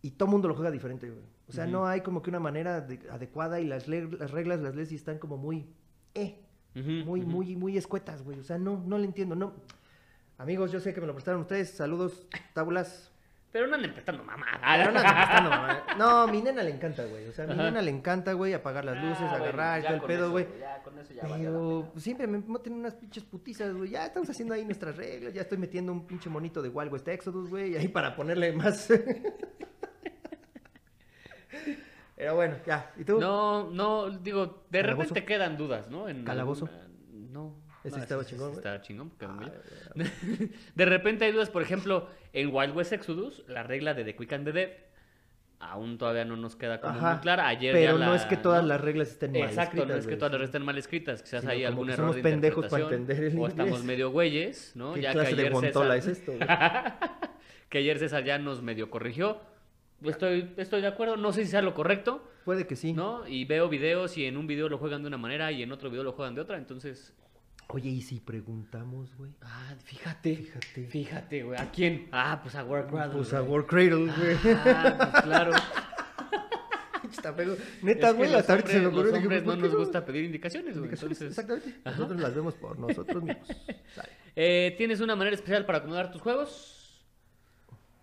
y 0.00 0.12
todo 0.12 0.28
mundo 0.28 0.48
lo 0.48 0.54
juega 0.54 0.70
diferente, 0.70 1.10
güey. 1.10 1.24
O 1.48 1.52
sea, 1.52 1.66
no 1.66 1.86
hay 1.86 2.02
como 2.02 2.22
que 2.22 2.30
una 2.30 2.40
manera 2.40 2.80
de- 2.82 3.00
adecuada 3.10 3.60
y 3.60 3.64
las, 3.66 3.88
le- 3.88 4.06
las 4.12 4.30
reglas 4.30 4.60
las 4.60 4.74
lees 4.76 4.92
y 4.92 4.94
están 4.94 5.18
como 5.18 5.36
muy, 5.38 5.66
eh, 6.14 6.40
muy, 7.04 7.22
muy, 7.22 7.56
muy 7.56 7.76
escuetas, 7.76 8.22
güey. 8.22 8.38
O 8.38 8.44
sea, 8.44 8.58
no, 8.58 8.82
no 8.86 8.96
le 8.98 9.04
entiendo, 9.06 9.34
no. 9.34 9.54
Amigos, 10.36 10.70
yo 10.70 10.78
sé 10.78 10.94
que 10.94 11.00
me 11.00 11.06
lo 11.08 11.14
prestaron 11.14 11.40
ustedes, 11.40 11.70
saludos, 11.70 12.28
tábulas. 12.54 13.10
Pero 13.58 13.66
no 13.70 13.74
anden 13.74 13.92
prestando 13.92 14.22
mamada. 14.22 14.60
Pero 14.62 14.92
no, 14.92 14.98
andan 15.00 15.16
prestando, 15.16 15.50
mamá. 15.56 15.82
no, 15.98 16.28
mi 16.28 16.40
nena 16.42 16.62
le 16.62 16.70
encanta, 16.70 17.04
güey. 17.06 17.26
O 17.26 17.32
sea, 17.32 17.44
mi 17.44 17.54
Ajá. 17.54 17.62
nena 17.64 17.82
le 17.82 17.90
encanta, 17.90 18.32
güey, 18.34 18.54
apagar 18.54 18.84
las 18.84 19.02
luces, 19.02 19.16
Ah, 19.22 19.30
bueno, 19.30 19.44
agarrar, 19.46 19.80
ya 19.82 19.86
todo 19.88 19.94
el 19.94 20.00
con 20.00 20.06
pedo, 20.06 20.22
eso, 20.26 20.30
güey. 20.30 20.46
Ya, 20.60 20.82
con 20.84 20.96
eso 21.00 21.12
ya 21.12 21.26
la 21.26 21.36
Pero 21.36 21.82
pena. 21.88 22.00
siempre 22.00 22.26
me 22.28 22.38
meten 22.38 22.72
unas 22.74 22.94
pinches 22.94 23.24
putizas, 23.24 23.74
güey. 23.74 23.90
Ya 23.90 24.06
estamos 24.06 24.30
haciendo 24.30 24.54
ahí 24.54 24.64
nuestras 24.64 24.96
reglas. 24.96 25.34
Ya 25.34 25.42
estoy 25.42 25.58
metiendo 25.58 25.90
un 25.90 26.06
pinche 26.06 26.30
monito 26.30 26.62
de 26.62 26.68
Wild 26.68 26.92
West 26.92 27.08
Exodus, 27.08 27.50
güey. 27.50 27.76
Ahí 27.76 27.88
para 27.88 28.14
ponerle 28.14 28.52
más. 28.52 28.88
Pero 32.16 32.34
bueno, 32.36 32.56
ya. 32.66 32.92
¿Y 32.96 33.04
tú? 33.04 33.18
No, 33.20 33.70
no, 33.70 34.10
digo, 34.10 34.64
de 34.70 34.80
¿Calabozo? 34.82 35.08
repente 35.08 35.24
quedan 35.24 35.56
dudas, 35.56 35.88
¿no? 35.88 36.08
En 36.08 36.24
¿Calabozo? 36.24 36.68
No. 37.12 37.54
Ese 37.84 37.96
no, 37.96 38.02
estaba 38.02 38.22
ese- 38.22 38.30
chingón, 38.30 38.50
ese 38.50 38.54
güey. 38.54 38.58
Estaba 38.58 38.80
chingón. 38.82 39.10
porque 39.10 39.50
Ah. 39.50 40.04
De 40.74 40.84
repente 40.84 41.24
hay 41.24 41.32
dudas, 41.32 41.50
por 41.50 41.62
ejemplo, 41.62 42.08
en 42.32 42.54
Wild 42.54 42.76
West 42.76 42.92
Exodus, 42.92 43.44
la 43.48 43.62
regla 43.62 43.94
de 43.94 44.04
The 44.04 44.16
Quick 44.16 44.32
and 44.32 44.44
the 44.44 44.52
Dead, 44.52 44.70
aún 45.60 45.98
todavía 45.98 46.24
no 46.24 46.36
nos 46.36 46.54
queda 46.56 46.80
como 46.80 46.98
Ajá, 46.98 47.14
muy 47.14 47.20
clara. 47.22 47.48
Ayer 47.48 47.72
pero 47.72 47.98
ya 47.98 48.04
no 48.04 48.10
la- 48.12 48.16
es 48.16 48.24
que 48.26 48.36
todas 48.36 48.64
las 48.64 48.80
reglas 48.80 49.08
estén 49.08 49.32
mal 49.32 49.42
Exacto, 49.42 49.76
no 49.76 49.82
escritas, 49.82 50.00
es 50.00 50.06
que 50.06 50.16
todas 50.16 50.30
las 50.32 50.38
reglas 50.40 50.48
estén 50.48 50.64
mal 50.64 50.78
escritas, 50.78 51.22
quizás 51.22 51.44
hay 51.46 51.64
algún 51.64 51.88
error 51.90 51.98
somos 52.06 52.16
de 52.16 52.22
pendejos 52.22 52.66
para 52.66 52.84
entender 52.84 53.24
el 53.24 53.38
o 53.38 53.46
estamos 53.46 53.82
medio 53.84 54.10
güeyes, 54.10 54.72
¿no? 54.76 54.94
¿Qué 54.94 55.02
ya 55.02 55.12
clase 55.12 55.30
que 55.30 55.34
de 55.36 55.42
ayer 55.42 55.52
guantola 55.52 55.94
César, 56.00 56.12
es 56.12 56.18
esto? 56.18 56.32
güey? 56.32 56.48
que 57.68 57.78
ayer 57.78 57.98
César 57.98 58.24
ya 58.24 58.38
nos 58.38 58.62
medio 58.62 58.90
corrigió. 58.90 59.40
Estoy, 60.04 60.54
estoy 60.58 60.80
de 60.80 60.86
acuerdo, 60.86 61.16
no 61.16 61.32
sé 61.32 61.44
si 61.44 61.50
sea 61.50 61.60
lo 61.62 61.74
correcto, 61.74 62.22
Puede 62.44 62.66
que 62.68 62.76
sí. 62.76 62.92
¿no? 62.92 63.26
Y 63.26 63.44
veo 63.44 63.68
videos 63.68 64.16
y 64.16 64.24
en 64.26 64.36
un 64.36 64.46
video 64.46 64.68
lo 64.68 64.78
juegan 64.78 65.02
de 65.02 65.08
una 65.08 65.18
manera 65.18 65.50
y 65.50 65.62
en 65.62 65.72
otro 65.72 65.90
video 65.90 66.04
lo 66.04 66.12
juegan 66.12 66.34
de 66.36 66.40
otra, 66.40 66.56
entonces... 66.56 67.14
Oye, 67.68 67.90
¿y 67.90 68.00
si 68.02 68.18
preguntamos, 68.20 69.14
güey? 69.16 69.30
Ah, 69.42 69.74
fíjate, 69.84 70.36
Fíjate. 70.36 70.86
fíjate, 70.86 71.42
güey, 71.42 71.60
¿a 71.60 71.70
quién? 71.70 72.08
Ah, 72.12 72.40
pues 72.42 72.54
a 72.54 72.64
Warcraft. 72.64 73.12
Pues 73.12 73.34
a. 73.34 73.42
War 73.42 73.66
Cradle, 73.66 74.10
güey. 74.10 74.36
Ah, 74.64 75.10
pues 75.12 75.22
claro. 75.24 75.52
Feo. 77.36 77.56
Neta, 77.82 78.12
güey, 78.12 78.32
hasta 78.34 78.52
ahorita 78.54 78.70
se 78.70 78.80
me 78.80 78.86
ocurrió. 78.86 79.12
los 79.12 79.20
hombres 79.22 79.42
¿por 79.42 79.56
no 79.56 79.62
nos 79.62 79.74
gusta 79.74 80.04
pedir 80.04 80.24
indicaciones, 80.24 80.78
güey. 80.78 80.90
Entonces, 80.90 81.28
Exactamente. 81.28 81.74
Nosotros 81.84 82.20
las 82.20 82.34
vemos 82.34 82.54
por 82.54 82.78
nosotros 82.78 83.22
mismos. 83.22 83.48
Eh, 84.36 84.74
¿Tienes 84.78 85.00
una 85.00 85.16
manera 85.16 85.34
especial 85.34 85.64
para 85.66 85.78
acomodar 85.78 86.10
tus 86.12 86.22
juegos? 86.22 87.02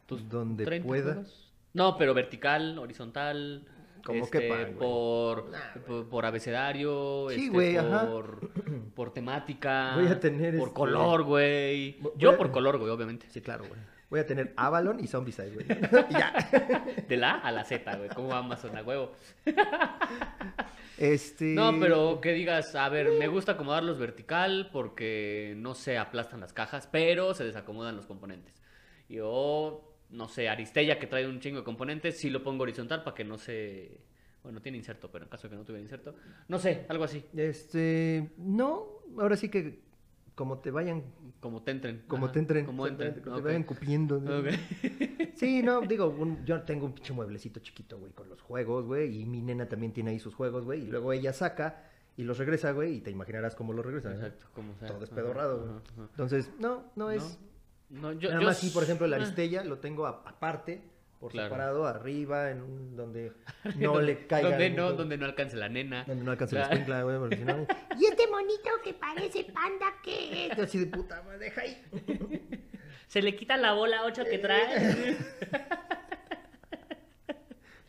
Donde 0.07 0.65
30 0.65 0.87
pueda. 0.87 1.13
juegos? 1.13 1.53
No, 1.73 1.97
pero 1.97 2.13
vertical, 2.13 2.77
horizontal. 2.77 3.65
¿Cómo 4.05 4.23
este, 4.23 4.39
qué 4.39 4.47
pan, 4.49 4.75
por, 4.77 5.49
Nah, 5.49 5.73
por, 5.87 6.07
por 6.09 6.25
abecedario, 6.25 7.27
Sí, 7.29 7.35
este, 7.35 7.49
güey, 7.49 7.75
ajá. 7.77 8.07
por, 8.07 8.49
por 8.95 9.11
temática, 9.13 9.93
Voy 9.95 10.07
a 10.07 10.19
tener, 10.19 10.57
por 10.57 10.67
este, 10.67 10.79
color, 10.79 11.23
güey. 11.23 11.99
Yo 12.15 12.31
a- 12.31 12.37
por 12.37 12.51
color, 12.51 12.77
güey, 12.77 12.91
obviamente. 12.91 13.27
Sí, 13.29 13.41
claro, 13.41 13.65
güey. 13.67 13.79
Voy 14.09 14.19
a 14.19 14.25
tener 14.27 14.53
Avalon 14.55 14.99
y 15.03 15.07
Zombicide, 15.07 15.49
güey. 15.55 15.65
Ya. 16.11 16.33
De 17.09 17.17
la 17.17 17.31
A 17.31 17.47
a 17.47 17.51
la 17.51 17.65
Z, 17.65 17.95
güey. 17.97 18.09
¿Cómo 18.09 18.27
va 18.29 18.37
Amazon 18.37 18.77
a 18.77 18.83
huevo? 18.83 19.11
Este. 20.97 21.45
No, 21.55 21.73
pero 21.79 22.21
que 22.21 22.31
digas, 22.33 22.75
a 22.75 22.87
ver, 22.89 23.11
me 23.19 23.27
gusta 23.27 23.53
acomodarlos 23.53 23.97
vertical 23.97 24.69
porque 24.71 25.53
no 25.57 25.75
se 25.75 25.97
aplastan 25.97 26.39
las 26.39 26.53
cajas, 26.53 26.87
pero 26.91 27.33
se 27.33 27.43
desacomodan 27.43 27.95
los 27.97 28.05
componentes. 28.05 28.53
Y 29.09 29.17
o, 29.21 29.81
no 30.15 30.27
sé, 30.27 30.49
Aristella 30.49 30.97
que 30.99 31.07
trae 31.07 31.27
un 31.27 31.39
chingo 31.39 31.59
de 31.59 31.63
componentes, 31.63 32.17
sí 32.17 32.29
lo 32.29 32.41
pongo 32.43 32.63
horizontal 32.63 33.03
para 33.03 33.15
que 33.15 33.23
no 33.23 33.37
se... 33.37 33.99
Bueno, 34.43 34.61
tiene 34.61 34.77
inserto, 34.77 35.09
pero 35.11 35.25
en 35.25 35.29
caso 35.29 35.43
de 35.47 35.51
que 35.51 35.55
no 35.57 35.63
tuviera 35.65 35.81
inserto. 35.81 36.15
No 36.47 36.59
sé, 36.59 36.85
algo 36.87 37.03
así. 37.03 37.25
Este. 37.35 38.29
No, 38.37 38.85
ahora 39.17 39.35
sí 39.37 39.49
que. 39.49 39.79
Como 40.35 40.59
te 40.59 40.69
vayan. 40.69 41.01
Como 41.39 41.63
te 41.63 41.71
entren. 41.71 42.03
Como 42.07 42.25
Ajá, 42.25 42.33
te 42.33 42.39
entren. 42.39 42.65
Como 42.67 42.85
entren. 42.85 43.09
exactamente, 43.09 43.23
Como 43.23 43.35
ok. 43.37 43.41
te 43.41 43.47
vayan 43.47 43.63
cupiendo. 43.63 44.21
Sí, 45.35 45.61
no, 45.63 45.81
digo, 45.81 46.07
un- 46.09 46.45
yo 46.45 46.61
tengo 46.61 46.85
un 46.85 46.93
pinche 46.93 47.11
mueblecito 47.11 47.59
chiquito, 47.59 47.97
güey, 47.97 48.13
con 48.13 48.29
los 48.29 48.39
juegos, 48.41 48.85
güey, 48.85 49.19
y 49.21 49.25
mi 49.25 49.41
nena 49.41 49.67
también 49.67 49.91
tiene 49.91 50.11
ahí 50.11 50.19
sus 50.19 50.33
juegos, 50.35 50.63
güey, 50.63 50.83
y 50.83 50.87
luego 50.87 51.11
ella 51.11 51.33
saca 51.33 51.89
y 52.15 52.23
los 52.23 52.37
regresa, 52.37 52.71
güey, 52.71 52.97
y 52.97 53.01
te 53.01 53.11
imaginarás 53.11 53.53
cómo 53.55 53.73
los 53.73 53.85
regresa. 53.85 54.13
Exacto, 54.13 54.45
como 54.53 54.73
sea. 54.77 54.87
Todo 54.89 54.99
despedorrado, 55.01 55.59
güey. 55.59 56.07
Entonces, 56.11 56.51
no, 56.59 56.83
no 56.95 57.11
es... 57.11 57.37
No, 57.89 58.11
yo, 58.13 58.29
Nada 58.29 58.41
yo 58.41 58.47
más 58.47 58.57
sí, 58.57 58.69
por 58.71 58.83
ejemplo, 58.83 59.07
la 59.07 59.17
ah. 59.17 59.19
Aristella 59.21 59.63
lo 59.63 59.77
tengo 59.79 60.05
aparte, 60.07 60.81
por 61.19 61.31
Claro. 61.31 61.47
separado, 61.49 61.85
arriba, 61.87 62.49
en 62.51 62.61
un, 62.61 62.95
donde 62.95 63.31
no 63.79 64.01
le 64.01 64.25
caiga... 64.27 64.49
Donde 64.49 64.69
ningún- 64.69 64.75
no, 64.75 64.93
donde 64.93 65.17
no 65.17 65.25
alcance 65.25 65.55
la 65.55 65.69
nena. 65.69 66.03
donde 66.05 66.23
no 66.23 66.31
alcance 66.31 66.55
Claro. 66.55 66.67
la 66.69 66.73
escuincla, 66.73 67.03
güey, 67.03 67.17
porque 67.19 67.37
si 67.37 67.43
no... 67.43 67.67
¿Y 67.99 68.05
este 68.05 68.27
monito 68.27 68.69
que 68.83 68.93
parece 68.93 69.43
panda 69.45 69.85
qué 70.03 70.47
es? 70.47 70.57
Yo 70.57 70.63
así 70.63 70.79
de 70.79 70.87
puta, 70.87 71.21
madre, 71.23 71.39
deja 71.39 71.61
ahí. 71.61 71.81
Se 73.07 73.21
le 73.21 73.35
quita 73.35 73.55
la 73.55 73.73
bola 73.73 74.03
8 74.05 74.23
que 74.29 74.39
trae. 74.39 75.17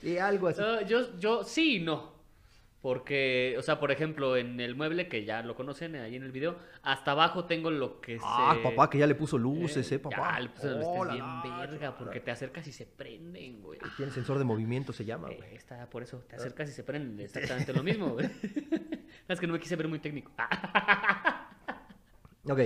Sí, 0.00 0.18
algo 0.18 0.48
así. 0.48 0.60
Yo, 0.86 1.18
yo 1.18 1.42
sí 1.42 1.76
y 1.76 1.80
no. 1.80 2.15
Porque, 2.86 3.56
o 3.58 3.62
sea, 3.62 3.80
por 3.80 3.90
ejemplo, 3.90 4.36
en 4.36 4.60
el 4.60 4.76
mueble, 4.76 5.08
que 5.08 5.24
ya 5.24 5.42
lo 5.42 5.56
conocen 5.56 5.96
ahí 5.96 6.14
en 6.14 6.22
el 6.22 6.30
video, 6.30 6.54
hasta 6.82 7.10
abajo 7.10 7.44
tengo 7.44 7.68
lo 7.72 8.00
que 8.00 8.20
Ah, 8.22 8.54
se... 8.56 8.62
papá, 8.62 8.88
que 8.88 8.96
ya 8.96 9.08
le 9.08 9.16
puso 9.16 9.36
luces, 9.36 9.90
eh, 9.90 9.98
papá. 9.98 10.34
Ya, 10.34 10.38
le 10.38 10.50
Oh, 10.84 11.04
luces 11.04 11.12
bien 11.14 11.24
la, 11.26 11.66
verga, 11.66 11.98
porque 11.98 12.20
te 12.20 12.30
acercas 12.30 12.64
y 12.68 12.70
se 12.70 12.86
prenden, 12.86 13.60
güey. 13.60 13.80
Tiene 13.96 14.12
sensor 14.12 14.38
de 14.38 14.44
movimiento, 14.44 14.92
se 14.92 15.04
llama, 15.04 15.32
Eh, 15.32 15.34
güey. 15.36 15.56
está 15.56 15.90
por 15.90 16.04
eso, 16.04 16.18
te 16.28 16.36
acercas 16.36 16.68
y 16.68 16.72
se 16.74 16.84
prenden, 16.84 17.18
exactamente 17.26 17.72
lo 17.72 17.82
mismo, 17.82 18.10
güey. 18.10 18.30
es 19.28 19.40
que 19.40 19.48
no 19.48 19.54
me 19.54 19.58
quise 19.58 19.74
ver 19.74 19.88
muy 19.88 19.98
técnico. 19.98 20.30
Ok. 22.48 22.60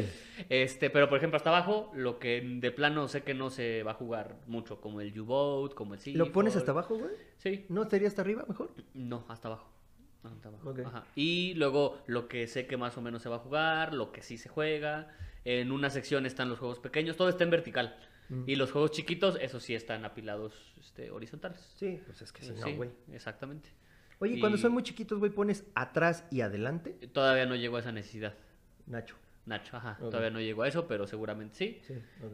Este, 0.51 0.91
pero 0.91 1.09
por 1.09 1.17
ejemplo, 1.17 1.39
hasta 1.39 1.49
abajo, 1.49 1.91
lo 1.95 2.19
que 2.19 2.43
de 2.43 2.71
plano 2.71 3.09
sé 3.09 3.23
que 3.23 3.33
no 3.33 3.49
se 3.49 3.83
va 3.83 3.93
a 3.93 3.95
jugar 3.95 4.37
mucho, 4.47 4.79
como 4.83 5.01
el 5.01 5.19
U-Boat, 5.19 5.73
como 5.73 5.95
el 5.95 6.01
¿Lo 6.13 6.31
pones 6.33 6.55
hasta 6.57 6.73
abajo, 6.73 6.99
güey? 6.99 7.11
Sí, 7.39 7.65
¿No 7.71 7.89
sería 7.89 8.09
hasta 8.09 8.21
arriba 8.21 8.45
mejor? 8.47 8.75
no, 8.93 9.25
hasta 9.31 9.49
abajo. 9.49 9.80
Hasta 10.23 10.49
abajo. 10.49 10.71
Ok. 10.71 10.81
Ajá. 10.85 11.05
Y 11.15 11.55
luego 11.55 12.03
lo 12.07 12.29
que 12.29 12.47
sé 12.47 12.67
que 12.67 12.77
más 12.77 12.97
o 12.99 13.01
menos 13.03 13.23
se 13.23 13.29
va 13.29 13.37
a 13.37 13.41
jugar, 13.41 13.95
lo 13.95 14.13
que 14.13 14.23
sí 14.23 14.37
se 14.39 14.49
juega. 14.49 15.09
En 15.45 15.73
una 15.73 15.89
sección 15.91 16.27
están 16.27 16.49
los 16.51 16.59
juegos 16.59 16.79
pequeños, 16.79 17.17
todo 17.17 17.29
está 17.31 17.45
en 17.45 17.51
vertical. 17.51 17.97
Mm. 18.29 18.45
Y 18.47 18.57
los 18.57 18.71
juegos 18.71 18.91
chiquitos, 18.93 19.39
esos 19.41 19.63
sí 19.63 19.75
están 19.75 20.05
apilados 20.05 20.75
este, 20.79 21.11
horizontales. 21.11 21.73
Sí, 21.77 22.01
pues 22.05 22.21
es 22.23 22.33
que 22.33 22.43
si 22.43 22.51
no, 22.53 22.63
Sí, 22.63 22.75
güey. 22.77 22.91
exactamente. 23.13 23.71
Oye, 24.19 24.35
Y- 24.37 24.41
cuando 24.41 24.59
son 24.59 24.73
muy 24.73 24.83
chiquitos, 24.83 25.19
güey, 25.19 25.33
pones 25.33 25.65
atrás 25.75 26.27
y 26.31 26.43
adelante. 26.43 26.91
Todavía 27.13 27.47
no 27.47 27.57
llegó 27.57 27.77
a 27.77 27.81
esa 27.81 27.91
necesidad. 27.93 28.35
Nacho. 28.87 29.17
Nacho, 29.47 29.79
ajá. 29.79 29.97
Todavía 29.99 30.29
no 30.31 30.39
llegó 30.41 30.63
a 30.63 30.69
eso, 30.69 30.87
pero 30.87 31.07
seguramente 31.07 31.55
sí. 31.57 31.81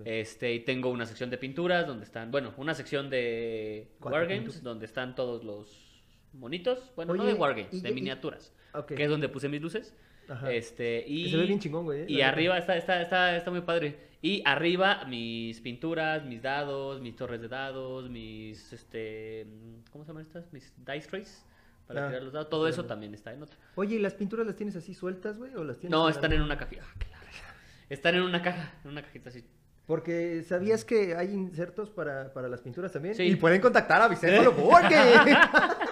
Este, 0.05 0.53
y 0.53 0.61
tengo 0.61 0.90
una 0.90 1.07
sección 1.07 1.31
de 1.31 1.38
pinturas 1.38 1.87
donde 1.87 2.05
están, 2.05 2.33
bueno, 2.33 2.53
una 2.57 2.75
sección 2.75 3.09
de 3.09 3.92
Wargames 4.01 4.62
donde 4.64 4.87
están 4.87 5.14
todos 5.14 5.44
los 5.44 5.86
monitos, 6.33 6.93
bueno, 6.97 7.15
no 7.15 7.23
Oye, 7.23 7.33
de 7.33 7.39
Wargames, 7.39 7.73
y- 7.75 7.81
de 7.81 7.91
y- 7.91 7.95
miniaturas, 7.95 8.53
Ok. 8.75 8.95
que 8.95 9.05
es 9.05 9.09
donde 9.11 9.29
puse 9.29 9.49
mis 9.49 9.61
luces. 9.62 9.95
Ajá. 10.29 10.51
Este, 10.53 11.05
y 11.07 11.31
se 11.31 11.37
ve 11.37 11.45
bien 11.47 11.61
chingón, 11.61 11.85
güey. 11.85 12.03
eh, 12.03 12.07
y 12.09 12.21
arriba 12.21 12.59
está, 12.59 12.77
está, 12.77 13.01
está, 13.01 13.37
está 13.37 13.51
muy 13.51 13.61
padre. 13.61 13.97
Y 14.23 14.43
arriba 14.45 15.05
mis 15.05 15.61
pinturas, 15.61 16.25
mis 16.25 16.43
dados, 16.43 17.01
mis 17.01 17.15
torres 17.15 17.41
de 17.41 17.47
dados, 17.49 18.11
mis, 18.11 18.73
este, 18.73 19.47
¿cómo 19.93 20.05
se 20.05 20.09
llaman 20.09 20.23
estas? 20.25 20.53
Mis 20.53 20.73
dice 20.85 21.09
trays 21.09 21.45
para 21.87 22.07
Ah, 22.07 22.09
tirar 22.09 22.23
los 22.25 22.33
dados. 22.33 22.49
Todo 22.51 22.67
eso 22.67 22.81
entiendo. 22.81 22.89
también 22.89 23.15
está 23.15 23.33
en 23.33 23.43
otra. 23.45 23.57
Oye, 23.77 23.97
¿y 23.97 23.99
las 24.01 24.15
pinturas 24.15 24.45
las 24.47 24.57
tienes 24.57 24.75
así 24.75 24.95
sueltas, 24.95 25.39
güey? 25.39 25.55
¿O 25.55 25.62
las 25.62 25.79
tienes 25.79 25.93
No, 25.97 26.09
están 26.09 26.33
en 26.33 26.43
una 26.43 26.59
cajita. 26.59 26.83
Ah. 26.83 27.53
Están 27.89 28.17
en 28.17 28.23
una 28.23 28.43
caja, 28.43 28.75
en 28.85 28.91
una 28.91 29.03
cajita 29.03 29.29
así. 29.29 29.45
Porque 29.87 30.43
¿sabías 30.43 30.85
que 30.85 31.15
hay 31.15 31.33
insertos 31.33 31.91
para, 31.91 32.33
para 32.33 32.49
las 32.49 32.61
pinturas 32.62 32.91
también? 32.91 33.15
Sí. 33.15 33.23
Y 33.23 33.37
pueden 33.37 33.61
contactar 33.61 34.03
a 34.03 34.09
Vicente 34.09 34.51
porque... 34.51 34.97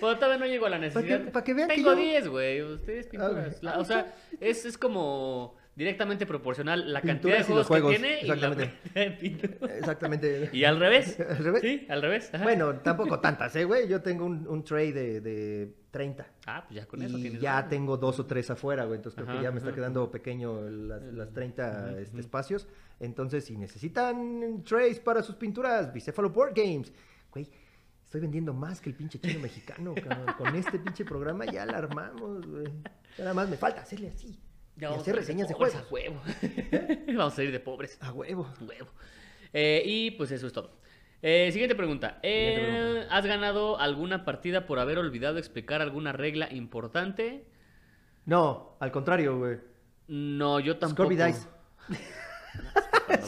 Pero 0.00 0.14
todavía 0.16 0.38
no 0.38 0.46
llego 0.46 0.66
a 0.66 0.70
la 0.70 0.76
que- 0.78 0.86
necesidad. 0.86 1.32
pa' 1.32 1.44
que 1.44 1.54
vean 1.54 1.68
que 1.68 1.74
Tengo 1.76 1.90
yo- 1.92 1.96
10, 1.96 2.28
güey. 2.28 2.62
Ustedes 2.62 3.06
Ah, 3.06 3.10
pinturas. 3.10 3.56
ok. 3.56 3.62
La- 3.62 3.70
Ah, 3.72 3.78
o 3.78 3.84
sea, 3.84 4.14
es, 4.40 4.64
es 4.64 4.76
como 4.78 5.56
directamente 5.76 6.26
proporcional 6.26 6.92
la 6.92 7.00
cantidad 7.00 7.34
de 7.34 7.38
los 7.38 7.46
juegos, 7.46 7.66
que 7.66 7.70
juegos, 7.72 7.90
tiene 7.92 8.20
y 8.22 8.26
la 8.26 8.34
exactamente. 8.34 8.72
Exactamente. 9.78 10.50
Y 10.52 10.64
al 10.64 10.78
revés. 10.78 11.18
¿Al 11.28 11.38
revés? 11.44 11.60
Sí, 11.62 11.86
al 11.88 12.02
revés. 12.02 12.30
ajá. 12.34 12.44
Bueno, 12.44 12.74
tampoco 12.80 13.20
tantas, 13.20 13.54
¿eh, 13.56 13.64
güey? 13.64 13.88
Yo 13.88 14.02
tengo 14.02 14.24
un, 14.24 14.46
un 14.48 14.64
tray 14.64 14.92
de, 14.92 15.20
de 15.20 15.72
30. 15.90 16.26
Ah, 16.46 16.64
pues 16.66 16.80
ya 16.80 16.86
con 16.86 17.02
eso 17.02 17.16
y 17.18 17.22
tienes. 17.22 17.40
ya 17.40 17.54
más. 17.54 17.68
tengo 17.68 17.96
dos 17.96 18.18
o 18.20 18.26
tres 18.26 18.50
afuera, 18.50 18.84
güey. 18.84 18.96
Entonces 18.96 19.16
creo 19.16 19.28
Ajá, 19.28 19.38
que 19.38 19.44
ya 19.44 19.50
me 19.50 19.58
está 19.58 19.70
ajá. 19.70 19.76
quedando 19.76 20.10
pequeño 20.10 20.60
las, 20.68 21.02
las 21.02 21.32
30 21.32 21.86
Ujú, 21.90 21.96
este, 21.98 22.20
espacios. 22.20 22.66
Entonces, 22.98 23.44
si 23.46 23.56
necesitan 23.56 24.62
trays 24.64 25.00
para 25.00 25.22
sus 25.22 25.36
pinturas, 25.36 25.92
Bicéfalo 25.92 26.30
Board 26.30 26.52
Games. 26.54 26.92
Güey, 27.32 27.48
estoy 28.10 28.22
vendiendo 28.22 28.52
más 28.52 28.80
que 28.80 28.90
el 28.90 28.96
pinche 28.96 29.20
chino 29.20 29.38
mexicano, 29.40 29.94
cabrón. 29.94 30.34
Con 30.36 30.56
este 30.56 30.80
pinche 30.80 31.04
programa 31.04 31.44
ya 31.46 31.64
la 31.64 31.78
armamos, 31.78 32.44
güey. 32.44 32.66
Nada 33.16 33.34
más 33.34 33.48
me 33.48 33.56
falta 33.56 33.82
hacerle 33.82 34.08
así. 34.08 34.36
Ya 34.74 34.90
y 34.90 34.94
hacer 34.94 35.14
a 35.14 35.18
reseñas 35.18 35.46
de 35.46 35.54
pobres 35.54 35.74
juegos. 35.88 36.20
A 36.26 36.34
huevo. 36.42 36.96
vamos 37.06 37.32
a 37.32 37.36
salir 37.36 37.52
de 37.52 37.60
pobres. 37.60 37.98
A 38.00 38.12
huevo. 38.12 38.52
Huevo. 38.62 38.90
Eh, 39.52 39.82
y 39.86 40.10
pues 40.12 40.32
eso 40.32 40.48
es 40.48 40.52
todo. 40.52 40.80
Eh, 41.22 41.50
siguiente 41.52 41.76
pregunta. 41.76 42.18
Eh, 42.24 42.56
Siguiente 42.56 42.80
pregunta. 42.82 43.14
¿Has 43.16 43.26
ganado 43.26 43.78
alguna 43.78 44.24
partida 44.24 44.66
por 44.66 44.80
haber 44.80 44.98
olvidado 44.98 45.38
explicar 45.38 45.80
alguna 45.80 46.10
regla 46.10 46.52
importante? 46.52 47.44
No, 48.26 48.76
al 48.80 48.90
contrario, 48.90 49.38
güey. 49.38 49.58
No, 50.08 50.58
yo 50.58 50.78
tampoco. 50.78 51.04
Scorby 51.04 51.16
Dice. 51.16 51.46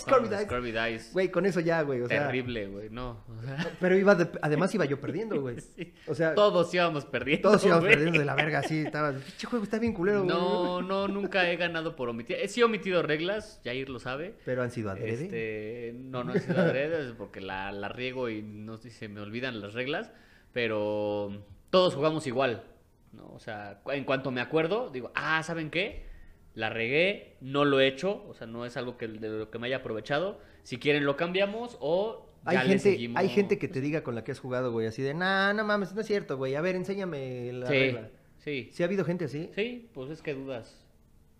Jugamos 0.05 0.31
Dice. 0.31 1.13
Güey, 1.13 1.31
con 1.31 1.47
eso 1.47 1.61
ya, 1.61 1.83
güey. 1.83 2.01
O 2.03 2.09
sea, 2.09 2.27
Terrible, 2.27 2.67
güey. 2.69 2.91
No. 2.91 3.25
o 3.29 3.43
sea, 3.43 3.71
Pero 3.81 3.97
iba 3.97 4.15
de- 4.15 4.31
además 4.41 4.75
iba 4.75 4.85
yo 4.85 5.01
perdiendo, 5.01 5.41
güey. 5.41 5.61
sí. 5.77 5.93
O 6.07 6.15
sea, 6.15 6.35
Todos 6.35 6.73
íbamos 6.75 7.05
perdiendo. 7.05 7.49
todos 7.49 7.65
íbamos 7.65 7.85
perdiendo 7.85 8.19
de 8.19 8.25
la 8.25 8.35
verga, 8.35 8.61
así. 8.61 8.81
Estaba, 8.81 9.13
pinche 9.13 9.47
juego 9.47 9.65
está 9.65 9.79
bien 9.79 9.93
culero, 9.93 10.25
güey. 10.25 10.35
No, 10.37 10.83
no, 10.83 11.09
nunca 11.09 11.51
he 11.51 11.57
ganado 11.57 11.97
por 11.97 12.09
omitir. 12.09 12.37
Sí 12.49 12.61
he 12.61 12.65
omitido 12.65 13.03
reglas, 13.03 13.61
Jair 13.65 13.89
lo 13.89 13.99
sabe. 13.99 14.35
Pero 14.45 14.63
han 14.63 14.71
sido 14.71 14.91
adrede. 14.91 15.25
Este, 15.25 15.95
no, 15.99 16.25
no 16.25 16.35
he 16.35 16.41
sido 16.41 16.61
adrede, 16.61 17.09
es 17.09 17.13
porque 17.15 17.41
la, 17.41 17.73
la 17.73 17.89
riego 17.89 18.29
y 18.29 18.43
no 18.43 18.79
se 18.79 19.09
me 19.09 19.21
olvidan 19.21 19.61
las 19.61 19.75
reglas, 19.75 20.13
pero 20.53 21.45
todos 21.71 21.95
jugamos 21.95 22.27
igual, 22.27 22.65
¿no? 23.13 23.29
O 23.33 23.39
sea, 23.39 23.81
en 23.89 24.05
cuanto 24.05 24.31
me 24.31 24.41
acuerdo, 24.41 24.91
digo, 24.91 25.11
ah, 25.15 25.43
¿saben 25.43 25.71
qué? 25.71 26.12
La 26.55 26.69
regué, 26.69 27.37
no 27.41 27.65
lo 27.65 27.81
he 27.81 27.87
hecho, 27.87 28.25
o 28.29 28.35
sea, 28.35 28.47
no 28.47 28.67
es 28.67 28.77
algo 28.77 28.97
que, 28.99 29.09
de 29.09 29.29
lo 29.29 29.51
que 29.51 29.59
me 29.59 29.67
haya 29.69 29.79
aprovechado. 29.79 30.38
Si 30.62 30.79
quieren 30.79 31.05
lo 31.07 31.17
cambiamos 31.17 31.77
o 31.81 32.29
Hay 32.45 32.57
Ya 32.57 32.62
le 32.65 32.69
gente, 32.71 32.83
seguimos. 32.83 33.19
hay 33.21 33.29
gente 33.31 33.59
que 33.59 33.69
te 33.69 33.81
diga 33.81 34.03
con 34.03 34.15
la 34.15 34.23
que 34.25 34.33
has 34.33 34.41
jugado, 34.41 34.71
güey, 34.73 34.87
así 34.87 35.01
de, 35.03 35.15
nah, 35.15 35.53
no 35.55 35.65
mames, 35.65 35.95
no 35.95 36.01
es 36.03 36.07
cierto, 36.07 36.37
güey. 36.37 36.55
A 36.55 36.61
ver, 36.61 36.77
enséñame 36.77 37.53
la 37.53 37.67
Sí, 37.69 37.73
regla. 37.73 38.11
sí, 38.38 38.69
¿Sí 38.73 38.83
ha 38.83 38.87
habido 38.87 39.05
gente 39.05 39.25
así? 39.27 39.51
sí, 39.55 39.88
pues 39.95 40.11
es 40.11 40.21
que 40.23 40.35
dudas. 40.35 40.85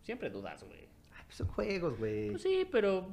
Siempre 0.03 0.31
dudas, 0.31 0.63
güey. 0.65 0.89
Ay, 1.15 1.23
pues 1.27 1.37
son 1.37 1.49
juegos, 1.49 1.99
güey. 1.99 2.31
Pues 2.31 2.43
sí, 2.43 2.67
pero... 2.73 3.11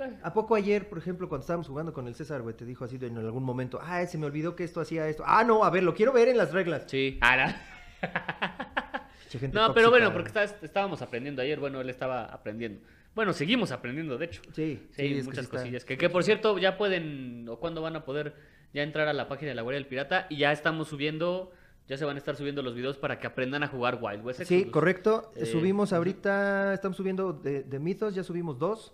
eh, 0.00 0.16
¿A 0.22 0.32
poco 0.32 0.54
ayer, 0.54 0.88
por 0.88 0.98
ejemplo, 0.98 1.28
cuando 1.28 1.42
estábamos 1.42 1.68
jugando 1.68 1.92
con 1.92 2.06
el 2.08 2.14
César, 2.14 2.40
güey, 2.42 2.56
te 2.56 2.64
dijo 2.64 2.84
así 2.84 2.96
de, 2.96 3.08
en 3.08 3.18
algún 3.18 3.44
momento, 3.44 3.78
ah, 3.82 4.04
se 4.06 4.16
me 4.18 4.26
olvidó 4.26 4.56
que 4.56 4.64
esto 4.64 4.80
hacía 4.80 5.06
esto? 5.08 5.22
Ah, 5.26 5.44
no, 5.44 5.64
a 5.64 5.70
ver, 5.70 5.82
lo 5.82 5.94
quiero 5.94 6.12
ver 6.12 6.28
en 6.28 6.38
las 6.38 6.52
reglas. 6.52 6.84
Sí. 6.86 7.18
Ah, 7.20 7.54
gente 9.30 9.56
No, 9.56 9.72
pero 9.74 9.90
bueno, 9.90 10.12
porque 10.12 10.28
estás- 10.28 10.56
estábamos 10.62 11.02
aprendiendo 11.02 11.42
ayer. 11.42 11.58
Bueno, 11.60 11.80
él 11.80 11.90
estaba 11.90 12.24
aprendiendo. 12.26 12.80
Bueno, 13.14 13.32
seguimos 13.32 13.72
aprendiendo, 13.72 14.18
de 14.18 14.26
hecho. 14.26 14.42
Sí, 14.52 14.80
Sí, 14.90 15.08
sí, 15.08 15.08
que 15.14 15.22
muchas 15.22 15.34
sí 15.36 15.40
está- 15.46 15.56
cosillas. 15.58 15.84
Que, 15.84 15.96
que 15.96 16.10
por 16.10 16.22
cierto, 16.22 16.58
ya 16.58 16.76
pueden, 16.76 17.46
o 17.48 17.58
cuándo 17.58 17.80
van 17.82 17.96
a 17.96 18.04
poder 18.04 18.34
ya 18.74 18.82
entrar 18.82 19.08
a 19.08 19.12
la 19.14 19.26
página 19.28 19.50
de 19.50 19.54
la 19.54 19.62
Guardia 19.62 19.78
del 19.80 19.86
Pirata 19.88 20.26
y 20.28 20.36
ya 20.38 20.52
estamos 20.52 20.88
subiendo, 20.88 21.50
ya 21.88 21.96
se 21.96 22.04
van 22.04 22.16
a 22.16 22.18
estar 22.18 22.36
subiendo 22.36 22.62
los 22.62 22.74
videos 22.74 22.98
para 22.98 23.18
que 23.18 23.26
aprendan 23.26 23.62
a 23.62 23.68
jugar 23.68 23.98
Wild 24.02 24.24
West 24.24 24.42
Sí, 24.42 24.66
correcto. 24.66 25.30
Eh, 25.34 25.46
subimos 25.46 25.90
ujú. 25.90 25.96
ahorita, 25.96 26.74
estamos 26.74 26.96
subiendo 26.96 27.32
de, 27.32 27.62
de 27.62 27.78
mitos, 27.78 28.14
ya 28.14 28.22
subimos 28.22 28.58
dos. 28.58 28.92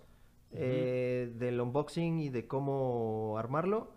eh, 0.55 1.31
del 1.35 1.59
unboxing 1.59 2.19
y 2.19 2.29
de 2.29 2.45
cómo 2.45 3.37
armarlo. 3.39 3.91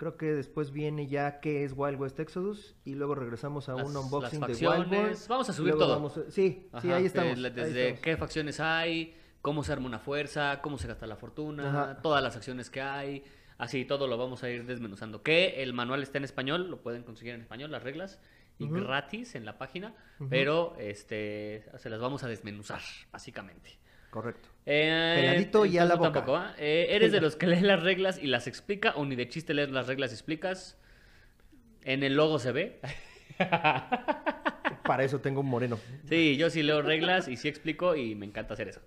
Creo 0.00 0.16
que 0.16 0.32
después 0.32 0.70
viene 0.70 1.08
ya 1.08 1.40
qué 1.40 1.62
es 1.62 1.74
Wild 1.76 2.00
West 2.00 2.18
Exodus 2.18 2.74
y 2.86 2.94
luego 2.94 3.14
regresamos 3.14 3.68
a 3.68 3.74
Las- 3.74 3.86
un 3.86 3.92
las 3.92 4.02
unboxing 4.04 4.40
de 4.40 4.46
facciones. 4.46 4.78
Wildborn. 4.90 5.16
Vamos 5.28 5.50
a 5.50 5.52
subir 5.52 5.74
todo. 5.74 5.90
vamos 5.94 6.16
a- 6.16 6.30
sí, 6.30 6.70
sí, 6.80 6.90
ahí 6.90 7.04
estamos. 7.04 7.36
ahí 7.36 7.50
desde 7.50 7.80
estamos. 7.88 8.00
qué 8.00 8.16
facciones 8.16 8.60
hay, 8.60 9.14
cómo 9.42 9.62
se 9.62 9.72
arma 9.72 9.84
una 9.86 9.98
fuerza, 9.98 10.60
cómo 10.62 10.78
se 10.78 10.88
gasta 10.88 11.06
la 11.06 11.16
fortuna, 11.16 11.68
Ajá. 11.68 12.00
todas 12.00 12.22
las 12.22 12.34
acciones 12.34 12.70
que 12.70 12.80
hay. 12.80 13.24
Así 13.58 13.84
todo 13.84 14.06
lo 14.06 14.16
vamos 14.16 14.42
a 14.42 14.48
ir 14.48 14.64
desmenuzando. 14.64 15.22
Que 15.22 15.62
el 15.62 15.74
manual 15.74 16.02
está 16.02 16.16
en 16.16 16.24
español, 16.24 16.70
lo 16.70 16.80
pueden 16.80 17.02
conseguir 17.02 17.34
en 17.34 17.42
español, 17.42 17.70
las 17.70 17.82
reglas, 17.82 18.18
y 18.58 18.68
gratis 18.70 19.34
en 19.34 19.44
la 19.44 19.58
página, 19.58 19.94
pero 20.30 20.74
este 20.78 21.64
se 21.76 21.90
las 21.90 22.00
vamos 22.00 22.24
a 22.24 22.28
desmenuzar, 22.28 22.80
básicamente. 23.12 23.78
Correcto. 24.10 24.48
Eh, 24.66 25.14
Peladito 25.16 25.64
y 25.64 25.78
a 25.78 25.84
la 25.84 25.94
boca. 25.94 26.12
tampoco, 26.12 26.36
¿ah? 26.36 26.54
Eh, 26.58 26.88
¿Eres 26.90 27.12
de 27.12 27.20
los 27.22 27.36
que 27.36 27.46
lee 27.46 27.60
las 27.60 27.82
reglas 27.82 28.18
y 28.22 28.26
las 28.26 28.46
explica 28.46 28.92
o 28.96 29.04
ni 29.04 29.16
de 29.16 29.28
chiste 29.28 29.54
lees 29.54 29.70
las 29.70 29.86
reglas 29.86 30.10
y 30.10 30.14
explicas? 30.14 30.76
En 31.82 32.02
el 32.02 32.14
logo 32.14 32.38
se 32.38 32.52
ve. 32.52 32.80
Para 34.84 35.04
eso 35.04 35.20
tengo 35.20 35.40
un 35.40 35.46
moreno. 35.48 35.78
Sí, 36.08 36.36
yo 36.36 36.50
sí 36.50 36.62
leo 36.62 36.82
reglas 36.82 37.28
y 37.28 37.36
sí 37.36 37.48
explico 37.48 37.94
y 37.94 38.14
me 38.14 38.26
encanta 38.26 38.54
hacer 38.54 38.68
eso. 38.68 38.80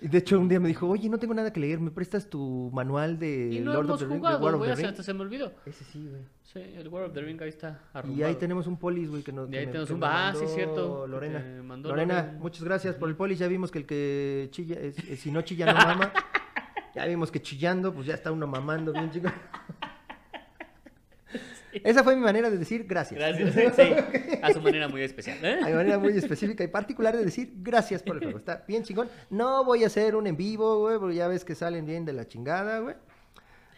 Y 0.00 0.08
De 0.08 0.18
hecho, 0.18 0.38
un 0.38 0.48
día 0.48 0.60
me 0.60 0.68
dijo, 0.68 0.88
oye, 0.88 1.08
no 1.08 1.18
tengo 1.18 1.34
nada 1.34 1.52
que 1.52 1.60
leer, 1.60 1.80
¿me 1.80 1.90
prestas 1.90 2.28
tu 2.30 2.70
manual 2.72 3.18
de 3.18 3.50
Y 3.52 3.60
no 3.60 3.72
Lord 3.72 3.84
hemos 3.86 3.94
of 3.94 4.00
the 4.00 4.06
Ring, 4.06 4.18
jugado, 4.18 4.44
War 4.44 4.54
of 4.54 4.66
the 4.66 4.74
Ring? 4.76 4.86
hasta 4.86 5.02
se 5.02 5.12
me 5.14 5.20
olvidó. 5.22 5.52
Ese 5.66 5.84
sí, 5.84 6.06
güey. 6.08 6.22
Sí, 6.42 6.58
el 6.76 6.88
War 6.88 7.04
of 7.04 7.12
the 7.12 7.20
Ring 7.20 7.40
ahí 7.42 7.48
está 7.48 7.80
Y 7.94 7.98
arrumbado. 7.98 8.26
ahí 8.26 8.34
tenemos 8.36 8.66
un 8.66 8.76
polis, 8.78 9.08
güey, 9.10 9.22
que 9.22 9.32
nos 9.32 9.50
Y 9.52 9.56
ahí 9.56 9.66
me- 9.66 9.72
tenemos 9.72 9.90
un- 9.90 10.02
ah, 10.04 10.32
sí, 10.36 10.44
cierto, 10.46 11.06
Lorena. 11.06 11.38
Lorena, 11.40 11.76
Lorena. 11.76 12.36
muchas 12.40 12.64
gracias 12.64 12.96
por 12.96 13.08
el 13.08 13.16
polis. 13.16 13.38
Ya 13.38 13.46
vimos 13.48 13.70
que 13.70 13.78
el 13.78 13.86
que 13.86 14.48
chilla, 14.50 14.76
es- 14.80 14.98
es- 15.08 15.20
si 15.20 15.30
no 15.30 15.42
chilla 15.42 15.66
no 15.66 15.74
mama. 16.08 16.12
Ya 16.94 17.06
vimos 17.06 17.30
que 17.30 17.40
chillando, 17.40 17.92
pues 17.94 18.06
ya 18.06 18.14
está 18.14 18.32
uno 18.32 18.46
mamando 18.48 18.92
bien 18.92 19.10
chico. 19.12 19.28
Esa 21.72 22.04
fue 22.04 22.16
mi 22.16 22.22
manera 22.22 22.50
de 22.50 22.58
decir 22.58 22.84
gracias. 22.86 23.18
Gracias, 23.18 23.74
sí, 23.76 24.38
a 24.42 24.52
su 24.52 24.60
manera 24.60 24.88
muy 24.88 25.02
especial. 25.02 25.38
¿eh? 25.42 25.60
Hay 25.62 25.72
manera 25.72 25.98
muy 25.98 26.16
específica 26.16 26.64
y 26.64 26.68
particular 26.68 27.16
de 27.16 27.24
decir 27.24 27.52
gracias 27.56 28.02
por 28.02 28.16
el 28.16 28.22
juego. 28.22 28.38
Está 28.38 28.64
bien 28.66 28.82
chingón. 28.82 29.08
No 29.30 29.64
voy 29.64 29.84
a 29.84 29.86
hacer 29.86 30.16
un 30.16 30.26
en 30.26 30.36
vivo, 30.36 30.80
güey, 30.80 30.98
porque 30.98 31.16
ya 31.16 31.28
ves 31.28 31.44
que 31.44 31.54
salen 31.54 31.86
bien 31.86 32.04
de 32.04 32.12
la 32.12 32.26
chingada, 32.26 32.80
güey. 32.80 32.96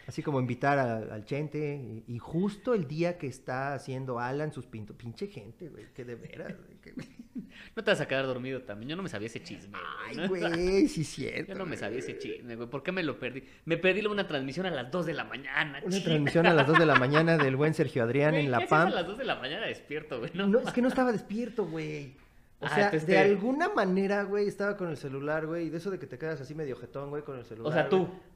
Así 0.07 0.21
como 0.21 0.39
invitar 0.39 0.77
a- 0.79 0.97
al 1.13 1.25
Chente. 1.25 1.75
Y, 2.07 2.13
y 2.13 2.19
justo 2.19 2.73
el 2.73 2.87
día 2.87 3.17
que 3.17 3.27
está 3.27 3.73
haciendo 3.73 4.19
Alan 4.19 4.51
sus 4.51 4.65
pintos. 4.65 4.95
Pinche 4.97 5.27
gente, 5.27 5.69
güey. 5.69 5.85
Que 5.93 6.03
de 6.03 6.15
veras, 6.15 6.53
güey. 6.57 6.77
que- 6.81 6.93
No 7.75 7.83
te 7.83 7.91
vas 7.91 8.01
a 8.01 8.07
quedar 8.07 8.25
dormido 8.25 8.61
también. 8.63 8.89
Yo 8.89 8.95
no 8.95 9.03
me 9.03 9.09
sabía 9.09 9.27
ese 9.27 9.41
chisme. 9.41 9.77
Ay, 10.05 10.27
güey, 10.27 10.87
sí 10.87 11.01
es 11.01 11.07
cierto. 11.09 11.53
Yo 11.53 11.57
no 11.57 11.65
me 11.65 11.77
sabía 11.77 11.99
ese 11.99 12.17
chisme, 12.17 12.55
güey. 12.55 12.69
¿Por 12.69 12.83
qué 12.83 12.91
me 12.91 13.01
lo 13.03 13.17
perdí? 13.19 13.43
Me 13.65 13.77
perdí 13.77 14.05
una 14.05 14.27
transmisión 14.27 14.65
a 14.65 14.71
las 14.71 14.91
2 14.91 15.05
de 15.05 15.13
la 15.13 15.23
mañana. 15.23 15.79
Una 15.83 16.03
transmisión 16.03 16.45
a 16.47 16.53
las 16.53 16.67
2 16.67 16.77
de 16.79 16.85
la 16.85 16.95
mañana 16.95 17.37
del 17.37 17.55
buen 17.55 17.73
Sergio 17.73 18.03
Adrián 18.03 18.31
Güey, 18.31 18.45
en 18.45 18.51
¿qué 18.51 18.59
La 18.59 18.67
Pam. 18.67 18.87
a 18.87 18.91
las 18.91 19.07
2 19.07 19.17
de 19.17 19.25
la 19.25 19.35
mañana 19.35 19.65
despierto, 19.67 20.19
güey? 20.19 20.31
No, 20.33 20.47
No, 20.47 20.59
es 20.59 20.71
que 20.71 20.81
no 20.81 20.87
estaba 20.89 21.11
despierto, 21.11 21.65
güey. 21.65 22.13
O 22.59 22.65
Ah, 22.65 22.69
sea, 22.75 22.91
de 22.91 22.99
te- 23.01 23.17
alguna 23.17 23.69
manera, 23.69 24.23
güey, 24.23 24.47
estaba 24.47 24.77
con 24.77 24.89
el 24.89 24.95
celular, 24.97 25.45
güey. 25.45 25.67
Y 25.67 25.69
de 25.69 25.77
eso 25.77 25.91
de 25.91 25.99
que 25.99 26.07
te 26.07 26.17
quedas 26.17 26.39
así 26.41 26.55
medio 26.55 26.75
jetón, 26.77 27.09
güey, 27.09 27.23
con 27.23 27.37
el 27.37 27.45
celular. 27.45 27.69
O 27.71 27.73
sea, 27.73 27.89
tú. 27.89 28.05
güey. 28.05 28.32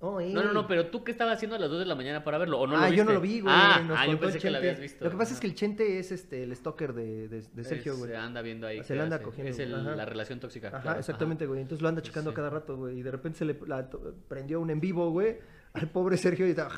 Oh, 0.00 0.20
No, 0.20 0.42
no, 0.42 0.52
no, 0.52 0.66
pero 0.66 0.88
tú 0.88 1.02
qué 1.02 1.12
estabas 1.12 1.36
haciendo 1.36 1.56
a 1.56 1.58
las 1.58 1.70
2 1.70 1.78
de 1.78 1.86
la 1.86 1.94
mañana 1.94 2.22
para 2.24 2.36
verlo, 2.36 2.60
¿o 2.60 2.66
no 2.66 2.76
ah, 2.76 2.90
lo 2.90 2.94
yo 2.94 3.04
no 3.04 3.10
viste? 3.10 3.14
lo 3.14 3.20
vi, 3.22 3.40
güey. 3.40 3.54
Ah, 3.56 3.80
nos 3.86 3.98
ah, 3.98 4.04
yo 4.04 4.10
contó 4.12 4.26
el 4.26 4.32
pensé 4.32 4.38
que 4.38 4.50
lo 4.50 4.56
Chente. 4.56 4.68
habías 4.68 4.80
visto. 4.80 5.04
Lo 5.04 5.10
que 5.10 5.16
pasa 5.16 5.32
es 5.34 5.40
que 5.40 5.46
el 5.46 5.54
Chente 5.54 5.98
es 5.98 6.12
este 6.12 6.42
el 6.42 6.54
stalker 6.54 6.92
de, 6.92 7.28
de, 7.28 7.42
de 7.50 7.64
Sergio, 7.64 7.96
güey. 7.96 8.10
Se 8.10 8.16
anda 8.16 8.42
viendo 8.42 8.66
ahí. 8.66 8.82
Se 8.82 8.88
qué 8.88 8.94
le 8.96 9.02
anda 9.02 9.16
hace. 9.16 9.24
cogiendo, 9.24 9.50
Es 9.50 9.58
el- 9.60 9.74
ajá. 9.74 9.96
la 9.96 10.04
relación 10.04 10.40
tóxica. 10.40 10.68
Ajá, 10.68 10.82
claro, 10.82 10.98
exactamente, 11.00 11.46
güey. 11.46 11.62
Entonces 11.62 11.80
lo 11.80 11.88
anda 11.88 12.02
checando 12.02 12.30
Sí. 12.32 12.36
cada 12.36 12.50
rato, 12.50 12.76
güey. 12.76 12.98
Y 12.98 13.02
de 13.02 13.10
repente 13.12 13.38
se 13.38 13.44
le 13.46 13.58
la- 13.66 13.88
to- 13.88 14.14
prendió 14.28 14.60
un 14.60 14.68
en 14.70 14.80
vivo, 14.80 15.10
güey. 15.10 15.38
Al 15.72 15.88
pobre 15.88 16.16
Sergio 16.18 16.46
y 16.46 16.50
estaba... 16.50 16.70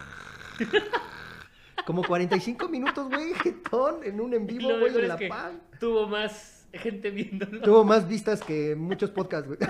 Como 1.87 2.03
45 2.05 2.69
minutos, 2.69 3.09
güey, 3.09 3.33
jetón 3.35 4.03
en 4.05 4.21
un 4.21 4.35
en 4.35 4.45
Y 4.45 4.47
vivo, 4.59 4.71
lo 4.71 4.79
güey, 4.81 4.93
mejor 4.93 4.99
en 5.01 5.05
es 5.05 5.09
La 5.09 5.17
que 5.17 5.29
Paz. 5.29 5.53
Tuvo 5.81 6.07
más 6.09 6.69
gente 6.73 7.11
viéndolo. 7.11 7.61
Tuvo 7.63 7.85
más 7.85 8.07
vistas 8.09 8.43
que 8.43 8.75
muchos 8.77 9.11
podcasts, 9.11 9.47
güey. 9.49 9.59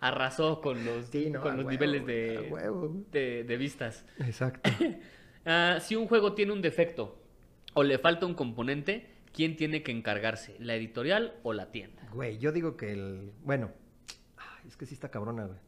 Arrasó 0.00 0.60
con 0.60 0.84
los, 0.84 1.06
Sí, 1.06 1.30
no, 1.30 1.40
con 1.40 1.56
los 1.56 1.66
huevo, 1.66 1.70
niveles 1.70 2.06
de, 2.06 2.48
huevo, 2.50 3.04
de, 3.10 3.44
de 3.44 3.56
vistas. 3.56 4.04
Exacto. 4.20 4.70
Ah, 5.50 5.78
si 5.80 5.96
un 5.96 6.08
juego 6.08 6.34
tiene 6.34 6.52
un 6.52 6.60
defecto 6.60 7.22
o 7.72 7.82
le 7.82 7.98
falta 7.98 8.26
un 8.26 8.34
componente, 8.34 9.06
¿quién 9.32 9.56
tiene 9.56 9.82
que 9.82 9.92
encargarse? 9.92 10.56
¿La 10.58 10.74
editorial 10.74 11.36
o 11.42 11.54
la 11.54 11.70
tienda? 11.70 12.02
Güey, 12.12 12.36
yo 12.36 12.52
digo 12.52 12.76
que 12.76 12.92
el... 12.92 13.32
Bueno, 13.44 13.70
es 14.66 14.76
que 14.76 14.84
sí 14.84 14.92
está 14.92 15.10
cabrona, 15.10 15.46
güey. 15.46 15.58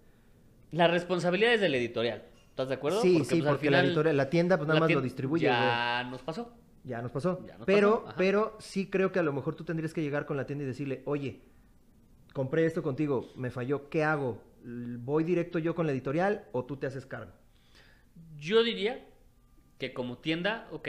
La 0.73 0.87
responsabilidad 0.87 1.55
es 1.55 1.63
de 1.63 1.71
la 1.71 1.79
editorial. 1.79 2.25
¿Estás 2.51 2.69
de 2.69 2.75
acuerdo? 2.75 3.01
Sí, 3.01 3.15
Porque, 3.21 3.25
sí, 3.37 3.41
pues, 3.41 3.51
porque 3.53 3.71
la, 3.71 3.79
final 3.79 3.87
editorial- 3.95 4.17
la 4.19 4.29
tienda 4.29 4.57
pues 4.59 4.69
nada 4.69 4.81
la 4.81 4.87
más 4.87 4.93
lo 4.95 5.01
distribuye, 5.01 5.47
güey. 5.47 5.59
Ya 5.59 6.05
nos 6.11 6.21
pasó. 6.23 6.53
Ya 6.85 7.01
nos 7.01 7.11
pasó. 7.13 7.43
Ya 7.47 7.57
nos 7.57 7.65
pero, 7.67 8.05
pasó, 8.05 8.17
pero 8.19 8.57
sí 8.61 8.91
creo 8.91 9.13
que 9.13 9.19
a 9.19 9.23
lo 9.23 9.33
mejor 9.33 9.55
tú 9.55 9.65
tendrías 9.65 9.95
que 9.95 10.03
llegar 10.03 10.27
con 10.27 10.37
la 10.37 10.45
tienda 10.45 10.65
y 10.65 10.67
decirle, 10.67 11.01
oye, 11.07 11.41
compré 12.33 12.65
esto 12.67 12.83
contigo, 12.83 13.33
me 13.37 13.51
falló, 13.51 13.89
¿qué 13.89 14.05
hago? 14.05 14.43
¿Voy 14.63 15.25
directo 15.25 15.59
yo 15.59 15.75
con 15.75 15.87
la 15.87 15.93
editorial 15.93 16.45
o 16.53 16.65
tú 16.65 16.77
te 16.77 16.87
haces 16.87 17.07
cargo? 17.07 17.33
Yo 18.39 18.63
diría 18.63 19.07
que 19.79 19.93
como 19.93 20.19
tienda, 20.19 20.69
ok, 20.71 20.89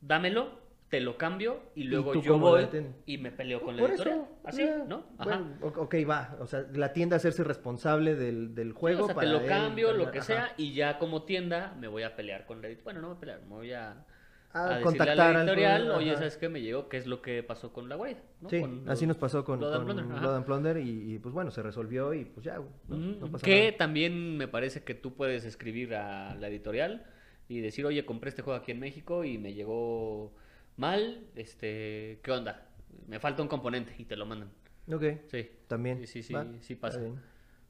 dámelo, 0.00 0.62
te 0.88 1.00
lo 1.00 1.18
cambio 1.18 1.60
y 1.74 1.84
luego 1.84 2.14
yo 2.22 2.38
voy 2.38 2.68
y 3.06 3.18
me 3.18 3.32
peleo 3.32 3.62
con 3.62 3.76
la 3.76 3.82
editorial. 3.82 4.18
eso, 4.20 4.28
Así, 4.44 4.64
¿no? 4.86 5.04
Ajá. 5.18 5.38
Bueno, 5.60 5.76
ok, 5.82 5.94
va. 6.08 6.36
O 6.40 6.46
sea, 6.46 6.66
la 6.72 6.92
tienda 6.92 7.16
hacerse 7.16 7.42
responsable 7.44 8.14
del, 8.14 8.54
del 8.54 8.68
Sí, 8.68 8.74
juego 8.74 9.02
o 9.04 9.06
sea, 9.06 9.14
para 9.14 9.26
te 9.26 9.32
lo 9.32 9.40
él 9.40 9.48
cambio, 9.48 9.92
lo 9.92 10.10
que 10.10 10.18
ajá. 10.18 10.26
sea, 10.26 10.54
y 10.56 10.72
ya 10.74 10.98
como 10.98 11.24
tienda 11.24 11.74
me 11.78 11.88
voy 11.88 12.02
a 12.04 12.14
pelear 12.16 12.46
con 12.46 12.62
la 12.62 12.68
editorial. 12.68 12.84
Bueno, 12.84 13.00
no 13.00 13.08
me 13.08 13.14
voy 13.14 13.16
a 13.16 13.20
pelear, 13.20 13.42
me 13.42 13.54
voy 13.54 13.72
a, 13.72 14.06
A 14.54 14.60
a 14.60 14.62
decirle 14.78 14.80
a 14.80 14.82
contactar 14.84 15.16
la 15.16 15.28
al 15.40 15.48
editorial, 15.48 15.90
oye. 15.90 16.14
¿sabes 16.16 16.36
qué 16.36 16.48
me 16.48 16.60
llegó? 16.62 16.88
¿Qué 16.88 16.96
es 16.96 17.06
lo 17.06 17.20
que 17.20 17.42
pasó 17.42 17.72
con 17.72 17.88
la 17.88 17.96
guardia? 17.96 18.22
¿no? 18.40 18.48
Sí, 18.48 18.60
Con 18.60 18.88
así 18.88 19.06
nos 19.06 19.16
pasó 19.16 19.44
con, 19.44 19.58
Blood 19.58 19.74
con 19.76 19.84
Plunder, 19.84 20.04
ajá. 20.06 20.20
Blood 20.20 20.36
and 20.36 20.44
Plunder 20.46 20.76
y, 20.78 21.14
y, 21.14 21.18
pues 21.18 21.34
bueno, 21.34 21.50
se 21.50 21.62
resolvió 21.62 22.14
y 22.14 22.24
pues 22.24 22.44
ya, 22.44 22.58
¿no? 22.88 22.96
No 22.96 23.38
que 23.38 23.66
nada. 23.66 23.76
también 23.78 24.36
me 24.36 24.46
parece 24.48 24.84
que 24.84 24.94
tú 24.94 25.14
puedes 25.14 25.44
escribir 25.44 25.94
a 25.96 26.34
la 26.36 26.48
editorial 26.48 27.04
y 27.48 27.60
decir, 27.60 27.84
oye, 27.84 28.06
compré 28.06 28.28
este 28.30 28.42
juego 28.42 28.58
aquí 28.58 28.70
en 28.72 28.80
México 28.80 29.24
y 29.24 29.36
me 29.38 29.52
llegó 29.54 30.32
mal, 30.76 31.26
este, 31.34 32.20
¿qué 32.22 32.30
onda? 32.30 32.68
Me 33.08 33.18
falta 33.20 33.42
un 33.42 33.48
componente 33.48 33.94
y 33.98 34.04
te 34.04 34.16
lo 34.16 34.24
mandan. 34.24 34.50
Ok, 34.92 35.02
Sí. 35.26 35.48
también. 35.66 35.98
Sí, 35.98 36.06
sí, 36.06 36.22
sí, 36.22 36.32
va, 36.34 36.46
sí 36.60 36.74
está 36.74 36.80
pasa. 36.88 37.00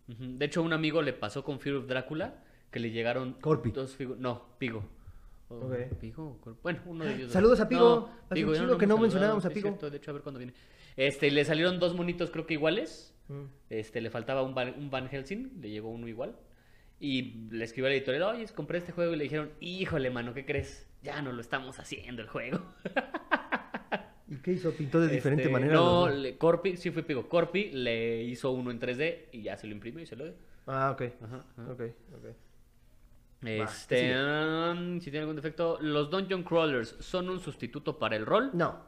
De 0.06 0.44
hecho, 0.44 0.62
un 0.62 0.72
amigo 0.74 1.00
le 1.00 1.14
pasó 1.14 1.42
con 1.42 1.58
Fear 1.60 1.76
of 1.76 1.86
Drácula 1.86 2.42
que 2.70 2.78
le 2.78 2.90
llegaron 2.90 3.34
Corpi. 3.40 3.70
dos. 3.70 3.96
No, 4.18 4.48
Pigo. 4.58 4.84
O-. 5.60 5.98
¿Pigo? 6.00 6.38
Bueno, 6.62 6.80
uno 6.86 7.04
de 7.04 7.10
ellos. 7.10 7.22
dos. 7.24 7.32
Saludos 7.32 7.60
a 7.60 7.68
Pigo. 7.68 8.10
Pigo, 8.30 8.52
ya 8.54 8.60
chingo 8.60 8.78
que 8.78 8.86
no 8.86 8.98
mencionábamos 8.98 9.44
a 9.44 9.50
Pigo. 9.50 9.68
cierto, 9.68 9.90
de 9.90 9.96
hecho, 9.96 10.10
a 10.10 10.14
ver 10.14 10.22
cuándo 10.22 10.38
viene. 10.38 10.54
Este, 10.96 11.30
le 11.30 11.44
salieron 11.44 11.78
dos 11.78 11.94
monitos, 11.94 12.30
creo 12.30 12.46
que 12.46 12.54
iguales. 12.54 13.14
Mm. 13.28 13.44
Este, 13.70 14.00
le 14.00 14.10
faltaba 14.10 14.42
un 14.42 14.54
Van, 14.54 14.74
un 14.78 14.90
Van 14.90 15.08
Helsing, 15.08 15.60
le 15.60 15.70
llegó 15.70 15.88
uno 15.90 16.06
igual. 16.08 16.36
Y 17.00 17.48
le 17.50 17.64
escribió 17.64 17.86
a 17.86 17.90
la 17.90 17.96
editorial, 17.96 18.22
oye, 18.22 18.46
compré 18.54 18.78
este 18.78 18.92
juego 18.92 19.12
y 19.14 19.16
le 19.16 19.24
dijeron, 19.24 19.50
híjole, 19.60 20.10
mano, 20.10 20.32
¿qué 20.32 20.44
crees? 20.46 20.86
Ya 21.02 21.20
no 21.22 21.32
lo 21.32 21.40
estamos 21.40 21.78
haciendo 21.78 22.22
el 22.22 22.28
juego. 22.28 22.60
¿Y 24.28 24.36
qué 24.36 24.52
hizo? 24.52 24.72
¿Pintó 24.72 25.00
de 25.00 25.08
diferente 25.08 25.42
Este, 25.44 25.52
manera? 25.52 25.74
No, 25.74 26.08
le- 26.08 26.38
Corpi, 26.38 26.76
sí 26.76 26.90
fue 26.90 27.02
Pigo. 27.02 27.28
Corpi 27.28 27.70
le 27.72 28.22
hizo 28.22 28.52
uno 28.52 28.70
en 28.70 28.80
3D 28.80 29.26
y 29.32 29.42
ya 29.42 29.56
se 29.56 29.66
lo 29.66 29.74
imprimió 29.74 30.02
y 30.02 30.06
se 30.06 30.16
lo 30.16 30.24
dio. 30.24 30.34
Ah, 30.66 30.90
ok. 30.92 31.02
Ajá, 31.22 31.44
ajá. 31.58 31.70
Ok, 31.72 31.80
ok. 32.16 32.26
Este, 33.46 34.14
um, 34.16 34.98
si 35.00 35.04
tiene 35.10 35.20
algún 35.20 35.36
defecto, 35.36 35.78
¿los 35.80 36.10
Dungeon 36.10 36.42
Crawlers 36.42 36.96
son 37.00 37.28
un 37.30 37.40
sustituto 37.40 37.98
para 37.98 38.16
el 38.16 38.24
rol? 38.26 38.50
No, 38.54 38.78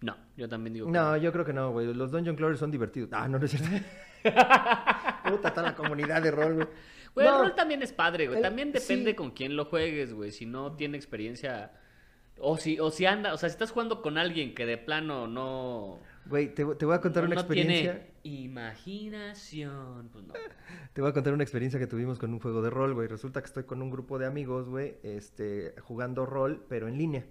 No, 0.00 0.16
yo 0.36 0.48
también 0.48 0.74
digo 0.74 0.86
que 0.86 0.92
no, 0.92 1.16
yo 1.16 1.32
creo 1.32 1.44
que 1.44 1.52
no, 1.52 1.70
güey. 1.72 1.92
Los 1.94 2.10
Dungeon 2.10 2.36
Crawlers 2.36 2.60
son 2.60 2.70
divertidos. 2.70 3.10
Ah, 3.12 3.28
no, 3.28 3.38
no 3.38 3.44
es 3.44 3.50
cierto. 3.52 3.68
Puta, 5.28 5.50
toda 5.52 5.62
la 5.62 5.74
comunidad 5.74 6.22
de 6.22 6.30
rol, 6.30 6.54
güey. 6.54 6.68
Güey, 7.14 7.26
No. 7.26 7.36
el 7.38 7.42
rol 7.48 7.54
también 7.54 7.82
es 7.82 7.92
padre, 7.92 8.26
güey. 8.26 8.38
El- 8.38 8.42
También 8.42 8.72
depende 8.72 9.10
sí. 9.10 9.16
con 9.16 9.30
quién 9.30 9.56
lo 9.56 9.64
juegues, 9.66 10.12
güey. 10.12 10.30
Si 10.32 10.46
no 10.46 10.72
tiene 10.76 10.96
experiencia. 10.96 11.72
O 12.38 12.56
si, 12.58 12.78
o 12.78 12.90
si 12.90 13.06
anda, 13.06 13.32
o 13.32 13.38
sea, 13.38 13.48
si 13.48 13.54
estás 13.54 13.70
jugando 13.70 14.02
con 14.02 14.18
alguien 14.18 14.54
que 14.54 14.66
de 14.66 14.76
plano 14.76 15.26
no. 15.26 15.98
Güey, 16.26 16.54
te, 16.54 16.64
te 16.74 16.84
voy 16.84 16.94
a 16.94 17.00
contar 17.00 17.22
no, 17.22 17.28
una 17.28 17.34
no 17.36 17.40
experiencia. 17.40 17.92
tiene 18.22 18.36
imaginación. 18.36 20.08
Pues 20.12 20.24
no. 20.26 20.34
Te 20.92 21.00
voy 21.00 21.10
a 21.10 21.12
contar 21.14 21.32
una 21.34 21.42
experiencia 21.42 21.78
que 21.78 21.86
tuvimos 21.86 22.18
con 22.18 22.32
un 22.32 22.40
juego 22.40 22.62
de 22.62 22.70
rol, 22.70 22.94
güey. 22.94 23.06
Resulta 23.08 23.40
que 23.40 23.46
estoy 23.46 23.64
con 23.64 23.82
un 23.82 23.90
grupo 23.90 24.18
de 24.18 24.26
amigos, 24.26 24.68
güey, 24.68 24.96
este, 25.02 25.74
jugando 25.82 26.24
rol, 26.26 26.64
pero 26.68 26.88
en 26.88 26.96
línea. 26.98 27.24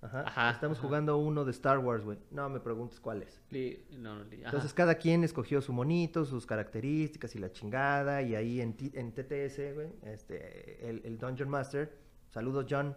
Ajá. 0.00 0.22
Ajá, 0.26 0.50
Estamos 0.52 0.78
ajá. 0.78 0.86
jugando 0.86 1.16
uno 1.18 1.44
de 1.44 1.50
Star 1.50 1.78
Wars, 1.80 2.04
güey. 2.04 2.18
No 2.30 2.48
me 2.48 2.60
preguntes 2.60 3.00
cuál 3.00 3.22
es. 3.22 3.42
Li- 3.50 3.82
no, 3.98 4.14
no, 4.16 4.24
li-. 4.24 4.42
Entonces 4.44 4.72
cada 4.72 4.94
quien 4.94 5.24
escogió 5.24 5.60
su 5.60 5.72
monito, 5.72 6.24
sus 6.24 6.46
características 6.46 7.34
y 7.34 7.40
la 7.40 7.50
chingada. 7.50 8.22
Y 8.22 8.36
ahí 8.36 8.60
en, 8.60 8.74
T- 8.76 8.92
en 8.98 9.10
TTS, 9.12 9.74
güey, 9.74 9.88
este, 10.04 10.88
el, 10.88 11.02
el 11.04 11.18
Dungeon 11.18 11.48
Master, 11.50 11.92
saludos 12.30 12.66
John, 12.70 12.96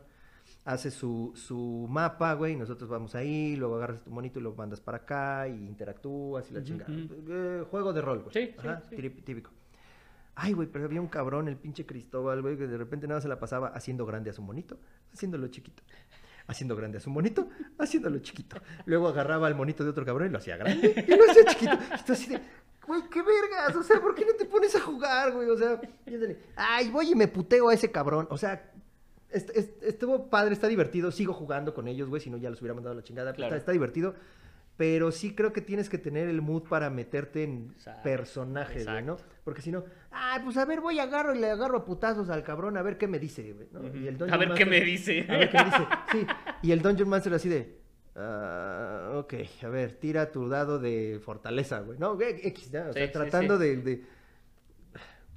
hace 0.65 0.91
su, 0.91 1.31
su 1.35 1.87
mapa, 1.89 2.33
güey. 2.33 2.53
y 2.53 2.55
Nosotros 2.55 2.89
vamos 2.89 3.15
ahí, 3.15 3.55
luego 3.55 3.75
agarras 3.77 4.01
tu 4.03 4.11
monito 4.11 4.39
y 4.39 4.43
lo 4.43 4.53
mandas 4.53 4.79
para 4.81 4.97
acá 4.99 5.47
y 5.47 5.53
interactúas 5.67 6.49
y 6.51 6.53
la 6.53 6.63
chingada. 6.63 6.91
Eh, 6.93 7.63
juego 7.69 7.93
de 7.93 8.01
rol, 8.01 8.23
güey. 8.23 8.33
Sí, 8.33 8.55
Ajá, 8.57 8.83
sí. 8.89 8.95
típico. 9.23 9.51
Ay, 10.35 10.53
güey, 10.53 10.67
pero 10.67 10.85
había 10.85 11.01
un 11.01 11.07
cabrón, 11.07 11.47
el 11.47 11.57
pinche 11.57 11.85
Cristóbal, 11.85 12.41
güey, 12.41 12.57
que 12.57 12.65
de 12.67 12.77
repente 12.77 13.07
nada 13.07 13.21
se 13.21 13.27
la 13.27 13.37
pasaba 13.39 13.67
haciendo 13.69 14.05
grande 14.05 14.29
a 14.29 14.33
su 14.33 14.41
monito, 14.41 14.79
haciéndolo 15.13 15.47
chiquito. 15.49 15.83
Haciendo 16.47 16.75
grande 16.75 16.97
a 16.97 17.01
su 17.01 17.09
monito, 17.09 17.49
haciéndolo 17.77 18.19
chiquito. 18.19 18.57
Luego 18.85 19.07
agarraba 19.07 19.47
al 19.47 19.55
monito 19.55 19.83
de 19.83 19.91
otro 19.91 20.03
cabrón 20.05 20.27
y 20.29 20.31
lo 20.31 20.39
hacía 20.39 20.57
grande 20.57 21.05
y 21.07 21.15
lo 21.15 21.29
hacía 21.29 21.45
chiquito. 21.45 21.77
Tú 22.05 22.13
así 22.13 22.29
de, 22.29 22.41
güey, 22.85 23.01
qué 23.09 23.21
vergas, 23.21 23.75
o 23.75 23.83
sea, 23.83 24.01
¿por 24.01 24.15
qué 24.15 24.25
no 24.25 24.33
te 24.33 24.45
pones 24.45 24.75
a 24.75 24.79
jugar, 24.81 25.31
güey? 25.33 25.49
O 25.49 25.57
sea, 25.57 25.79
y 26.05 26.13
ándale, 26.15 26.39
ay, 26.55 26.89
voy 26.89 27.11
y 27.11 27.15
me 27.15 27.27
puteo 27.27 27.69
a 27.69 27.73
ese 27.73 27.91
cabrón. 27.91 28.27
O 28.31 28.37
sea, 28.37 28.70
estuvo 29.31 30.29
padre, 30.29 30.53
está 30.53 30.67
divertido, 30.67 31.11
sigo 31.11 31.33
jugando 31.33 31.73
con 31.73 31.87
ellos, 31.87 32.09
güey, 32.09 32.21
si 32.21 32.29
no 32.29 32.37
ya 32.37 32.49
los 32.49 32.59
hubiera 32.61 32.73
mandado 32.73 32.93
a 32.93 32.95
la 32.97 33.03
chingada. 33.03 33.33
Claro. 33.33 33.47
Está, 33.49 33.57
está 33.57 33.71
divertido. 33.71 34.13
Pero 34.77 35.11
sí 35.11 35.35
creo 35.35 35.53
que 35.53 35.61
tienes 35.61 35.89
que 35.89 35.97
tener 35.99 36.27
el 36.27 36.41
mood 36.41 36.63
para 36.63 36.89
meterte 36.89 37.43
en 37.43 37.71
Exacto, 37.75 38.01
personajes, 38.03 38.85
güey, 38.87 39.03
¿no? 39.03 39.17
Porque 39.43 39.61
si 39.61 39.71
no, 39.71 39.83
ay, 40.09 40.41
pues 40.43 40.57
a 40.57 40.65
ver, 40.65 40.79
voy 40.81 40.97
agarro 40.97 41.35
y 41.35 41.39
le 41.39 41.51
agarro 41.51 41.77
a 41.79 41.85
putazos 41.85 42.29
al 42.29 42.41
cabrón 42.43 42.77
a 42.77 42.81
ver 42.81 42.97
qué 42.97 43.07
me 43.07 43.19
dice, 43.19 43.53
güey, 43.53 43.67
¿no? 43.71 43.81
Y 43.95 44.07
el 44.07 44.15
A 44.31 44.37
ver 44.37 44.47
qué 44.53 44.65
Master- 44.65 44.69
me 44.69 44.81
dice. 44.81 45.25
A 45.29 45.37
ver 45.37 45.49
qué 45.51 45.57
me 45.57 45.65
dice, 45.65 45.77
sí. 46.11 46.27
Y 46.63 46.71
el 46.71 46.81
Dungeon 46.81 47.09
Master 47.09 47.33
así 47.33 47.49
de, 47.49 47.77
ah, 48.15 49.11
ok, 49.17 49.33
a 49.63 49.67
ver, 49.67 49.93
tira 49.93 50.31
tu 50.31 50.47
dado 50.49 50.79
de 50.79 51.19
fortaleza, 51.23 51.81
güey, 51.81 51.99
¿no? 51.99 52.19
X, 52.19 52.71
¿no? 52.73 52.89
O 52.89 52.93
sea, 52.93 53.01
Sí, 53.03 53.07
sí, 53.07 53.11
tratando 53.13 53.57
sí. 53.59 53.63
De, 53.65 53.77
de 53.77 54.03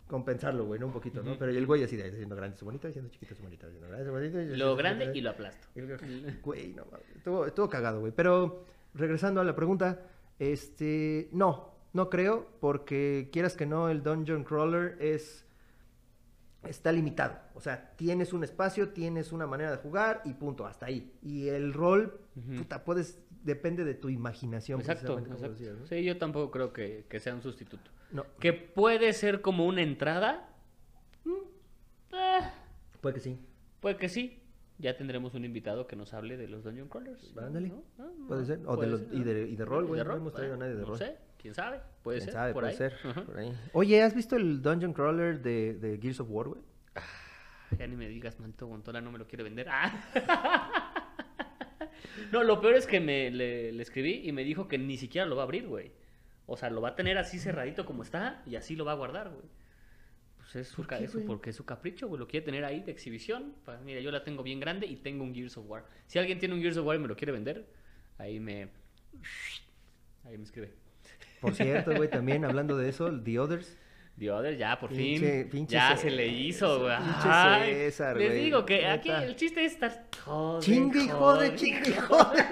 compensarlo, 0.06 0.64
güey, 0.66 0.78
¿no? 0.80 0.86
Un 0.86 0.92
poquito, 0.92 1.22
¿no? 1.22 1.30
Ujú. 1.32 1.38
Pero 1.40 1.52
el 1.52 1.66
güey 1.66 1.82
así 1.82 1.96
de, 1.96 2.08
haciendo 2.08 2.36
grande 2.36 2.56
su 2.56 2.64
bonito, 2.64 2.88
haciendo 2.88 3.10
chiquito 3.10 3.34
su 3.34 3.42
bonito, 3.42 3.66
haciendo 3.66 3.88
grande 3.88 4.06
su 4.06 4.12
bonito. 4.12 4.40
y 4.40 4.56
Lo 4.56 4.76
grande 4.76 5.10
y 5.14 5.20
lo 5.20 5.30
aplasto. 5.30 5.66
Güey, 6.42 6.74
no 6.74 6.84
mames. 6.90 7.08
Estuvo, 7.16 7.46
estuvo 7.46 7.68
cagado, 7.68 8.00
güey. 8.00 8.12
Pero 8.12 8.64
regresando 8.94 9.40
a 9.40 9.44
la 9.44 9.54
pregunta, 9.56 10.02
este. 10.38 11.28
No, 11.32 11.74
no 11.92 12.10
creo, 12.10 12.48
porque 12.60 13.30
quieras 13.32 13.56
que 13.56 13.66
no, 13.66 13.88
el 13.88 14.02
Dungeon 14.02 14.44
Crawler 14.44 14.96
es. 15.00 15.44
Está 16.64 16.92
limitado. 16.92 17.38
O 17.54 17.60
sea, 17.60 17.94
tienes 17.96 18.32
un 18.32 18.42
espacio, 18.42 18.88
tienes 18.88 19.32
una 19.32 19.46
manera 19.46 19.70
de 19.70 19.76
jugar 19.76 20.22
y 20.24 20.32
punto, 20.32 20.66
hasta 20.66 20.86
ahí. 20.86 21.12
Y 21.22 21.48
el 21.48 21.74
rol, 21.74 22.20
Ujú. 22.36 22.56
puta, 22.58 22.84
puedes. 22.84 23.20
Depende 23.42 23.84
de 23.84 23.92
tu 23.92 24.08
imaginación. 24.08 24.80
Exacto, 24.80 25.16
precisamente, 25.16 25.28
como 25.28 25.38
exacto. 25.44 25.58
decías, 25.58 25.78
¿no? 25.78 25.86
Sí, 25.86 26.02
yo 26.02 26.16
tampoco 26.16 26.50
creo 26.50 26.72
que, 26.72 27.04
que 27.10 27.20
sea 27.20 27.34
un 27.34 27.42
sustituto. 27.42 27.90
No, 28.14 28.24
Que 28.40 28.52
puede 28.54 29.12
ser 29.12 29.40
como 29.42 29.66
una 29.66 29.82
entrada. 29.82 30.48
mm, 31.24 31.30
eh, 32.14 32.40
puede 33.02 33.14
que 33.16 33.20
sí. 33.20 33.38
puede 33.80 33.96
que 33.96 34.08
sí. 34.08 34.40
Ya 34.78 34.96
tendremos 34.96 35.34
un 35.34 35.44
invitado 35.44 35.86
que 35.86 35.94
nos 35.94 36.14
hable 36.14 36.36
de 36.36 36.48
los 36.48 36.64
Dungeon 36.64 36.88
Crawlers. 36.88 37.32
Ándale. 37.36 37.68
¿no? 37.68 37.84
Ah, 37.98 38.08
Puede 38.26 38.44
ser. 38.46 38.60
O 38.66 38.74
puede 38.76 38.86
de 38.86 38.92
los- 38.92 39.00
ser, 39.08 39.14
y 39.14 39.22
de- 39.22 39.48
y 39.48 39.56
de 39.56 39.64
rol, 39.64 39.84
¿Y 39.84 39.88
güey, 39.88 40.04
no 40.04 40.16
hemos 40.16 40.32
traído 40.32 40.54
a 40.54 40.56
nadie 40.56 40.74
de 40.74 40.80
no 40.80 40.86
rol. 40.88 40.98
sé, 40.98 41.16
quién 41.40 41.54
sabe. 41.54 41.80
Puede 42.02 42.18
¿Quién 42.18 42.24
ser. 42.26 42.34
sabe? 42.34 42.52
por 42.52 42.62
puede 42.62 42.72
ahí. 42.72 42.78
ser. 42.78 42.94
Ajá. 43.04 43.22
por 43.24 43.38
ahí. 43.38 43.52
Oye, 43.72 44.02
¿has 44.02 44.14
visto 44.14 44.36
el 44.36 44.62
Dungeon 44.62 44.92
Crawler 44.92 45.40
de, 45.42 45.74
de 45.74 45.98
Gears 45.98 46.20
of 46.20 46.28
War, 46.30 46.48
güey? 46.48 46.60
Ya 47.78 47.86
ni 47.86 47.96
me 47.96 48.08
digas, 48.08 48.38
maldito 48.40 48.66
Gontola 48.66 49.00
no 49.00 49.10
me 49.12 49.18
lo 49.18 49.26
quiere 49.26 49.42
vender. 49.44 49.66
Ah. 49.68 49.90
No, 52.32 52.42
lo 52.42 52.60
peor 52.60 52.74
es 52.74 52.86
que 52.86 53.00
me 53.00 53.30
le, 53.30 53.72
le 53.72 53.82
escribí 53.82 54.22
y 54.24 54.32
me 54.32 54.42
dijo 54.44 54.66
que 54.66 54.76
ni 54.78 54.96
siquiera 54.96 55.26
lo 55.26 55.36
va 55.36 55.42
a 55.42 55.44
abrir, 55.44 55.66
güey. 55.68 55.92
O 56.46 56.56
sea, 56.56 56.70
lo 56.70 56.80
va 56.80 56.90
a 56.90 56.94
tener 56.96 57.16
así 57.18 57.38
cerradito 57.38 57.86
como 57.86 58.02
está 58.02 58.42
y 58.46 58.56
así 58.56 58.76
lo 58.76 58.84
va 58.84 58.92
a 58.92 58.96
guardar, 58.96 59.30
güey. 59.30 59.44
Pues 60.36 60.56
es 60.56 60.68
su, 60.68 60.82
¿Por 60.84 60.86
qué, 60.98 61.08
porque 61.26 61.50
es 61.50 61.56
su 61.56 61.64
capricho, 61.64 62.06
güey. 62.06 62.18
Lo 62.18 62.28
quiere 62.28 62.44
tener 62.44 62.64
ahí 62.66 62.80
de 62.82 62.92
exhibición. 62.92 63.54
Mira, 63.84 64.00
yo 64.00 64.10
la 64.10 64.22
tengo 64.24 64.42
bien 64.42 64.60
grande 64.60 64.86
y 64.86 64.96
tengo 64.96 65.24
un 65.24 65.34
Gears 65.34 65.56
of 65.56 65.64
War. 65.68 65.84
Si 66.06 66.18
alguien 66.18 66.38
tiene 66.38 66.54
un 66.54 66.60
Gears 66.60 66.76
of 66.76 66.86
War 66.86 66.96
y 66.96 67.00
me 67.00 67.08
lo 67.08 67.16
quiere 67.16 67.32
vender, 67.32 67.66
ahí 68.18 68.38
me. 68.40 68.68
Ahí 70.24 70.36
me 70.36 70.44
escribe. 70.44 70.74
Por 71.40 71.54
cierto, 71.54 71.94
güey, 71.94 72.08
también 72.10 72.44
hablando 72.44 72.76
de 72.76 72.88
eso, 72.88 73.10
The 73.22 73.38
Others. 73.38 73.78
The 74.18 74.30
Other, 74.30 74.56
ya, 74.56 74.78
por 74.78 74.90
Pinche- 74.90 75.40
fin. 75.42 75.50
pinche 75.50 75.72
ya 75.74 75.88
César, 75.96 75.98
se 75.98 76.10
le 76.10 76.28
hizo, 76.28 76.80
güey. 76.80 76.96
César, 77.64 78.16
Les 78.16 78.32
digo 78.34 78.64
que 78.64 78.86
aquí 78.86 79.10
el 79.10 79.34
chiste 79.34 79.64
es 79.64 79.72
estar. 79.72 80.06
Jode, 80.24 80.60
Chingue 80.64 81.04
y 81.04 81.08
jode, 81.08 81.54
chingue 81.56 81.90
y 81.90 81.94
jode. 81.94 82.44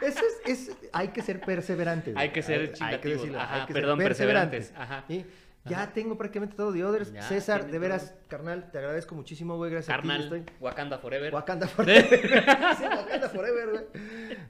Eso 0.00 0.20
es, 0.46 0.70
hay 0.92 1.08
que 1.08 1.22
ser 1.22 1.40
perseverantes. 1.40 2.16
Hay 2.16 2.30
que 2.30 2.42
ser 2.42 2.60
hay, 2.60 2.66
que 2.68 2.72
chingativos. 2.74 3.18
decirlo, 3.18 3.40
Ajá, 3.40 3.54
hay 3.54 3.66
que 3.66 3.72
ser 3.72 3.82
perdón, 3.82 3.98
perseverantes. 3.98 4.72
Ajá. 4.76 5.04
¿sí? 5.08 5.24
Ya 5.66 5.92
tengo 5.92 6.16
prácticamente 6.16 6.56
todo 6.56 6.72
The 6.72 6.84
Others. 6.84 7.12
Ya, 7.12 7.22
César, 7.22 7.64
de 7.64 7.70
todo. 7.72 7.80
veras, 7.80 8.14
carnal, 8.28 8.70
te 8.70 8.78
agradezco 8.78 9.14
muchísimo, 9.14 9.56
güey. 9.56 9.70
Gracias 9.70 9.96
a 9.96 10.00
ti. 10.00 10.08
Carnal, 10.08 10.22
Estoy... 10.22 10.44
Wakanda 10.58 10.98
Forever. 10.98 11.34
Wakanda 11.34 11.68
Forever. 11.68 12.20
sí, 12.78 12.84
Wakanda 12.84 13.28
Forever, 13.28 13.68
güey. 13.70 13.84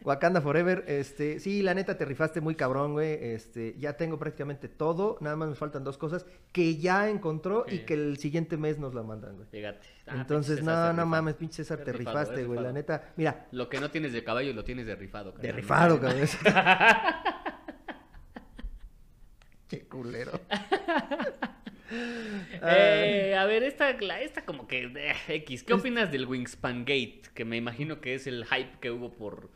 Wakanda 0.04 0.40
Forever. 0.40 0.84
Este, 0.86 1.40
sí, 1.40 1.62
la 1.62 1.74
neta 1.74 1.96
te 1.96 2.04
rifaste 2.04 2.40
muy 2.40 2.54
cabrón, 2.54 2.92
güey. 2.92 3.18
Este, 3.20 3.74
ya 3.78 3.94
tengo 3.96 4.18
prácticamente 4.18 4.68
todo. 4.68 5.18
Nada 5.20 5.34
más 5.36 5.48
me 5.48 5.54
faltan 5.56 5.82
dos 5.82 5.98
cosas 5.98 6.26
que 6.52 6.76
ya 6.76 7.08
encontró 7.08 7.64
y 7.68 7.80
que 7.80 7.94
el 7.94 8.16
siguiente 8.18 8.56
mes 8.56 8.78
nos 8.78 8.94
la 8.94 9.02
mandan, 9.02 9.36
güey. 9.36 9.48
Llegate. 9.50 9.88
Ah, 10.06 10.14
Entonces, 10.16 10.62
no, 10.62 10.92
no 10.92 11.06
mames, 11.06 11.34
pinche 11.34 11.56
César, 11.56 11.78
te 11.84 11.92
rifado, 11.92 12.18
rifaste, 12.18 12.40
es 12.42 12.46
güey. 12.46 12.60
La 12.60 12.72
neta, 12.72 13.12
mira, 13.16 13.46
Lo 13.50 13.68
que 13.68 13.80
no 13.80 13.90
tienes 13.90 14.12
de 14.12 14.22
caballo 14.24 14.52
lo 14.52 14.64
tienes 14.64 14.86
de 14.86 14.94
rifado. 14.96 15.32
de 15.32 15.36
carnal. 15.38 15.56
rifado, 15.56 16.00
cabrón. 16.00 16.28
Qué 19.70 19.80
culero. 19.86 20.32
Eh, 21.92 23.34
a 23.36 23.44
ver, 23.46 23.64
esta, 23.64 23.92
la- 24.00 24.20
esta 24.20 24.44
como 24.44 24.68
que 24.68 24.84
eh, 24.94 25.12
X. 25.26 25.64
¿Qué 25.64 25.72
opinas 25.74 26.12
del 26.12 26.24
Wingspan 26.24 26.80
Gate? 26.84 27.22
Que 27.34 27.44
me 27.44 27.56
imagino 27.56 28.00
que 28.00 28.14
es 28.14 28.28
el 28.28 28.44
hype 28.44 28.78
que 28.80 28.92
hubo 28.92 29.10
por 29.12 29.50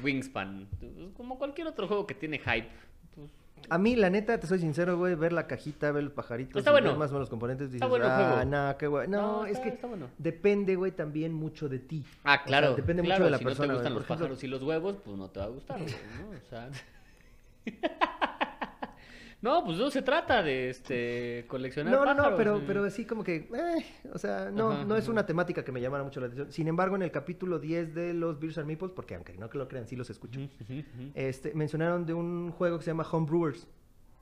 Wingspan. 0.00 0.68
Pues, 0.78 0.92
Como 1.16 1.36
cualquier 1.36 1.66
otro 1.66 1.88
juego 1.88 2.06
que 2.06 2.14
tiene 2.14 2.38
hype. 2.38 2.68
Pues, 3.16 3.28
A 3.70 3.78
mí, 3.78 3.96
la 3.96 4.08
neta, 4.08 4.38
te 4.38 4.46
soy 4.46 4.60
sincero, 4.60 4.96
güey, 4.98 5.16
ver 5.16 5.32
la 5.32 5.48
cajita, 5.48 5.90
ver 5.90 6.04
los 6.04 6.12
pajaritos, 6.12 6.56
Está 6.60 6.70
bueno. 6.70 6.90
ver 6.90 6.96
más 6.98 7.10
o 7.10 7.14
menos 7.14 7.22
los 7.22 7.30
componentes, 7.30 7.72
dices, 7.72 7.88
bueno 7.88 8.04
el 8.04 8.10
ah, 8.12 8.28
juego". 8.36 8.44
no, 8.50 8.78
qué 8.78 8.86
güey. 8.86 9.08
No, 9.08 9.20
No, 9.40 9.46
es 9.46 9.52
está- 9.54 9.62
que 9.64 9.68
está 9.70 9.86
bueno. 9.88 10.10
depende, 10.16 10.76
güey, 10.76 10.92
también 10.92 11.32
mucho 11.32 11.68
de 11.68 11.80
ti. 11.80 12.04
Ah, 12.22 12.34
O 12.34 12.36
sea, 12.36 12.44
claro. 12.44 12.74
depende 12.76 13.02
mucho 13.02 13.24
de 13.24 13.30
la 13.30 13.38
si 13.38 13.44
persona. 13.44 13.66
no 13.66 13.72
te 13.72 13.78
gustan 13.78 13.94
los 13.94 14.04
pájaros 14.04 14.44
y 14.44 14.46
los 14.46 14.62
huevos, 14.62 14.98
pues 15.04 15.16
no 15.16 15.28
te 15.28 15.40
va 15.40 15.46
a 15.46 15.48
gustar, 15.48 15.80
güey, 15.82 15.92
¿no? 16.20 16.28
O 16.38 16.48
sea... 16.48 16.70
No, 19.44 19.62
pues 19.62 19.76
no 19.76 19.90
se 19.90 20.00
trata 20.00 20.42
de 20.42 20.70
este 20.70 21.44
coleccionar 21.48 21.92
No, 21.92 22.04
no, 22.06 22.14
no, 22.30 22.34
pero, 22.34 22.62
pero 22.66 22.82
así 22.82 23.04
como 23.04 23.22
que, 23.22 23.36
eh, 23.54 23.84
o 24.10 24.16
sea, 24.16 24.50
no, 24.50 24.70
Ajá, 24.70 24.84
no 24.86 24.96
es 24.96 25.04
ajá. 25.04 25.12
una 25.12 25.26
temática 25.26 25.62
que 25.62 25.70
me 25.70 25.82
llamara 25.82 26.02
mucho 26.02 26.18
la 26.18 26.26
atención. 26.28 26.50
Sin 26.50 26.66
embargo, 26.66 26.96
en 26.96 27.02
el 27.02 27.10
capítulo 27.10 27.58
10 27.58 27.94
de 27.94 28.14
los 28.14 28.40
Beers 28.40 28.56
and 28.56 28.66
Meeples, 28.66 28.92
porque 28.92 29.14
aunque 29.16 29.34
no 29.36 29.50
que 29.50 29.58
lo 29.58 29.68
crean, 29.68 29.86
sí 29.86 29.96
los 29.96 30.08
escucho, 30.08 30.40
este, 31.14 31.52
mencionaron 31.52 32.06
de 32.06 32.14
un 32.14 32.52
juego 32.52 32.78
que 32.78 32.84
se 32.84 32.90
llama 32.92 33.06
Homebrewers, 33.12 33.66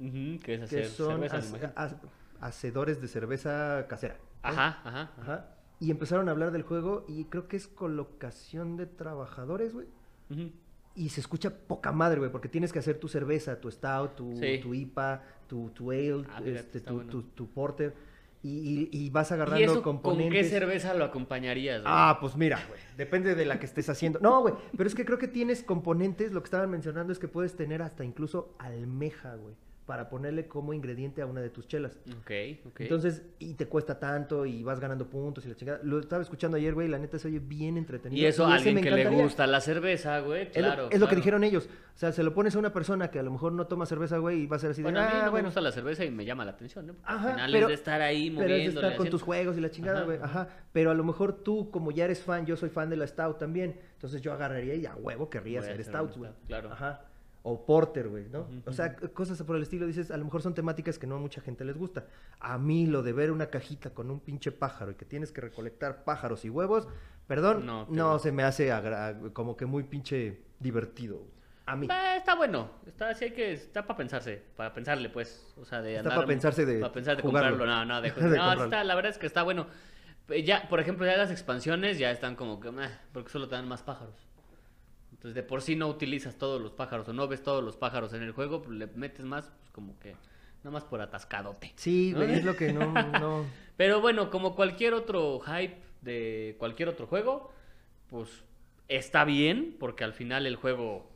Ujú, 0.00 0.40
que 0.42 0.54
es 0.54 0.58
que 0.58 0.64
hacer 0.64 0.86
son 0.86 1.20
cerveza, 1.20 1.72
ha- 1.76 2.00
hacedores 2.40 3.00
de 3.00 3.06
cerveza 3.06 3.86
casera. 3.88 4.16
Ajá, 4.42 4.80
ajá, 4.82 5.10
ajá. 5.20 5.48
Y 5.78 5.92
empezaron 5.92 6.28
a 6.28 6.32
hablar 6.32 6.50
del 6.50 6.62
juego 6.62 7.04
y 7.06 7.26
creo 7.26 7.46
que 7.46 7.56
es 7.56 7.68
colocación 7.68 8.76
de 8.76 8.86
trabajadores, 8.86 9.72
güey. 9.72 9.86
Ujú. 10.30 10.50
Y 10.94 11.08
se 11.08 11.20
escucha 11.20 11.50
poca 11.50 11.90
madre, 11.92 12.18
güey, 12.18 12.30
porque 12.30 12.48
tienes 12.48 12.72
que 12.72 12.78
hacer 12.78 12.98
tu 12.98 13.08
cerveza, 13.08 13.60
tu 13.60 13.70
stout, 13.70 14.14
tu, 14.14 14.36
Sí. 14.36 14.58
tu 14.62 14.74
IPA, 14.74 15.22
tu, 15.46 15.70
tu 15.70 15.90
ale, 15.90 16.24
Ah, 16.30 16.40
este, 16.44 16.80
tu, 16.80 16.94
bueno. 16.96 17.10
tu- 17.10 17.22
tu 17.22 17.48
porter. 17.48 17.94
Y, 18.44 18.88
y- 18.92 19.04
y 19.06 19.10
vas 19.10 19.30
¿Y 19.30 19.34
agarrando 19.34 19.72
con 19.82 19.98
componentes. 19.98 20.42
qué 20.42 20.44
cerveza 20.50 20.94
lo 20.94 21.04
acompañarías? 21.04 21.80
güey? 21.82 21.92
Ah, 21.96 22.18
pues 22.20 22.36
mira, 22.36 22.60
güey. 22.68 22.80
Depende 22.96 23.34
de 23.36 23.44
la 23.46 23.58
que 23.60 23.66
estés 23.66 23.88
haciendo. 23.88 24.18
No, 24.20 24.40
güey. 24.42 24.54
Pero 24.76 24.88
es 24.88 24.94
que 24.96 25.04
creo 25.04 25.16
que 25.18 25.28
tienes 25.28 25.62
componentes. 25.62 26.32
Lo 26.32 26.42
que 26.42 26.46
estaban 26.46 26.68
mencionando 26.68 27.12
es 27.12 27.18
que 27.20 27.28
puedes 27.28 27.54
tener 27.56 27.82
hasta 27.82 28.04
incluso 28.04 28.54
almeja, 28.58 29.36
güey. 29.36 29.54
Para 29.86 30.08
ponerle 30.08 30.46
como 30.46 30.72
ingrediente 30.72 31.22
a 31.22 31.26
una 31.26 31.40
de 31.40 31.50
tus 31.50 31.66
chelas. 31.66 31.98
Ok, 32.20 32.30
ok. 32.66 32.80
Entonces, 32.82 33.24
y 33.40 33.54
te 33.54 33.66
cuesta 33.66 33.98
tanto 33.98 34.46
y 34.46 34.62
vas 34.62 34.78
ganando 34.78 35.10
puntos 35.10 35.44
y 35.44 35.48
la 35.48 35.56
chingada. 35.56 35.80
Lo 35.82 35.98
estaba 35.98 36.22
escuchando 36.22 36.56
ayer, 36.56 36.72
güey, 36.72 36.86
la 36.86 36.98
neta 36.98 37.18
se 37.18 37.26
oye 37.28 37.40
bien 37.40 37.76
entretenido. 37.76 38.22
y 38.22 38.26
eso 38.26 38.46
a 38.46 38.54
alguien 38.54 38.80
que 38.80 38.90
le 38.92 39.08
gusta 39.10 39.46
la 39.46 39.60
cerveza, 39.60 40.20
güey, 40.20 40.42
Es 40.42 40.56
lo- 40.56 40.62
claro. 40.62 40.88
es 40.90 41.00
lo, 41.00 41.08
que 41.08 41.16
dijeron 41.16 41.42
ellos. 41.42 41.68
O 41.94 41.98
sea, 41.98 42.12
se 42.12 42.22
lo 42.22 42.32
pones 42.32 42.54
a 42.54 42.60
una 42.60 42.72
persona 42.72 43.10
que 43.10 43.18
a 43.18 43.22
lo 43.24 43.32
mejor 43.32 43.52
no 43.52 43.66
toma 43.66 43.84
cerveza, 43.84 44.18
güey, 44.18 44.42
y 44.42 44.46
va 44.46 44.56
a 44.56 44.58
ser 44.60 44.70
así 44.70 44.82
Bueno, 44.82 45.00
de, 45.00 45.06
a 45.06 45.08
mí 45.08 45.16
ah, 45.20 45.24
me 45.24 45.30
bueno. 45.30 45.46
gusta 45.48 45.60
la 45.60 45.72
cerveza 45.72 46.04
y 46.04 46.10
me 46.12 46.24
llama 46.24 46.44
la 46.44 46.52
atención, 46.52 46.86
¿no? 46.86 46.94
Porque 46.94 47.12
Ajá, 47.12 47.28
al 47.28 47.34
final 47.34 47.52
pero- 47.52 47.66
es 47.66 47.68
de 47.68 47.74
estar 47.74 48.00
ahí 48.00 48.30
Pero 48.30 48.42
es 48.42 48.46
de 48.48 48.54
moviéndole. 48.54 48.86
estar 48.86 48.96
con 48.98 49.10
tus 49.10 49.22
juegos 49.22 49.58
y 49.58 49.60
la 49.60 49.70
chingada, 49.70 49.98
Ajá, 49.98 50.06
güey. 50.06 50.18
Ajá. 50.22 50.48
Pero 50.72 50.90
a 50.92 50.94
lo 50.94 51.02
mejor 51.04 51.42
tú, 51.42 51.70
como 51.72 51.90
ya 51.90 52.04
eres 52.04 52.22
fan, 52.22 52.46
yo 52.46 52.56
soy 52.56 52.70
fan 52.70 52.88
de 52.88 52.96
la 52.96 53.06
Stout 53.06 53.38
también. 53.38 53.78
Entonces 53.94 54.22
yo 54.22 54.32
agarraría 54.32 54.74
y 54.76 54.86
a 54.86 54.94
huevo 54.94 55.28
querría 55.28 55.58
hacer 55.60 55.82
Stouts, 55.82 56.16
güey. 56.16 56.30
claro. 56.46 56.72
Ajá. 56.72 57.02
O 57.44 57.66
Porter, 57.66 58.08
güey, 58.08 58.28
¿no? 58.28 58.46
O 58.66 58.72
sea, 58.72 58.94
cosas 58.94 59.42
por 59.42 59.56
el 59.56 59.62
estilo. 59.62 59.86
Dices, 59.86 60.10
a 60.12 60.16
lo 60.16 60.24
mejor 60.24 60.42
son 60.42 60.54
temáticas 60.54 60.98
que 60.98 61.08
no 61.08 61.16
a 61.16 61.18
mucha 61.18 61.40
gente 61.40 61.64
les 61.64 61.76
gusta. 61.76 62.06
A 62.38 62.56
mí 62.56 62.86
lo 62.86 63.02
de 63.02 63.12
ver 63.12 63.32
una 63.32 63.46
cajita 63.46 63.90
con 63.90 64.10
un 64.12 64.20
pinche 64.20 64.52
pájaro 64.52 64.92
y 64.92 64.94
que 64.94 65.04
tienes 65.04 65.32
que 65.32 65.40
recolectar 65.40 66.04
pájaros 66.04 66.44
y 66.44 66.50
huevos, 66.50 66.86
perdón, 67.26 67.66
No, 67.88 68.18
se 68.20 68.30
me 68.30 68.44
hace 68.44 68.72
como 69.32 69.56
que 69.56 69.66
muy 69.66 69.82
pinche 69.82 70.40
divertido. 70.60 71.26
A 71.66 71.76
mí. 71.76 71.86
Eh, 71.90 72.16
está 72.16 72.34
bueno, 72.34 72.70
está 72.86 73.14
sí 73.14 73.24
hay 73.26 73.30
que 73.32 73.52
está 73.52 73.86
para 73.86 73.96
pensarse, 73.96 74.42
para 74.56 74.72
pensarle 74.74 75.08
pues, 75.08 75.54
o 75.56 75.64
sea, 75.64 75.80
de 75.80 75.94
Está 75.96 76.10
andar 76.10 76.20
pa' 76.20 76.26
pensarse 76.26 76.66
de 76.66 76.80
para 76.80 76.92
pensar 76.92 77.16
de 77.16 77.22
jugarlo. 77.22 77.50
comprarlo, 77.58 77.84
no, 77.84 77.84
no, 77.84 78.00
de, 78.02 78.10
De 78.10 78.20
no, 78.20 78.28
comprarlo. 78.28 78.64
está, 78.64 78.84
la 78.84 78.94
verdad 78.96 79.10
es 79.12 79.18
que 79.18 79.26
está 79.26 79.42
bueno. 79.44 79.66
Eh, 80.28 80.42
Ya, 80.44 80.68
por 80.68 80.80
ejemplo, 80.80 81.06
ya 81.06 81.16
las 81.16 81.30
expansiones 81.30 81.98
ya 81.98 82.10
están 82.10 82.34
como 82.36 82.58
que, 82.60 82.70
meh, 82.72 82.88
porque 83.12 83.30
solo 83.30 83.48
te 83.48 83.54
dan 83.54 83.68
más 83.68 83.82
pájaros. 83.82 84.14
Entonces, 85.22 85.36
de 85.36 85.44
por 85.44 85.62
sí 85.62 85.76
no 85.76 85.86
utilizas 85.86 86.36
todos 86.36 86.60
los 86.60 86.72
pájaros 86.72 87.08
o 87.08 87.12
no 87.12 87.28
ves 87.28 87.44
todos 87.44 87.62
los 87.62 87.76
pájaros 87.76 88.12
en 88.12 88.24
el 88.24 88.32
juego, 88.32 88.60
pues 88.60 88.76
le 88.76 88.88
metes 88.88 89.24
más, 89.24 89.46
pues 89.60 89.70
como 89.70 89.96
que 90.00 90.16
nada 90.64 90.72
más 90.72 90.82
por 90.82 91.00
atascadote. 91.00 91.72
Sí, 91.76 92.12
¿no? 92.12 92.22
es 92.22 92.44
lo 92.44 92.56
que 92.56 92.72
no, 92.72 92.92
no. 92.92 93.44
Pero 93.76 94.00
bueno, 94.00 94.30
como 94.30 94.56
cualquier 94.56 94.94
otro 94.94 95.38
hype 95.38 95.76
de 96.00 96.56
cualquier 96.58 96.88
otro 96.88 97.06
juego, 97.06 97.52
pues 98.08 98.42
está 98.88 99.24
bien, 99.24 99.76
porque 99.78 100.02
al 100.02 100.12
final 100.12 100.44
el 100.44 100.56
juego 100.56 101.08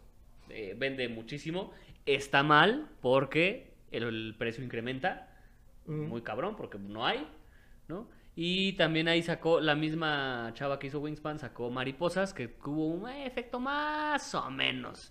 eh, 0.51 0.77
vende 0.79 1.09
muchísimo. 1.09 1.73
Está 2.07 2.45
mal 2.45 2.89
porque 3.01 3.73
el, 3.91 4.05
el 4.05 4.35
precio 4.39 4.63
incrementa 4.63 5.33
Mm. 5.89 6.09
muy 6.09 6.23
cabrón, 6.23 6.57
porque 6.57 6.79
no 6.79 7.07
hay, 7.07 7.27
¿no? 7.89 8.09
Y 8.39 8.75
también 8.75 9.09
ahí 9.09 9.23
sacó 9.23 9.61
la 9.61 9.75
misma 9.75 10.51
chava 10.53 10.79
que 10.79 10.89
hizo 10.89 11.01
Wingspan, 11.01 11.39
sacó 11.39 11.71
Mariposas, 11.71 12.35
que 12.35 12.49
tuvo 12.49 12.87
un 12.89 13.09
efecto 13.09 13.59
más 13.59 14.35
o 14.35 14.51
menos 14.51 15.11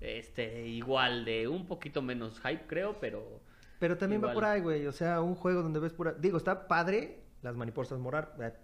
este 0.00 0.66
igual 0.66 1.24
de 1.24 1.46
un 1.46 1.66
poquito 1.66 2.02
menos 2.02 2.40
hype, 2.40 2.64
creo, 2.66 2.98
pero 2.98 3.40
Pero 3.78 3.96
también 3.96 4.24
va 4.24 4.32
por 4.32 4.44
ahí, 4.44 4.60
güey. 4.60 4.86
O 4.86 4.92
sea, 4.92 5.20
un 5.20 5.34
juego 5.36 5.62
donde 5.62 5.78
ves 5.78 5.92
pura. 5.92 6.12
Digo, 6.14 6.36
está 6.36 6.66
padre 6.66 7.20
las 7.42 7.54
mariposas 7.54 7.98
monarcas. 8.00 8.54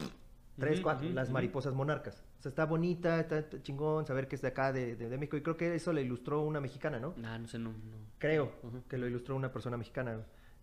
Tres, 0.58 0.74
Ujú, 0.80 0.82
cuatro, 0.82 1.08
las 1.10 1.30
mariposas 1.30 1.72
monarcas. 1.74 2.24
O 2.38 2.42
sea, 2.42 2.48
está 2.50 2.64
bonita, 2.66 3.20
está 3.20 3.44
chingón 3.62 4.06
saber 4.06 4.26
que 4.28 4.34
es 4.36 4.42
de 4.42 4.48
acá, 4.48 4.72
de, 4.72 4.96
de- 4.96 5.08
de 5.08 5.18
México. 5.18 5.36
Y 5.36 5.42
creo 5.42 5.56
que 5.56 5.74
eso 5.74 5.92
le 5.92 6.02
ilustró 6.02 6.40
una 6.42 6.60
mexicana, 6.60 6.98
¿no? 6.98 7.14
ah, 7.24 7.38
no 7.38 7.46
sé, 7.46 7.58
no, 7.58 7.70
no. 7.70 7.96
Creo 8.18 8.52
que 8.88 8.98
lo 8.98 9.06
ilustró 9.06 9.36
una 9.36 9.52
persona 9.52 9.76
mexicana. 9.76 10.18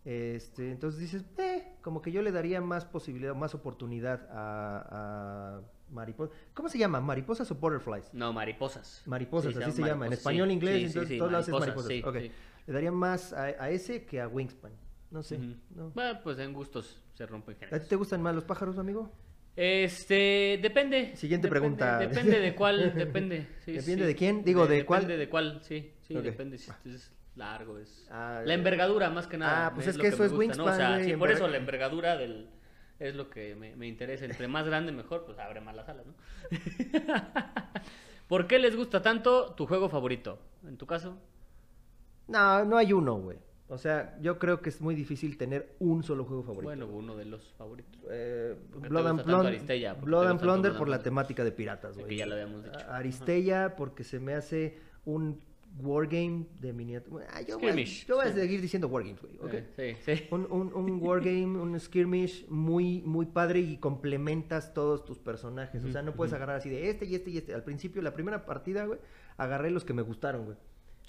Este, 0.05 0.71
entonces 0.71 0.99
dices, 1.01 1.25
eh, 1.37 1.76
como 1.87 2.01
que 2.01 2.11
yo 2.11 2.21
le 2.21 2.33
daría 2.33 2.59
más 2.59 2.83
posibilidad, 2.83 3.33
más 3.33 3.55
oportunidad 3.55 4.27
a, 4.29 4.87
a 4.89 5.61
mariposas. 5.89 6.35
¿Cómo 6.53 6.67
se 6.67 6.77
llama? 6.77 6.99
¿Mariposas 6.99 7.49
o 7.49 7.55
butterflies? 7.55 8.13
No, 8.13 8.33
mariposas. 8.33 9.03
Mariposas, 9.05 9.53
Sí, 9.53 9.63
así 9.63 9.71
se 9.71 9.81
llama. 9.83 9.93
En 9.93 9.99
mariposas, 9.99 10.19
español, 10.19 10.47
sí, 10.49 10.53
inglés, 10.53 10.75
sí, 10.79 10.85
entonces 10.87 11.17
todos 11.17 11.31
lados 11.31 11.47
es 11.47 11.53
mariposas, 11.53 11.85
mariposas. 11.85 12.21
sí, 12.23 12.27
Ok. 12.27 12.33
sí. 12.35 12.63
Le 12.67 12.73
daría 12.73 12.91
más 12.91 13.31
a, 13.31 13.43
a 13.43 13.69
ese 13.69 14.03
que 14.03 14.19
a 14.19 14.27
Wingspan. 14.27 14.73
No 15.11 15.23
sé. 15.23 15.37
No. 15.73 15.91
Bueno, 15.91 16.19
pues 16.21 16.37
en 16.39 16.51
gustos 16.51 17.01
se 17.13 17.25
rompen 17.25 17.55
¿A 17.55 17.59
ti 17.59 17.65
géneros. 17.67 17.87
te 17.87 17.95
gustan 17.95 18.21
más 18.21 18.35
los 18.35 18.43
pájaros, 18.43 18.77
amigo? 18.77 19.09
Este, 19.55 20.59
depende. 20.61 21.15
Siguiente 21.15 21.47
Depende- 21.47 21.49
pregunta. 21.49 21.99
Depende 21.99 22.39
de 22.41 22.53
cuál, 22.53 22.93
depende. 22.95 23.47
¿Depende 23.65 24.05
de 24.05 24.13
quién? 24.15 24.43
Digo, 24.43 24.67
¿de 24.67 24.85
cuál? 24.85 25.03
Depende 25.03 25.17
de 25.25 25.29
cuál, 25.29 25.59
sí, 25.63 25.93
sí, 26.01 26.15
depende 26.15 26.57
si 26.57 26.69
es 26.89 27.11
largo, 27.37 27.77
es... 27.77 28.07
Ah, 28.11 28.41
La 28.45 28.53
envergadura, 28.53 29.09
más 29.09 29.27
que 29.27 29.37
nada. 29.37 29.67
Ah, 29.67 29.73
pues 29.73 29.87
es 29.87 29.95
lo 29.97 30.01
que 30.01 30.09
eso 30.09 30.23
es 30.25 30.31
gusta, 30.33 30.55
¿no? 30.57 30.63
O 30.63 30.67
Wingspan, 30.67 30.95
sea, 30.99 31.05
sí, 31.05 31.15
por 31.15 31.31
eso 31.31 31.47
la 31.47 31.57
envergadura 31.57 32.17
del... 32.17 32.49
Es 32.99 33.15
lo 33.15 33.29
que 33.29 33.55
me, 33.55 33.75
me 33.75 33.87
interesa. 33.87 34.25
Entre 34.25 34.47
más 34.47 34.65
grande, 34.65 34.91
mejor, 34.91 35.23
pues 35.25 35.37
abre 35.37 35.61
más 35.61 35.75
las 35.75 35.87
alas, 35.87 36.05
¿no? 36.07 36.13
¿Por 38.27 38.47
qué 38.47 38.59
les 38.59 38.75
gusta 38.75 39.01
tanto 39.01 39.53
tu 39.53 39.65
juego 39.67 39.87
favorito? 39.89 40.39
En 40.67 40.77
tu 40.77 40.85
caso, 40.85 41.17
No, 42.27 42.65
no 42.65 42.77
hay 42.77 42.91
uno, 42.93 43.15
güey. 43.15 43.37
O 43.69 43.77
sea, 43.77 44.17
yo 44.21 44.39
creo 44.39 44.61
que 44.61 44.69
es 44.69 44.79
muy 44.81 44.95
difícil 44.95 45.37
tener 45.37 45.75
un 45.79 46.01
solo 46.01 46.23
juego 46.23 46.41
favorito. 46.41 46.63
bueno, 46.63 46.87
uno 46.87 47.15
de 47.17 47.25
los 47.25 47.53
favoritos. 47.57 48.01
Eh, 48.09 48.55
¿Por 48.71 48.81
qué 48.81 48.87
te 48.87 48.89
Blood 48.89 49.07
and, 49.07 49.21
Plun- 49.23 49.45
Aristella? 49.47 49.93
¿Por 49.93 49.99
qué 50.03 50.05
Blood 50.05 50.27
and 50.27 50.39
Plunder 50.39 50.73
por 50.77 50.87
la 50.89 51.03
temática 51.03 51.43
de 51.43 51.51
piratas, 51.51 51.95
Que 51.97 52.03
güey. 52.03 52.17
ya 52.17 52.25
lo 52.25 52.33
habíamos 52.35 52.63
dicho. 52.63 52.79
Aristella 52.89 53.75
porque 53.75 54.03
se 54.05 54.19
me 54.19 54.33
hace 54.35 54.77
un 55.05 55.41
wargame 55.79 56.45
de 56.59 56.73
miniatura. 56.73 57.27
Ah, 57.31 57.41
yo, 57.41 57.57
voy 57.59 57.69
a, 57.69 57.71
Skirmish, 57.71 58.05
yo 58.05 58.15
voy 58.15 58.25
a 58.25 58.33
seguir 58.33 58.61
diciendo 58.61 58.87
wargames, 58.87 59.21
güey. 59.21 59.37
¿ok? 59.37 59.53
Eh, 59.77 59.97
sí, 60.03 60.15
sí. 60.15 60.27
Un, 60.31 60.47
un, 60.51 60.73
un 60.73 61.01
wargame, 61.01 61.59
un 61.59 61.79
skirmish 61.79 62.47
muy, 62.49 63.01
muy 63.03 63.25
padre 63.25 63.59
y 63.59 63.77
complementas 63.77 64.73
todos 64.73 65.05
tus 65.05 65.19
personajes. 65.19 65.83
O 65.83 65.91
sea, 65.91 66.01
no 66.01 66.13
puedes 66.13 66.33
agarrar 66.33 66.57
así 66.57 66.69
de 66.69 66.89
este 66.89 67.05
y 67.05 67.15
este 67.15 67.31
y 67.31 67.37
este. 67.37 67.53
Al 67.53 67.63
principio, 67.63 68.01
la 68.01 68.13
primera 68.13 68.45
partida, 68.45 68.85
güey, 68.85 68.99
agarré 69.37 69.71
los 69.71 69.85
que 69.85 69.93
me 69.93 70.01
gustaron, 70.01 70.45
güey. 70.45 70.57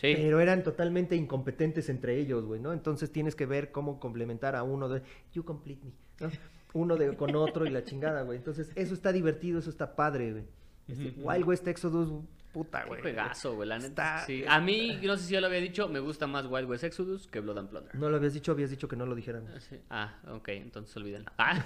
Sí. 0.00 0.14
Pero 0.16 0.40
eran 0.40 0.62
totalmente 0.62 1.16
incompetentes 1.16 1.88
entre 1.88 2.18
ellos, 2.18 2.44
güey, 2.44 2.60
¿no? 2.60 2.72
Entonces 2.72 3.10
tienes 3.10 3.34
que 3.34 3.46
ver 3.46 3.72
cómo 3.72 3.98
complementar 3.98 4.54
a 4.54 4.62
uno 4.62 4.88
de... 4.88 5.02
You 5.32 5.44
complete 5.44 5.84
me, 5.84 5.92
¿no? 6.20 6.30
Uno 6.74 6.96
de, 6.96 7.16
con 7.16 7.34
otro 7.34 7.64
y 7.64 7.70
la 7.70 7.82
chingada, 7.82 8.22
güey. 8.22 8.36
Entonces, 8.36 8.70
eso 8.74 8.92
está 8.92 9.10
divertido, 9.10 9.58
eso 9.58 9.70
está 9.70 9.96
padre, 9.96 10.32
güey. 10.32 10.44
Este, 10.86 11.20
Wild 11.20 11.46
West 11.46 11.66
Exodus, 11.66 12.24
puta, 12.64 12.82
Qué 12.82 12.88
güey. 12.88 13.00
juegazo, 13.02 13.54
güey, 13.54 13.68
la 13.68 13.78
neta. 13.78 14.14
Está- 14.16 14.26
sí. 14.26 14.44
A 14.48 14.60
mí, 14.60 14.98
no 15.02 15.16
sé 15.16 15.24
si 15.26 15.32
ya 15.34 15.40
lo 15.40 15.46
había 15.46 15.60
dicho, 15.60 15.88
me 15.88 16.00
gusta 16.00 16.26
más 16.26 16.46
Wild 16.46 16.68
West 16.68 16.84
Exodus 16.84 17.26
que 17.28 17.40
Blood 17.40 17.58
and 17.58 17.68
Plunder. 17.70 17.94
No 17.94 18.10
lo 18.10 18.16
habías 18.16 18.34
dicho, 18.34 18.52
habías 18.52 18.70
dicho 18.70 18.88
que 18.88 18.96
no 18.96 19.06
lo 19.06 19.14
dijeran. 19.14 19.46
Ah, 19.54 19.60
sí. 19.60 19.76
Ah, 19.90 20.14
ok, 20.32 20.48
entonces 20.48 20.96
olvídenlo. 20.96 21.30
Ah, 21.38 21.64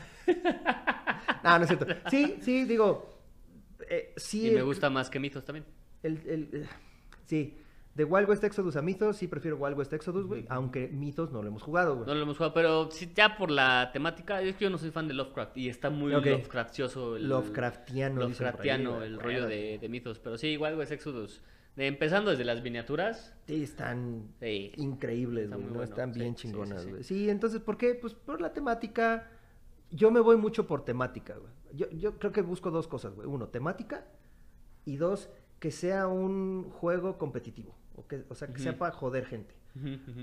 No, 1.44 1.56
no 1.58 1.64
es 1.64 1.68
cierto. 1.68 1.86
Sí, 2.10 2.36
sí, 2.40 2.64
digo... 2.64 3.18
eh, 3.88 4.12
sí, 4.16 4.48
y 4.48 4.50
me 4.50 4.62
gusta 4.62 4.90
más 4.90 5.08
que 5.10 5.18
Mythos 5.18 5.44
también. 5.44 5.64
El, 6.02 6.18
el- 6.26 6.48
eh, 6.52 6.66
sí, 7.26 7.56
de 7.94 8.04
Wild 8.04 8.28
West 8.28 8.42
Exodus 8.44 8.76
a 8.76 8.82
Mythos, 8.82 9.18
sí 9.18 9.28
prefiero 9.28 9.58
Wild 9.58 9.76
West 9.78 9.92
Exodus, 9.92 10.26
güey. 10.26 10.46
Aunque 10.48 10.88
Mythos 10.88 11.30
no 11.30 11.42
lo 11.42 11.48
hemos 11.48 11.62
jugado, 11.62 11.94
güey. 11.96 12.06
No 12.06 12.14
lo 12.14 12.22
hemos 12.22 12.38
jugado, 12.38 12.54
pero 12.54 12.90
sí, 12.90 13.10
ya 13.14 13.36
por 13.36 13.50
la 13.50 13.90
temática, 13.92 14.40
es 14.40 14.56
que 14.56 14.64
yo 14.64 14.70
no 14.70 14.78
soy 14.78 14.90
fan 14.90 15.08
de 15.08 15.14
Lovecraft 15.14 15.56
y 15.58 15.68
está 15.68 15.90
muy 15.90 16.14
Ok. 16.14 16.24
Lovecraftioso 16.26 17.16
el 17.16 17.28
Lovecraftiano, 17.28 18.20
ahí, 18.22 18.26
Lovecraftiano 18.28 19.02
el 19.02 19.18
rollo 19.20 19.46
de, 19.46 19.78
de 19.78 19.88
Mythos, 19.88 20.18
pero 20.18 20.38
sí, 20.38 20.56
Wild 20.56 20.78
West 20.78 20.92
Exodus. 20.92 21.42
De, 21.76 21.86
empezando 21.86 22.30
desde 22.30 22.44
las 22.44 22.62
miniaturas, 22.62 23.34
Sí, 23.46 23.62
están 23.62 24.28
sí. 24.40 24.72
increíbles, 24.76 25.48
güey, 25.48 25.58
muy 25.60 25.68
¿no? 25.68 25.74
bueno, 25.76 25.84
Están 25.90 26.12
bien 26.12 26.36
sí, 26.36 26.42
chingonas, 26.48 26.82
sí. 26.82 26.90
güey. 26.90 27.02
Sí, 27.02 27.28
entonces, 27.30 27.60
¿por 27.60 27.76
qué? 27.76 27.94
Pues 27.94 28.14
por 28.14 28.40
la 28.40 28.52
temática. 28.52 29.30
Yo 29.90 30.10
me 30.10 30.20
voy 30.20 30.36
mucho 30.38 30.66
por 30.66 30.84
temática, 30.84 31.34
güey. 31.36 31.52
Yo, 31.74 31.90
yo 31.90 32.18
creo 32.18 32.32
que 32.32 32.40
busco 32.42 32.70
dos 32.70 32.88
cosas, 32.88 33.14
güey. 33.14 33.26
Uno, 33.28 33.48
temática. 33.48 34.06
Y 34.86 34.96
dos, 34.96 35.28
que 35.60 35.70
sea 35.70 36.08
un 36.08 36.70
juego 36.70 37.18
competitivo. 37.18 37.74
O, 37.96 38.06
que, 38.06 38.24
o 38.28 38.34
sea, 38.34 38.48
que 38.48 38.60
sea 38.60 38.78
para 38.78 38.92
joder 38.92 39.26
gente. 39.26 39.54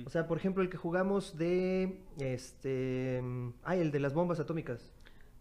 O 0.05 0.09
sea, 0.09 0.27
por 0.27 0.37
ejemplo, 0.37 0.61
el 0.61 0.69
que 0.69 0.77
jugamos 0.77 1.37
de. 1.37 2.01
Este. 2.19 3.21
Ay, 3.63 3.79
el 3.81 3.91
de 3.91 3.99
las 3.99 4.13
bombas 4.13 4.39
atómicas. 4.39 4.91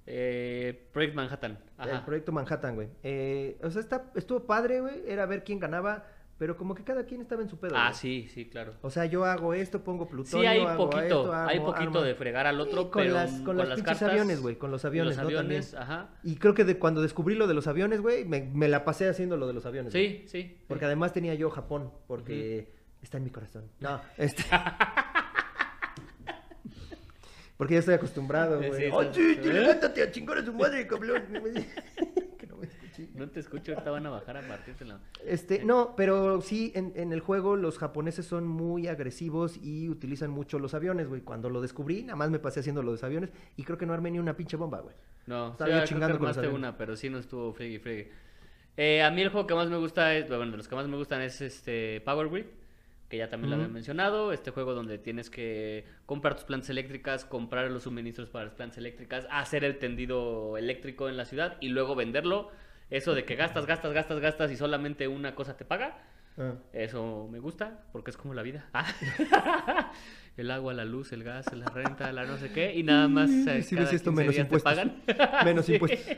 Eh, 0.06 0.88
Project 0.92 1.14
Manhattan. 1.14 1.58
El 1.78 2.02
proyecto 2.02 2.32
Manhattan, 2.32 2.74
güey. 2.74 2.88
Eh, 3.02 3.58
o 3.62 3.70
sea, 3.70 3.80
está, 3.80 4.10
estuvo 4.14 4.46
padre, 4.46 4.80
güey. 4.80 5.02
Era 5.06 5.26
ver 5.26 5.44
quién 5.44 5.58
ganaba. 5.58 6.06
Pero 6.38 6.56
como 6.56 6.72
que 6.76 6.84
cada 6.84 7.04
quien 7.04 7.20
estaba 7.20 7.42
en 7.42 7.48
su 7.48 7.58
pedo. 7.58 7.74
Ah, 7.76 7.92
sí, 7.92 8.28
sí, 8.32 8.48
claro. 8.48 8.74
O 8.82 8.90
sea, 8.90 9.06
yo 9.06 9.24
hago 9.24 9.54
esto, 9.54 9.82
pongo 9.82 10.06
plutonio, 10.08 10.40
Sí, 10.42 10.46
hay 10.46 10.60
hago 10.60 10.88
poquito, 10.88 11.02
esto, 11.02 11.34
hay 11.34 11.58
poquito 11.58 11.98
arma. 11.98 12.02
de 12.04 12.14
fregar 12.14 12.46
al 12.46 12.60
otro, 12.60 12.84
Sí, 12.84 12.90
con 12.90 13.02
pero 13.02 13.14
las, 13.14 13.32
con, 13.40 13.56
las, 13.56 13.66
pinches 13.70 13.84
cartas 13.84 14.10
aviones, 14.10 14.40
güey, 14.40 14.56
con 14.56 14.70
los 14.70 14.84
aviones, 14.84 15.16
los 15.16 15.30
¿no? 15.32 15.36
También. 15.36 15.64
ajá. 15.76 16.10
Y 16.22 16.36
creo 16.36 16.54
que 16.54 16.64
de, 16.64 16.78
cuando 16.78 17.02
descubrí 17.02 17.34
lo 17.34 17.48
de 17.48 17.54
los 17.54 17.66
aviones, 17.66 18.00
güey, 18.00 18.24
me, 18.24 18.42
me 18.42 18.68
la 18.68 18.84
pasé 18.84 19.08
haciendo 19.08 19.36
lo 19.36 19.48
de 19.48 19.52
los 19.52 19.66
aviones. 19.66 19.92
Sí, 19.92 20.22
sí. 20.28 20.56
Porque 20.68 20.84
además 20.84 21.12
tenía 21.12 21.34
yo 21.34 21.50
Japón, 21.50 21.90
porque 22.06 22.72
está 23.02 23.16
en 23.18 23.24
mi 23.24 23.30
corazón. 23.30 23.64
No, 23.80 24.00
este... 24.16 24.44
porque 27.56 27.74
ya 27.74 27.80
estoy 27.80 27.94
acostumbrado, 27.94 28.58
güey. 28.64 28.72
sí, 28.74 28.84
¡Oh, 28.92 29.02
está- 29.02 29.14
sí, 29.14 29.34
sí, 29.42 29.52
levántate 29.52 30.02
a 30.02 30.10
chingar 30.12 30.38
a 30.38 30.44
su 30.44 30.52
madre, 30.52 30.86
cabrón! 30.86 31.24
no 33.14 33.28
te 33.28 33.40
escucho, 33.40 33.72
ahorita 33.72 33.90
van 33.90 34.06
a 34.06 34.10
bajar 34.10 34.36
a 34.36 34.42
partirte 34.46 34.84
la... 34.84 35.00
Este, 35.24 35.64
no, 35.64 35.94
pero 35.96 36.40
sí, 36.40 36.72
en, 36.74 36.92
en 36.96 37.12
el 37.12 37.20
juego 37.20 37.56
los 37.56 37.78
japoneses 37.78 38.26
son 38.26 38.46
muy 38.46 38.88
agresivos 38.88 39.58
y 39.62 39.88
utilizan 39.88 40.30
mucho 40.30 40.58
los 40.58 40.74
aviones, 40.74 41.08
güey. 41.08 41.22
Cuando 41.22 41.50
lo 41.50 41.60
descubrí, 41.60 42.02
nada 42.02 42.16
más 42.16 42.30
me 42.30 42.38
pasé 42.38 42.60
haciendo 42.60 42.82
los 42.82 43.02
aviones 43.04 43.30
y 43.56 43.64
creo 43.64 43.78
que 43.78 43.86
no 43.86 43.92
armé 43.92 44.10
ni 44.10 44.18
una 44.18 44.36
pinche 44.36 44.56
bomba, 44.56 44.80
güey. 44.80 44.94
No, 45.26 45.52
Estaba 45.52 45.68
yo 45.68 45.76
creo 45.76 45.82
que 45.82 45.88
chingando 45.88 46.18
con 46.18 46.28
los 46.28 46.36
una, 46.54 46.76
pero 46.76 46.96
sí 46.96 47.10
no 47.10 47.18
estuvo 47.18 47.52
friegue, 47.52 47.80
friegue. 47.80 48.12
Eh, 48.76 49.02
a 49.02 49.10
mí 49.10 49.22
el 49.22 49.28
juego 49.30 49.46
que 49.46 49.54
más 49.54 49.68
me 49.68 49.76
gusta 49.76 50.14
es, 50.14 50.28
bueno, 50.28 50.52
de 50.52 50.56
los 50.56 50.68
que 50.68 50.76
más 50.76 50.86
me 50.86 50.96
gustan 50.96 51.20
es 51.20 51.40
este 51.40 52.00
Power 52.04 52.28
Grid, 52.28 52.44
que 53.08 53.16
ya 53.16 53.28
también 53.28 53.50
lo 53.50 53.56
había 53.56 53.68
mencionado, 53.68 54.32
este 54.32 54.52
juego 54.52 54.72
donde 54.72 54.98
tienes 54.98 55.30
que 55.30 55.84
comprar 56.06 56.34
tus 56.34 56.44
plantas 56.44 56.70
eléctricas, 56.70 57.24
comprar 57.24 57.70
los 57.70 57.82
suministros 57.82 58.28
para 58.28 58.44
las 58.44 58.54
plantas 58.54 58.78
eléctricas, 58.78 59.26
hacer 59.30 59.64
el 59.64 59.78
tendido 59.78 60.56
eléctrico 60.56 61.08
en 61.08 61.16
la 61.16 61.24
ciudad 61.24 61.56
y 61.60 61.70
luego 61.70 61.96
venderlo. 61.96 62.50
Eso 62.90 63.14
de 63.14 63.24
que 63.24 63.34
gastas, 63.36 63.66
gastas, 63.66 63.92
gastas, 63.92 64.20
gastas 64.20 64.50
y 64.50 64.56
solamente 64.56 65.08
una 65.08 65.34
cosa 65.34 65.56
te 65.56 65.64
paga, 65.64 65.98
Ah. 66.40 66.54
eso 66.72 67.28
me 67.30 67.40
gusta 67.40 67.84
porque 67.92 68.10
es 68.12 68.16
como 68.16 68.32
la 68.32 68.42
vida. 68.42 68.68
Ah. 68.72 68.86
el 70.36 70.50
agua, 70.50 70.72
la 70.72 70.84
luz, 70.84 71.12
el 71.12 71.24
gas, 71.24 71.52
la 71.52 71.66
renta, 71.66 72.12
la 72.12 72.24
no 72.26 72.36
sé 72.38 72.52
qué 72.52 72.72
y 72.74 72.82
nada 72.84 73.08
más 73.08 73.28
eh, 73.30 73.62
Si 73.62 73.74
ves 73.74 73.92
esto, 73.92 74.10
15 74.10 74.20
menos 74.22 74.34
te 74.36 74.40
impuestos. 74.42 74.62
pagan. 74.72 75.02
Menos 75.44 75.66
Sí. 75.66 75.74
impuestos. 75.74 76.16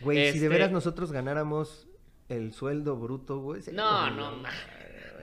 Güey, 0.00 0.16
si 0.16 0.38
de 0.38 0.46
Este- 0.46 0.48
veras 0.48 0.70
nosotros 0.70 1.12
ganáramos 1.12 1.86
el 2.28 2.52
sueldo 2.52 2.96
bruto, 2.96 3.40
güey. 3.40 3.62
No, 3.72 4.10
no, 4.10 4.36
ma- 4.36 4.48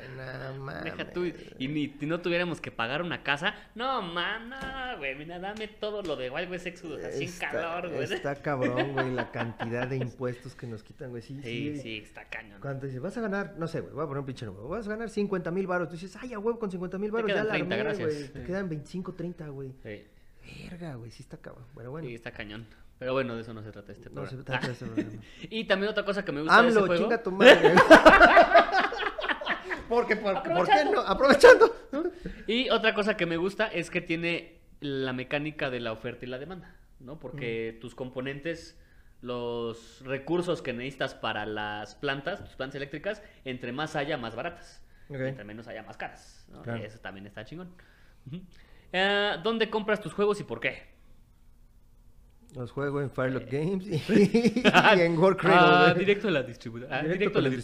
No 0.09 0.63
mames. 0.63 0.83
Deja 0.83 1.11
tú, 1.11 1.25
y 1.25 1.67
ni 1.67 1.87
si 1.99 2.05
no 2.05 2.19
tuviéramos 2.21 2.59
que 2.61 2.71
pagar 2.71 3.01
una 3.01 3.23
casa. 3.23 3.55
No, 3.75 4.01
no, 4.01 4.97
güey. 4.97 5.15
Mira, 5.15 5.39
dame 5.39 5.67
todo 5.67 6.01
lo 6.01 6.15
de 6.15 6.29
Wild 6.29 6.51
West 6.51 6.67
Exodus 6.67 7.03
así 7.03 7.23
en 7.23 7.29
Está- 7.29 7.51
calor, 7.51 7.89
güey. 7.89 8.03
Está 8.13 8.35
cabrón, 8.35 8.93
güey, 8.93 9.11
la 9.11 9.31
cantidad 9.31 9.87
de 9.87 9.97
impuestos 9.97 10.55
que 10.55 10.67
nos 10.67 10.83
quitan, 10.83 11.09
güey. 11.09 11.21
Sí, 11.21 11.39
Sí, 11.43 11.75
sí. 11.75 11.81
sí, 11.81 11.97
está 11.99 12.25
cañón. 12.25 12.59
Cuando 12.61 12.85
dices, 12.85 13.01
vas 13.01 13.17
a 13.17 13.21
ganar, 13.21 13.55
no 13.57 13.67
sé, 13.67 13.81
güey, 13.81 13.93
voy 13.93 14.03
a 14.03 14.07
poner 14.07 14.19
un 14.19 14.25
pinche 14.25 14.45
número, 14.45 14.67
vas 14.67 14.87
a 14.87 14.89
ganar 14.91 15.09
50 15.09 15.51
mil 15.51 15.67
baros. 15.67 15.87
Tú 15.89 15.93
dices, 15.95 16.15
ay, 16.21 16.33
a 16.33 16.39
huevo, 16.39 16.59
con 16.59 16.69
50 16.71 16.97
mil 16.97 17.11
baros 17.11 17.27
ya 17.27 17.33
quedan 17.35 17.47
la 17.47 17.53
30, 17.53 17.75
armé, 17.75 17.83
gracias. 17.83 18.09
güey. 18.13 18.27
Te 18.33 18.43
quedan 18.43 18.69
25, 18.69 19.13
30, 19.13 19.47
güey. 19.49 19.73
Sí, 19.83 20.03
Verga, 20.69 20.95
güey, 20.95 21.09
sí 21.11 21.23
está 21.23 21.37
cabrón. 21.37 21.65
Bueno, 21.73 21.91
bueno. 21.91 22.07
sí, 22.07 22.15
está 22.15 22.31
cañón. 22.31 22.65
Pero 22.99 23.13
bueno, 23.13 23.35
de 23.35 23.41
eso 23.41 23.53
no 23.53 23.63
se 23.63 23.71
trata 23.71 23.91
este 23.91 24.09
no 24.09 24.21
programa. 24.21 24.37
se 24.37 24.43
trata 24.43 24.67
de 24.67 24.73
ese 24.73 24.85
programa. 24.85 25.21
y 25.49 25.63
también 25.65 25.89
otra 25.91 26.05
cosa 26.05 26.23
que 26.23 26.31
me 26.31 26.41
gusta 26.41 26.61
de 26.61 26.67
ese 26.69 26.77
AMLO, 26.77 26.87
juego. 26.87 27.03
chinga 27.03 27.23
tu 27.23 27.31
madre. 27.31 27.73
porque, 29.93 30.15
porque, 30.15 30.49
¿por 30.49 30.67
qué 30.67 30.85
no? 30.85 31.01
Aprovechando. 31.01 31.73
Y 32.47 32.69
otra 32.69 32.93
cosa 32.93 33.15
que 33.15 33.25
me 33.25 33.37
gusta 33.37 33.67
es 33.67 33.89
que 33.89 34.01
tiene 34.01 34.59
la 34.79 35.13
mecánica 35.13 35.69
de 35.69 35.79
la 35.79 35.91
oferta 35.91 36.25
y 36.25 36.29
la 36.29 36.39
demanda, 36.39 36.75
¿no? 36.99 37.19
Porque 37.19 37.77
tus 37.79 37.95
componentes, 37.95 38.77
los 39.21 40.01
recursos 40.03 40.61
que 40.61 40.73
necesitas 40.73 41.15
para 41.15 41.45
las 41.45 41.95
plantas, 41.95 42.43
tus 42.43 42.55
plantas 42.55 42.75
eléctricas, 42.75 43.21
entre 43.45 43.71
más 43.71 43.95
haya, 43.95 44.17
más 44.17 44.35
baratas. 44.35 44.81
Ok. 45.09 45.19
Y 45.19 45.23
entre 45.27 45.43
menos 45.43 45.67
haya, 45.67 45.83
más 45.83 45.97
caras. 45.97 46.45
¿no? 46.49 46.61
Claro. 46.63 46.83
Eso 46.83 46.99
también 46.99 47.25
está 47.27 47.45
chingón. 47.45 47.73
Eh, 48.91 49.35
¿Dónde 49.43 49.69
compras 49.69 50.01
tus 50.01 50.13
juegos 50.13 50.39
y 50.39 50.43
por 50.43 50.59
qué? 50.59 50.93
Los 52.55 52.71
juego 52.71 53.01
en 53.01 53.09
Firelock 53.09 53.49
Games 53.49 53.87
y, 53.87 53.93
y 54.63 55.01
en 55.01 55.15
Cradle, 55.15 55.91
Ah, 55.91 55.93
directo 55.97 56.27
a 56.27 56.31
la 56.31 56.43
distribuidora. 56.43 56.99
Ah, 56.99 57.01
directo, 57.01 57.39
a 57.39 57.41
con 57.41 57.43
la 57.43 57.49
el 57.49 57.55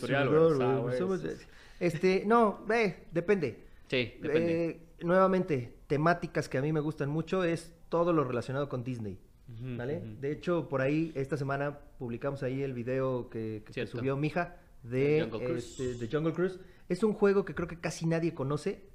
Este, 1.79 2.23
no, 2.25 2.65
ve, 2.67 3.07
depende. 3.11 3.65
Sí, 3.87 4.13
depende. 4.21 4.69
Eh, 4.69 4.79
nuevamente, 5.01 5.79
temáticas 5.87 6.49
que 6.49 6.57
a 6.57 6.61
mí 6.61 6.73
me 6.73 6.79
gustan 6.79 7.09
mucho 7.09 7.43
es 7.43 7.73
todo 7.89 8.13
lo 8.13 8.23
relacionado 8.23 8.69
con 8.69 8.83
Disney. 8.83 9.19
¿Vale? 9.47 10.03
De 10.21 10.31
hecho, 10.31 10.69
por 10.69 10.79
ahí, 10.81 11.11
esta 11.15 11.35
semana 11.35 11.79
publicamos 11.97 12.43
ahí 12.43 12.61
el 12.61 12.73
video 12.73 13.29
que, 13.31 13.63
subió 13.87 14.15
mi 14.15 14.27
hija 14.27 14.57
de 14.83 15.21
Jungle 15.23 15.47
Cruise. 15.47 15.79
este, 15.79 16.05
de 16.05 16.11
Jungle 16.11 16.33
Cruise. 16.33 16.59
Es 16.87 17.03
un 17.03 17.13
juego 17.13 17.45
que 17.45 17.55
creo 17.55 17.67
que 17.67 17.79
casi 17.79 18.05
nadie 18.05 18.35
conoce. 18.35 18.87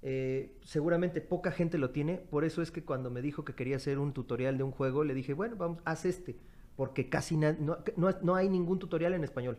Eh, 0.00 0.56
seguramente 0.62 1.20
poca 1.20 1.50
gente 1.50 1.76
lo 1.76 1.90
tiene. 1.90 2.16
Por 2.16 2.44
eso 2.44 2.62
es 2.62 2.70
que 2.70 2.82
cuando 2.82 3.10
me 3.10 3.20
dijo 3.20 3.44
que 3.44 3.54
quería 3.54 3.76
hacer 3.76 3.98
un 3.98 4.14
tutorial 4.14 4.56
de 4.56 4.64
un 4.64 4.70
juego, 4.70 5.04
le 5.04 5.12
dije, 5.12 5.34
bueno, 5.34 5.56
vamos, 5.56 5.82
haz 5.84 6.06
este. 6.06 6.36
Porque 6.76 7.10
casi 7.10 7.36
no, 7.36 7.52
no, 7.52 7.78
no 8.22 8.34
hay 8.34 8.48
ningún 8.48 8.78
tutorial 8.78 9.12
en 9.12 9.24
español. 9.24 9.58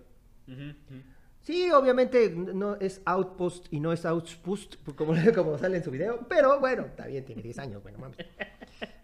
Sí, 1.46 1.70
obviamente 1.72 2.32
no 2.32 2.76
es 2.78 3.04
Outpost 3.06 3.68
y 3.72 3.80
no 3.80 3.94
es 3.94 4.04
Outpost, 4.04 4.78
como, 4.96 5.14
como 5.36 5.58
sale 5.60 5.78
en 5.78 5.84
su 5.84 5.92
video, 5.92 6.26
pero 6.28 6.60
bueno, 6.60 6.86
está 6.88 7.06
bien, 7.06 7.24
tiene 7.24 7.44
10 7.44 7.60
años, 7.60 7.84
bueno, 7.84 8.00
mames. 8.00 8.18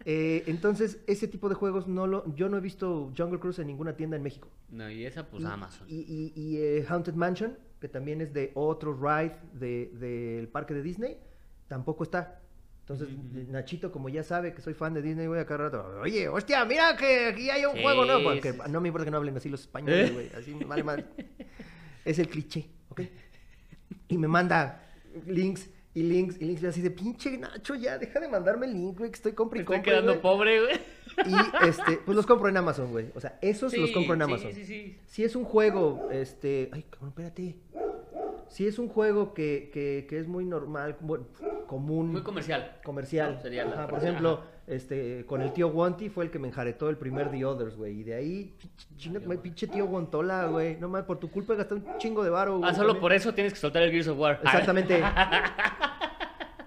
Eh, 0.04 0.42
entonces, 0.48 0.98
ese 1.06 1.28
tipo 1.28 1.48
de 1.48 1.54
juegos 1.54 1.86
no 1.86 2.08
lo, 2.08 2.34
yo 2.34 2.48
no 2.48 2.56
he 2.56 2.60
visto 2.60 3.12
Jungle 3.16 3.38
Cruise 3.38 3.60
en 3.60 3.68
ninguna 3.68 3.94
tienda 3.96 4.16
en 4.16 4.24
México. 4.24 4.48
No, 4.70 4.90
y 4.90 5.06
esa, 5.06 5.24
pues 5.28 5.44
y, 5.44 5.46
Amazon. 5.46 5.86
Y, 5.88 6.00
y- 6.00 6.32
y, 6.34 6.56
eh, 6.58 6.84
Haunted 6.88 7.14
Mansion, 7.14 7.56
que 7.80 7.86
también 7.86 8.20
es 8.20 8.32
de 8.32 8.50
otro 8.54 8.92
ride 8.92 9.36
del 9.52 9.96
de, 10.00 10.36
del 10.36 10.48
parque 10.48 10.74
de 10.74 10.82
Disney, 10.82 11.18
tampoco 11.68 12.02
está. 12.02 12.40
Entonces. 12.80 13.08
Nachito, 13.50 13.92
como 13.92 14.08
ya 14.08 14.24
sabe 14.24 14.52
que 14.52 14.60
soy 14.60 14.74
fan 14.74 14.92
de 14.94 15.02
Disney, 15.02 15.28
voy 15.28 15.38
a 15.38 15.46
cada 15.46 15.70
rato, 15.70 16.00
oye, 16.00 16.28
hostia, 16.28 16.64
mira 16.64 16.96
que 16.96 17.26
aquí 17.26 17.48
hay 17.50 17.64
un 17.64 17.76
Sí, 17.76 17.82
juego, 17.84 18.04
¿no? 18.04 18.20
Porque 18.24 18.52
sí, 18.52 18.58
no 18.68 18.80
me 18.80 18.88
importa 18.88 19.04
que 19.04 19.12
no 19.12 19.18
hablen 19.18 19.36
así 19.36 19.48
los 19.48 19.60
españoles, 19.60 20.12
güey, 20.12 20.28
así 20.36 20.52
vale 20.66 20.82
madre. 20.82 21.06
Es 22.04 22.18
el 22.18 22.28
cliché, 22.28 22.68
¿ok? 22.90 23.02
Y 24.08 24.18
me 24.18 24.28
manda 24.28 24.82
links 25.26 25.70
y 25.94 26.02
links 26.02 26.40
y 26.40 26.44
links, 26.46 26.62
y 26.62 26.66
así 26.66 26.80
de 26.80 26.90
pinche 26.90 27.36
Nacho, 27.36 27.74
ya 27.74 27.98
deja 27.98 28.18
de 28.18 28.28
mandarme 28.28 28.66
el 28.66 28.72
link, 28.72 28.98
güey, 28.98 29.10
que 29.10 29.16
estoy 29.16 29.32
y 29.32 29.60
estoy 29.60 29.82
quedando 29.82 30.12
güey". 30.12 30.22
pobre, 30.22 30.60
güey. 30.60 30.80
Y 31.26 31.66
este, 31.68 31.98
pues 31.98 32.16
los 32.16 32.24
compro 32.26 32.48
en 32.48 32.56
Amazon, 32.56 32.90
güey. 32.90 33.10
O 33.14 33.20
sea, 33.20 33.38
esos 33.42 33.76
los 33.76 33.88
Sí, 33.90 33.94
compro 33.94 34.14
en 34.14 34.20
sí, 34.20 34.24
Amazon. 34.24 34.52
Sí, 34.54 34.64
sí, 34.64 34.98
Si 35.06 35.24
es 35.24 35.36
un 35.36 35.44
juego, 35.44 36.08
este. 36.10 36.70
Ay, 36.72 36.84
cabrón, 36.84 37.10
espérate. 37.10 37.56
Si 38.48 38.66
es 38.66 38.78
un 38.78 38.88
juego 38.88 39.34
que, 39.34 39.70
que, 39.72 40.06
que 40.08 40.18
es 40.18 40.26
muy 40.26 40.44
normal, 40.46 40.96
bueno, 41.00 41.26
común, 41.66 42.12
Muy 42.12 42.22
comercial. 42.22 42.78
comercial. 42.84 43.34
No, 43.36 43.40
sería 43.42 43.64
la 43.64 43.72
Ajá, 43.72 43.88
por 43.88 43.98
ejemplo. 43.98 44.44
Este, 44.66 45.24
con 45.26 45.42
el 45.42 45.52
tío 45.52 45.68
Wanty 45.68 46.08
fue 46.08 46.24
el 46.24 46.30
que 46.30 46.38
me 46.38 46.48
enjaretó 46.48 46.88
el 46.88 46.96
primer 46.96 47.30
The 47.30 47.44
Others, 47.44 47.76
güey. 47.76 48.00
Y 48.00 48.02
de 48.04 48.14
ahí, 48.14 48.54
pinche- 48.58 48.96
chinga, 48.96 49.20
pinche 49.42 49.66
tío 49.66 49.86
Guantola, 49.86 50.46
güey. 50.46 50.76
No 50.76 50.88
más, 50.88 51.04
por 51.04 51.18
tu 51.18 51.30
culpa 51.30 51.54
gasté 51.54 51.74
un 51.74 51.84
chingo 51.98 52.22
de 52.24 52.30
varo, 52.30 52.58
güey. 52.58 52.70
Ah, 52.70 52.74
solo 52.74 52.88
también. 52.88 53.00
por 53.00 53.12
eso 53.12 53.34
tienes 53.34 53.52
que 53.52 53.58
soltar 53.58 53.82
el 53.82 53.90
Gears 53.90 54.08
of 54.08 54.18
War. 54.18 54.40
Exactamente. 54.42 55.02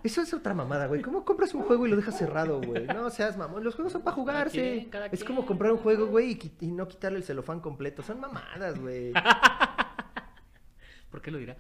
Eso 0.03 0.21
es 0.21 0.31
otra 0.35 0.53
mamada, 0.53 0.85
güey. 0.85 1.01
¿Cómo 1.01 1.25
compras 1.25 1.51
un 1.55 1.63
juego 1.63 1.87
y 1.87 1.89
lo 1.89 1.95
dejas 1.95 2.15
cerrado, 2.15 2.61
güey? 2.61 2.85
No 2.85 3.09
seas 3.09 3.37
mamón. 3.37 3.63
Los 3.63 3.73
juegos 3.73 3.91
son 3.91 4.03
para 4.03 4.15
jugarse. 4.15 4.51
quien, 4.77 4.89
cada 4.91 5.07
es 5.07 5.23
como 5.23 5.47
comprar 5.47 5.71
un 5.71 5.79
juego, 5.79 6.05
güey, 6.05 6.37
y 6.61 6.67
no 6.67 6.87
quitarle 6.87 7.17
el 7.17 7.23
celofán 7.23 7.59
completo. 7.59 8.03
Son 8.03 8.19
mamadas, 8.19 8.79
güey. 8.79 9.13
¿Por 11.09 11.21
qué 11.23 11.31
lo 11.31 11.37
dirá? 11.39 11.57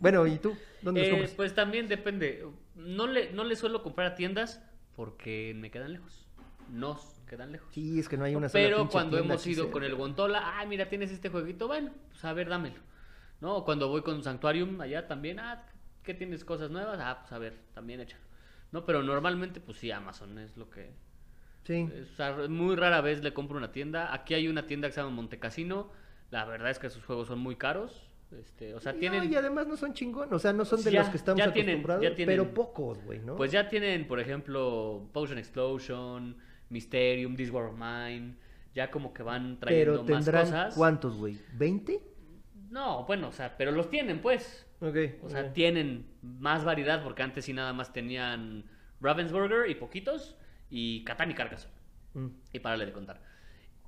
bueno, 0.00 0.26
¿y 0.28 0.36
tú? 0.36 0.54
¿Dónde 0.82 1.00
los 1.00 1.08
Eh, 1.08 1.10
compras? 1.10 1.32
pues 1.34 1.54
también 1.56 1.88
depende. 1.88 2.46
No 2.76 3.06
le, 3.08 3.32
no 3.32 3.42
le 3.42 3.56
suelo 3.56 3.82
comprar 3.82 4.12
a 4.12 4.14
tiendas 4.14 4.62
porque 5.02 5.52
me 5.56 5.72
quedan 5.72 5.94
lejos. 5.94 6.28
Nos 6.70 7.20
quedan 7.28 7.50
lejos. 7.50 7.74
Sí, 7.74 7.98
es 7.98 8.08
que 8.08 8.16
no 8.16 8.22
hay 8.22 8.36
una 8.36 8.48
Pero 8.48 8.88
cuando 8.88 9.16
tienda 9.16 9.34
hemos 9.34 9.46
ido 9.48 9.68
con 9.72 9.82
el 9.82 9.96
Gontola, 9.96 10.60
ah, 10.60 10.64
mira, 10.64 10.88
tienes 10.88 11.10
este 11.10 11.28
jueguito, 11.28 11.66
bueno, 11.66 11.90
pues 12.08 12.24
a 12.24 12.32
ver, 12.32 12.48
dámelo. 12.48 12.76
¿No? 13.40 13.64
Cuando 13.64 13.88
voy 13.88 14.02
con 14.02 14.22
Sanctuarium 14.22 14.80
allá 14.80 15.08
también, 15.08 15.40
ah, 15.40 15.66
¿qué 16.04 16.14
tienes 16.14 16.44
cosas 16.44 16.70
nuevas? 16.70 17.00
Ah, 17.02 17.18
pues 17.22 17.32
a 17.32 17.38
ver, 17.38 17.58
también 17.74 17.98
échalo. 18.00 18.22
No, 18.70 18.84
pero 18.84 19.02
normalmente, 19.02 19.58
pues 19.58 19.78
sí, 19.78 19.90
Amazon 19.90 20.38
es 20.38 20.56
lo 20.56 20.70
que... 20.70 20.92
Sí. 21.64 21.88
O 22.00 22.14
sea, 22.14 22.36
muy 22.48 22.76
rara 22.76 23.00
vez 23.00 23.24
le 23.24 23.34
compro 23.34 23.58
una 23.58 23.72
tienda. 23.72 24.14
Aquí 24.14 24.34
hay 24.34 24.46
una 24.46 24.68
tienda 24.68 24.86
que 24.86 24.94
se 24.94 25.00
llama 25.00 25.16
Montecasino. 25.16 25.90
La 26.30 26.44
verdad 26.44 26.70
es 26.70 26.78
que 26.78 26.90
sus 26.90 27.04
juegos 27.04 27.26
son 27.26 27.40
muy 27.40 27.56
caros. 27.56 28.06
Este, 28.40 28.74
o 28.74 28.80
sea, 28.80 28.92
No, 28.92 28.98
tienen... 28.98 29.32
y 29.32 29.36
además 29.36 29.66
no 29.66 29.76
son 29.76 29.92
chingón. 29.94 30.32
O 30.32 30.38
sea, 30.38 30.52
no 30.52 30.64
son 30.64 30.82
de 30.82 30.90
Ya- 30.90 31.00
los 31.00 31.10
que 31.10 31.16
estamos 31.18 31.38
ya 31.38 31.52
tienen- 31.52 31.74
acostumbrados, 31.76 32.02
ya 32.02 32.14
tienen- 32.14 32.36
pero 32.38 32.54
pocos, 32.54 33.02
güey, 33.04 33.18
¿no? 33.20 33.36
Pues 33.36 33.52
ya 33.52 33.68
tienen, 33.68 34.06
por 34.08 34.20
ejemplo, 34.20 35.08
Potion 35.12 35.38
Explosion, 35.38 36.36
Mysterium, 36.70 37.36
This 37.36 37.50
War 37.50 37.64
of 37.66 37.74
Mine. 37.78 38.36
Ya 38.74 38.90
como 38.90 39.12
que 39.12 39.22
van 39.22 39.60
trayendo 39.60 40.02
pero 40.04 40.14
más 40.16 40.28
cosas. 40.30 40.74
¿cuántos, 40.74 41.16
güey? 41.16 41.38
¿20? 41.58 42.00
No, 42.70 43.04
bueno, 43.04 43.28
o 43.28 43.32
sea, 43.32 43.54
pero 43.58 43.70
los 43.70 43.90
tienen, 43.90 44.20
pues. 44.22 44.66
Ok. 44.80 44.96
O 45.22 45.28
sea, 45.28 45.52
tienen 45.52 46.06
más 46.22 46.64
variedad 46.64 47.02
porque 47.04 47.22
antes 47.22 47.44
sí 47.44 47.52
nada 47.52 47.72
más 47.74 47.92
tenían 47.92 48.64
Ravensburger 49.00 49.68
y 49.68 49.74
poquitos 49.74 50.36
y 50.70 51.04
Catán 51.04 51.30
y 51.30 51.34
Carcassonne. 51.34 51.74
Mm. 52.14 52.26
Y 52.54 52.58
párale 52.60 52.86
de 52.86 52.92
contar. 52.92 53.20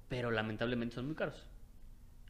Pero 0.08 0.30
lamentablemente 0.30 0.94
son 0.96 1.06
muy 1.06 1.14
caros. 1.14 1.46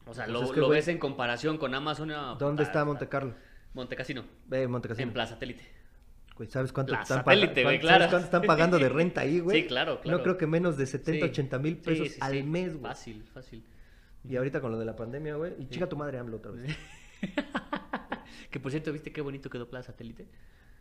O 0.07 0.13
sea, 0.13 0.25
Pues 0.25 0.33
lo, 0.33 0.43
es 0.43 0.51
que, 0.51 0.59
lo 0.59 0.67
güey, 0.67 0.77
ves 0.79 0.87
en 0.87 0.97
comparación 0.99 1.57
con 1.57 1.73
Amazon. 1.73 2.09
no, 2.09 2.35
¿Dónde 2.35 2.61
puta, 2.63 2.69
está 2.69 2.85
Monte 2.85 3.07
Carlo? 3.07 3.33
Montecasino. 3.73 4.23
Eh, 4.51 4.67
Montecasino. 4.67 5.07
En 5.07 5.13
Plaza 5.13 5.33
Satélite. 5.33 5.63
Güey, 6.37 6.49
¿sabes 6.49 6.71
cuánto, 6.73 6.93
La 6.93 7.01
están, 7.01 7.19
satélite, 7.19 7.63
güey, 7.63 7.79
cuánto- 7.79 7.87
¿sabes 7.87 7.97
claro. 7.97 8.11
cuánto 8.11 8.25
están 8.25 8.41
pagando 8.43 8.77
de 8.77 8.89
renta 8.89 9.21
ahí, 9.21 9.39
güey? 9.41 9.61
Sí, 9.61 9.67
claro, 9.67 10.01
claro. 10.01 10.17
No 10.17 10.23
creo 10.23 10.37
que 10.37 10.45
menos 10.47 10.77
de 10.77 10.85
70, 10.85 11.25
Sí. 11.25 11.31
80 11.31 11.59
mil 11.59 11.77
pesos 11.77 12.09
sí, 12.09 12.17
al 12.21 12.43
mes, 12.43 12.73
güey. 12.77 12.83
Fácil, 12.91 13.23
fácil. 13.33 13.63
Y 14.27 14.35
ahorita 14.35 14.59
con 14.59 14.71
lo 14.71 14.77
de 14.79 14.85
la 14.85 14.95
pandemia, 14.95 15.35
güey. 15.35 15.53
Y 15.59 15.67
chica 15.69 15.87
tu 15.87 15.95
madre 15.97 16.17
AMLO 16.19 16.37
otra 16.37 16.51
vez. 16.51 16.75
que 18.51 18.59
por 18.59 18.71
cierto, 18.71 18.91
¿viste 18.91 19.11
qué 19.11 19.21
bonito 19.21 19.49
quedó 19.49 19.69
Plaza 19.69 19.91
Satélite? 19.91 20.27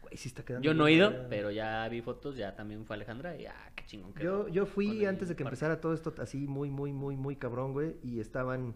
Güey, 0.03 0.17
sí 0.17 0.29
está 0.29 0.45
quedando. 0.45 0.65
Yo 0.65 0.75
no 0.75 0.87
he 0.87 0.93
ido, 0.93 1.13
pero 1.29 1.51
ya 1.51 1.87
vi 1.89 2.01
fotos, 2.03 2.37
ya 2.37 2.55
también 2.55 2.85
fue 2.85 2.97
Alejandra 2.97 3.37
y 3.37 3.47
ah, 3.47 3.71
qué 3.75 3.85
chingón 3.87 4.13
quedó. 4.13 4.47
Yo, 4.49 4.53
yo 4.53 4.67
fui 4.67 5.05
antes 5.07 5.29
de 5.29 5.37
que 5.37 5.45
parque. 5.45 5.55
empezara 5.55 5.81
todo 5.81 5.95
esto 5.95 6.13
así 6.19 6.47
muy, 6.47 6.71
muy, 6.71 6.93
muy, 6.93 7.17
muy 7.17 7.37
cabrón, 7.37 7.73
güey. 7.73 7.97
Y 8.03 8.21
estaban 8.21 8.75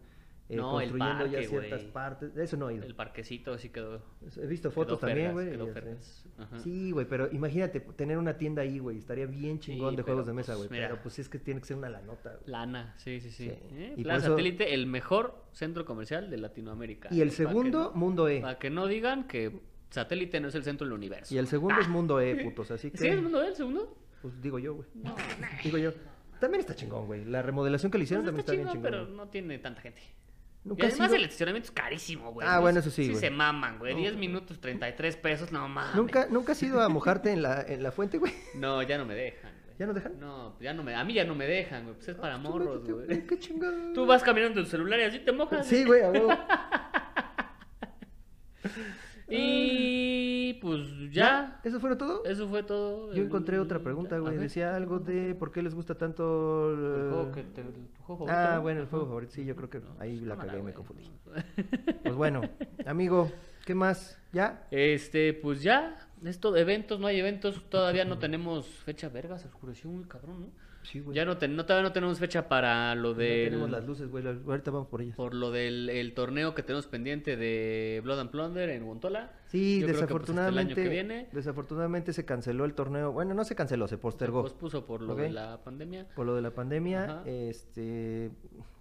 eh, 0.51 0.57
No, 0.57 0.80
el 0.80 0.88
construyendo 0.90 1.26
ya 1.26 1.32
parque, 1.32 1.46
ciertas 1.49 1.80
güey. 1.82 1.92
partes. 1.92 2.36
Eso 2.36 2.57
no 2.57 2.70
ido. 2.70 2.84
El 2.84 2.94
parquecito 2.94 3.59
sí 3.59 3.68
quedó. 3.68 4.03
He 4.40 4.46
visto 4.46 4.70
quedó 4.70 4.74
fotos 4.74 5.01
también, 5.01 5.32
güey. 5.32 5.51
Sí, 6.62 6.90
güey, 6.90 7.07
pero 7.07 7.28
imagínate 7.32 7.80
tener 7.80 8.16
una 8.18 8.36
tienda 8.36 8.62
ahí, 8.62 8.78
güey. 8.78 8.99
Estaría 8.99 9.26
bien 9.26 9.59
chingón 9.61 9.90
Sí, 9.90 9.96
de 9.96 10.03
juegos 10.03 10.26
de 10.26 10.32
mesa, 10.32 10.55
pues, 10.55 10.68
güey. 10.68 10.78
mira. 10.80 10.88
Pero 10.90 11.03
pues 11.03 11.18
es 11.18 11.28
que 11.28 11.38
tiene 11.38 11.61
que 11.61 11.66
ser 11.66 11.76
una 11.76 11.88
la 11.90 12.01
nota, 12.03 12.30
güey. 12.36 12.51
Lana, 12.51 12.94
sí, 12.96 13.20
sí, 13.20 13.30
sí. 13.30 13.44
Sí. 13.44 13.51
Eh, 13.72 13.92
Y 13.92 13.94
por 13.96 14.03
Plaza 14.05 14.18
eso- 14.26 14.30
Satélite, 14.36 14.74
el 14.74 14.86
mejor 14.86 15.44
centro 15.53 15.84
comercial 15.84 16.30
de 16.30 16.38
Latinoamérica. 16.38 17.09
Y 17.12 17.20
el 17.20 17.30
segundo, 17.30 17.90
no- 17.92 17.99
Mundo 17.99 18.28
E. 18.28 18.40
Para 18.40 18.59
que 18.59 18.70
no 18.70 18.86
digan 18.86 19.26
que 19.28 19.61
Satélite 19.90 20.40
no 20.40 20.49
es 20.49 20.55
el 20.55 20.64
centro 20.64 20.86
del 20.86 20.94
universo. 20.94 21.34
Y 21.34 21.38
el 21.38 21.46
segundo 21.46 21.80
es 21.80 21.88
Mundo 21.88 22.20
E, 22.20 22.34
putos. 22.44 22.70
Así 22.70 22.90
que. 22.90 22.99
¿Sí 22.99 23.07
es 23.07 23.14
el 23.14 23.22
mundo 23.22 23.40
del 23.40 23.55
segundo? 23.55 23.96
Pues 24.22 24.40
digo 24.40 24.59
yo, 24.59 24.74
güey. 24.74 24.88
Digo 25.62 25.78
yo. 25.78 25.92
También 26.40 26.61
está 26.61 26.74
chingón, 26.74 27.07
güey. 27.07 27.24
La 27.24 27.42
remodelación 27.42 27.90
que 27.90 27.99
le 27.99 28.05
hicieron 28.05 28.24
Pues 28.24 28.28
también 28.28 28.40
está 28.40 28.53
está 28.53 28.62
bien 28.62 28.68
chingón, 28.68 28.90
chingón. 28.90 28.90
pero 28.92 29.05
güey. 29.07 29.16
no 29.26 29.30
tiene 29.30 29.59
tanta 29.59 29.80
gente. 29.80 30.01
Nunca 30.68 30.84
y 30.84 30.88
además 30.88 31.08
sido- 31.08 31.16
el 31.16 31.24
estacionamiento 31.24 31.66
es 31.66 31.70
carísimo, 31.72 32.32
güey. 32.32 32.46
Ah, 32.48 32.56
No 32.56 32.60
bueno, 32.62 32.80
eso 32.80 32.90
sí, 32.90 33.04
Sí 33.04 33.10
güey. 33.10 33.20
se 33.20 33.30
maman, 33.30 33.78
güey. 33.78 33.94
10 33.94 34.16
minutos, 34.16 34.60
33 34.60 35.16
pesos, 35.16 35.52
no 35.52 35.68
mames. 35.68 35.94
¿Nunca, 35.96 36.26
¿Nunca 36.30 36.52
has 36.52 36.62
ido 36.62 36.80
a 36.80 36.88
mojarte 36.88 37.32
en 37.32 37.42
la, 37.42 37.62
en 37.62 37.82
la 37.82 37.92
fuente, 37.92 38.18
güey? 38.18 38.32
No, 38.54 38.82
ya 38.82 38.98
no 38.98 39.04
me 39.06 39.14
dejan. 39.14 39.52
¿Ya 39.78 39.86
no 39.86 39.94
dejan? 39.94 40.18
No, 40.18 40.58
ya 40.60 40.74
no 40.74 40.82
me... 40.82 40.94
A 40.94 41.04
mí 41.04 41.14
ya 41.14 41.24
no 41.24 41.34
me 41.36 41.46
dejan, 41.46 41.84
güey. 41.84 41.94
Pues 41.96 42.08
es 42.08 42.16
para 42.16 42.34
Ah, 42.34 42.42
tú 42.42 42.48
morros, 42.50 42.82
métete, 42.82 42.92
güey. 42.92 43.26
Qué 43.26 43.38
chingada. 43.38 43.92
Tú 43.94 44.06
vas 44.06 44.22
caminando 44.24 44.58
en 44.60 44.64
tu 44.66 44.70
celular 44.70 44.98
y 44.98 45.02
así 45.04 45.20
te 45.20 45.30
mojas. 45.32 45.66
Sí, 45.66 45.84
güey, 45.84 46.02
a. 46.02 46.12
Y 49.31 50.55
pues 50.55 50.81
ya. 51.12 51.61
¿Eso 51.64 51.81
fueron 51.81 51.99
todo? 51.99 52.24
Eso 52.24 52.49
fue 52.49 52.62
todo. 52.62 53.12
Yo 53.12 53.20
el- 53.22 53.26
encontré 53.29 53.59
otra 53.59 53.79
pregunta, 53.81 54.18
güey. 54.18 54.37
Decía 54.39 54.74
algo 54.74 54.99
de 54.99 55.35
por 55.35 55.53
qué 55.53 55.62
les 55.62 55.74
gusta 55.74 55.95
tanto. 55.97 56.72
el 56.72 56.79
el- 57.05 57.09
juego 57.11 57.33
que 57.33 57.43
te- 57.43 57.62
tu 57.62 58.03
juego 58.03 58.26
Ah, 58.29 58.33
favorito. 58.35 58.62
bueno, 58.62 58.81
el 58.81 58.87
juego 58.87 59.07
favorito. 59.07 59.33
Sí, 59.33 59.45
yo 59.45 59.55
creo 59.57 59.70
que 59.70 59.81
No, 59.81 59.87
ahí 59.99 60.16
pues, 60.16 60.22
la 60.22 60.35
cámara, 60.35 60.51
cagué 60.53 60.62
me 60.62 60.72
confundí. 60.72 61.11
Pues 62.03 62.14
bueno, 62.14 62.41
amigo, 62.87 63.31
¿qué 63.66 63.74
más? 63.74 64.18
¿Ya? 64.33 64.66
Este, 64.70 65.35
pues 65.35 65.62
ya. 65.62 65.97
Esto 66.24 66.51
de 66.51 66.62
eventos, 66.62 66.99
no 66.99 67.07
hay 67.07 67.18
eventos. 67.20 67.62
Todavía 67.70 68.05
no 68.05 68.18
tenemos 68.18 68.66
fecha. 68.66 69.09
Verga, 69.09 69.39
se 69.39 69.47
oscureció 69.49 69.91
muy 69.91 70.05
cabrón, 70.05 70.41
¿no? 70.41 70.67
Sí, 70.91 71.01
güey. 71.01 71.14
Ya 71.14 71.26
no, 71.26 71.36
todavía 71.36 71.82
no 71.82 71.93
tenemos 71.93 72.18
fecha 72.18 72.49
para 72.49 72.95
lo 72.95 73.12
del. 73.12 73.51
tenemos 73.51 73.70
las 73.70 73.84
luces, 73.84 74.09
güey. 74.09 74.24
Ahorita 74.26 74.70
vamos 74.70 74.89
por 74.89 75.03
ellas. 75.03 75.16
Por 75.16 75.34
lo 75.34 75.51
del 75.51 75.91
el 75.91 76.14
torneo 76.14 76.55
que 76.55 76.62
tenemos 76.62 76.86
pendiente 76.86 77.36
de 77.36 78.01
Blood 78.03 78.20
and 78.20 78.30
Plunder 78.30 78.70
en 78.70 78.84
Wontola. 78.84 79.32
Sí, 79.49 79.80
Yo 79.80 79.86
creo 79.89 80.01
que, 80.01 80.07
pues, 80.07 80.30
hasta 80.30 80.49
el 80.49 80.59
año 80.59 80.68
desafortunadamente. 80.68 80.82
que 80.82 80.89
viene. 80.89 81.28
Desafortunadamente 81.32 82.12
se 82.14 82.24
canceló 82.24 82.64
el 82.64 82.72
torneo. 82.72 83.12
Bueno, 83.12 83.34
no 83.34 83.45
se 83.45 83.55
canceló, 83.55 83.86
se 83.86 83.99
postergó. 83.99 84.43
Se 84.45 84.51
pospuso 84.51 84.86
por 84.86 85.03
lo 85.03 85.14
de 85.14 85.30
la 85.30 85.62
pandemia. 85.62 86.07
Por 86.14 86.24
lo 86.24 86.34
de 86.34 86.41
la 86.43 86.53
pandemia, 86.53 87.05
Ajá. 87.05 87.22
este, 87.26 88.30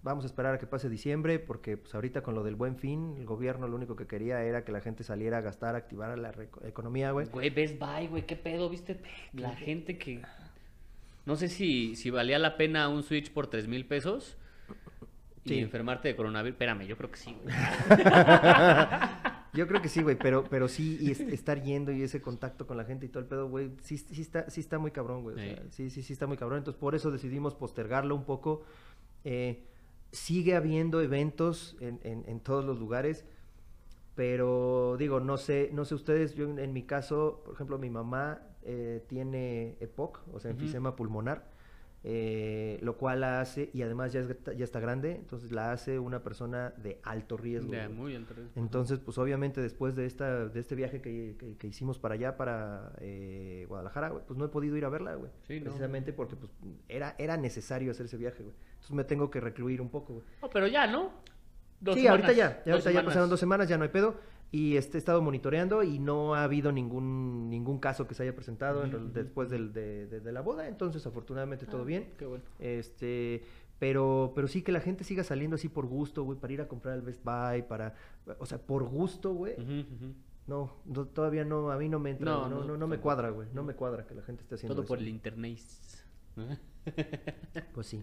vamos 0.02 0.24
a 0.24 0.28
esperar 0.28 0.54
a 0.54 0.58
que 0.58 0.66
pase 0.66 0.88
diciembre, 0.88 1.38
porque 1.38 1.76
pues 1.76 1.94
ahorita 1.94 2.22
con 2.22 2.34
lo 2.34 2.42
del 2.42 2.54
buen 2.54 2.76
fin, 2.76 3.16
el 3.18 3.26
gobierno 3.26 3.68
lo 3.68 3.76
único 3.76 3.96
que 3.96 4.06
quería 4.06 4.42
era 4.42 4.64
que 4.64 4.72
la 4.72 4.80
gente 4.80 5.04
saliera 5.04 5.38
a 5.38 5.40
gastar, 5.42 5.74
activar 5.74 6.18
la 6.18 6.32
economía, 6.64 7.10
güey. 7.10 7.26
Güey, 7.28 7.50
Best 7.50 7.78
Buy, 7.78 8.06
güey, 8.06 8.26
qué 8.26 8.36
pedo, 8.36 8.70
¿viste? 8.70 9.00
La 9.34 9.54
gente 9.54 9.98
que... 9.98 10.22
No 11.28 11.36
sé 11.36 11.48
si, 11.48 11.94
si 11.94 12.10
valía 12.10 12.38
la 12.38 12.56
pena 12.56 12.88
un 12.88 13.02
Switch 13.02 13.30
por 13.30 13.46
tres 13.48 13.68
mil 13.68 13.84
pesos 13.86 14.36
y 15.44 15.58
enfermarte 15.58 16.08
de 16.08 16.16
coronavirus. 16.16 16.54
Espérame, 16.54 16.86
yo 16.86 16.96
creo 16.96 17.10
que 17.10 17.16
sí, 17.18 17.36
güey. 17.42 17.54
Yo 19.54 19.66
creo 19.66 19.80
que 19.80 19.88
sí, 19.88 20.02
güey, 20.02 20.16
pero, 20.16 20.44
pero 20.44 20.68
sí, 20.68 20.98
y 21.00 21.10
es- 21.10 21.20
estar 21.20 21.62
yendo 21.62 21.90
y 21.90 22.02
ese 22.02 22.20
contacto 22.20 22.66
con 22.66 22.76
la 22.76 22.84
gente 22.84 23.06
y 23.06 23.08
todo 23.08 23.22
el 23.22 23.28
pedo, 23.28 23.48
güey, 23.48 23.70
sí, 23.82 23.96
sí, 23.96 24.20
está, 24.20 24.48
sí 24.50 24.60
está 24.60 24.78
muy 24.78 24.90
cabrón, 24.90 25.22
güey. 25.22 25.36
o 25.36 25.38
sea, 25.38 25.56
Sí. 25.70 25.70
sí, 25.70 25.90
sí, 25.90 26.02
sí 26.02 26.12
está 26.12 26.26
muy 26.26 26.36
cabrón. 26.36 26.58
Entonces, 26.58 26.78
por 26.78 26.94
eso 26.94 27.10
decidimos 27.10 27.54
postergarlo 27.54 28.14
un 28.14 28.24
poco. 28.24 28.62
Eh, 29.24 29.64
sigue 30.12 30.54
habiendo 30.54 31.00
eventos 31.00 31.76
en, 31.80 31.98
en- 32.04 32.24
en 32.28 32.40
todos 32.40 32.64
los 32.64 32.78
lugares, 32.78 33.24
pero 34.14 34.96
digo, 34.98 35.18
no 35.20 35.38
sé, 35.38 35.70
no 35.72 35.84
sé 35.84 35.94
ustedes, 35.94 36.34
yo 36.34 36.44
en, 36.44 36.58
en 36.58 36.72
mi 36.72 36.82
caso, 36.82 37.42
por 37.44 37.54
ejemplo, 37.54 37.78
mi 37.78 37.88
mamá 37.90 38.42
eh, 38.62 39.02
tiene 39.08 39.76
EPOC, 39.80 40.20
o 40.32 40.40
sea, 40.40 40.50
enfisema 40.50 40.96
pulmonar, 40.96 41.44
eh, 42.04 42.78
lo 42.82 42.96
cual 42.96 43.20
la 43.20 43.40
hace, 43.40 43.70
y 43.74 43.82
además 43.82 44.12
ya, 44.12 44.20
es- 44.20 44.28
ya 44.56 44.64
está 44.64 44.78
grande, 44.78 45.16
entonces 45.16 45.50
la 45.50 45.72
hace 45.72 45.98
una 45.98 46.22
persona 46.22 46.72
de 46.76 47.00
alto 47.02 47.36
riesgo. 47.36 47.68
Güey. 47.70 47.88
muy 47.88 48.14
alto 48.14 48.34
riesgo. 48.34 48.52
Entonces, 48.54 49.00
pues 49.00 49.18
obviamente 49.18 49.60
después 49.60 49.96
de 49.96 50.06
esta 50.06 50.46
de 50.48 50.60
este 50.60 50.76
viaje 50.76 51.00
que, 51.02 51.34
que- 51.38 51.56
que 51.56 51.66
hicimos 51.66 51.98
para 51.98 52.14
allá, 52.14 52.36
para 52.36 52.92
eh, 53.00 53.66
Guadalajara, 53.68 54.10
güey, 54.10 54.22
pues 54.26 54.38
no 54.38 54.44
he 54.44 54.48
podido 54.48 54.76
ir 54.76 54.84
a 54.84 54.88
verla, 54.88 55.14
güey. 55.16 55.30
Sí, 55.42 55.58
no. 55.58 55.64
Precisamente 55.64 56.12
porque 56.12 56.36
pues 56.36 56.52
era, 56.88 57.14
era 57.18 57.36
necesario 57.36 57.90
hacer 57.90 58.06
ese 58.06 58.16
viaje, 58.16 58.42
güey. 58.44 58.54
Entonces 58.74 58.92
me 58.94 59.04
tengo 59.04 59.28
que 59.30 59.40
recluir 59.40 59.80
un 59.80 59.88
poco, 59.90 60.14
güey. 60.14 60.24
No, 60.40 60.48
pero 60.50 60.68
ya, 60.68 60.86
¿no? 60.86 61.10
Dos 61.80 61.96
sí, 61.96 62.06
ahorita 62.06 62.32
ya, 62.32 62.62
ahorita 62.66 62.90
ya 62.92 63.04
pasaron 63.04 63.28
dos 63.28 63.40
semanas, 63.40 63.68
ya 63.68 63.76
no 63.76 63.82
hay 63.84 63.90
pedo. 63.90 64.16
Y 64.50 64.76
este, 64.78 64.96
he 64.96 65.00
estado 65.00 65.20
monitoreando 65.20 65.82
y 65.82 65.98
no 65.98 66.34
ha 66.34 66.42
habido 66.44 66.72
ningún 66.72 67.50
ningún 67.50 67.78
caso 67.78 68.06
que 68.08 68.14
se 68.14 68.22
haya 68.22 68.34
presentado 68.34 68.82
después 69.12 69.50
del- 69.50 69.72
de, 69.74 70.06
de- 70.06 70.20
de 70.20 70.32
la 70.32 70.40
boda. 70.40 70.66
Entonces, 70.68 71.06
afortunadamente, 71.06 71.66
todo 71.66 71.82
Ah, 71.82 71.84
bien. 71.84 72.12
Qué 72.16 72.24
bueno. 72.24 72.42
Este, 72.58 73.42
pero, 73.78 74.32
pero 74.34 74.48
sí 74.48 74.62
que 74.62 74.72
la 74.72 74.80
gente 74.80 75.04
siga 75.04 75.22
saliendo 75.22 75.56
así 75.56 75.68
por 75.68 75.84
gusto, 75.86 76.22
güey, 76.24 76.38
para 76.38 76.52
ir 76.54 76.60
a 76.62 76.66
comprar 76.68 76.94
al 76.94 77.02
Best 77.02 77.22
Buy, 77.22 77.62
para, 77.68 77.94
o 78.38 78.46
sea, 78.46 78.58
por 78.58 78.84
gusto, 78.84 79.34
güey. 79.34 79.54
No, 80.46 80.72
no, 80.86 81.04
todavía 81.04 81.44
no, 81.44 81.70
a 81.70 81.76
mí 81.76 81.90
no 81.90 81.98
me 81.98 82.10
entra, 82.12 82.24
No, 82.32 82.48
no, 82.48 82.64
no, 82.64 82.76
no, 82.78 82.86
me 82.88 82.98
cuadra, 82.98 83.28
güey, 83.28 83.48
no 83.52 83.62
me 83.64 83.74
cuadra 83.74 84.06
que 84.06 84.14
la 84.14 84.22
gente 84.22 84.42
esté 84.44 84.54
haciendo 84.54 84.74
Todo 84.76 84.84
eso. 84.84 84.88
por 84.88 84.98
el 84.98 85.08
internet. 85.08 85.58
Pues 87.74 87.86
sí. 87.86 88.02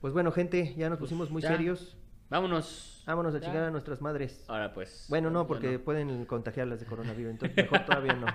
Pues 0.00 0.12
bueno, 0.12 0.32
gente, 0.32 0.74
ya 0.76 0.88
nos 0.90 0.98
Pues 0.98 1.08
pusimos 1.08 1.30
muy 1.30 1.40
ya. 1.42 1.48
serios. 1.48 1.96
Vámonos. 2.32 3.02
Vámonos 3.06 3.34
a 3.34 3.38
Ya. 3.38 3.44
chingar 3.46 3.64
a 3.64 3.70
nuestras 3.70 4.00
madres. 4.00 4.44
Ahora 4.48 4.72
pues. 4.72 5.06
Bueno, 5.08 5.28
no, 5.30 5.46
porque 5.46 5.78
pueden 5.78 6.24
contagiarlas 6.24 6.80
de 6.80 6.86
coronavirus, 6.86 7.32
entonces 7.32 7.56
mejor 7.70 7.84
todavía 7.84 8.14
no. 8.14 8.26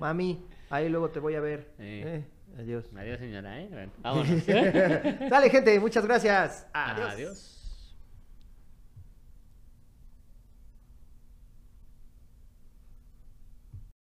Mami, 0.00 0.44
ahí 0.70 0.88
luego 0.88 1.10
te 1.10 1.20
voy 1.20 1.34
a 1.36 1.40
ver. 1.40 1.70
Eh. 1.78 2.24
Eh, 2.24 2.58
adiós. 2.58 2.86
Adiós, 2.96 3.18
señora, 3.20 3.60
¿eh? 3.60 3.68
Bueno, 3.70 3.92
vámonos. 4.02 4.46
Dale, 4.46 5.50
gente, 5.50 5.78
muchas 5.78 6.04
gracias. 6.04 6.66
Adiós. 6.72 7.12
Adiós. 7.12 7.52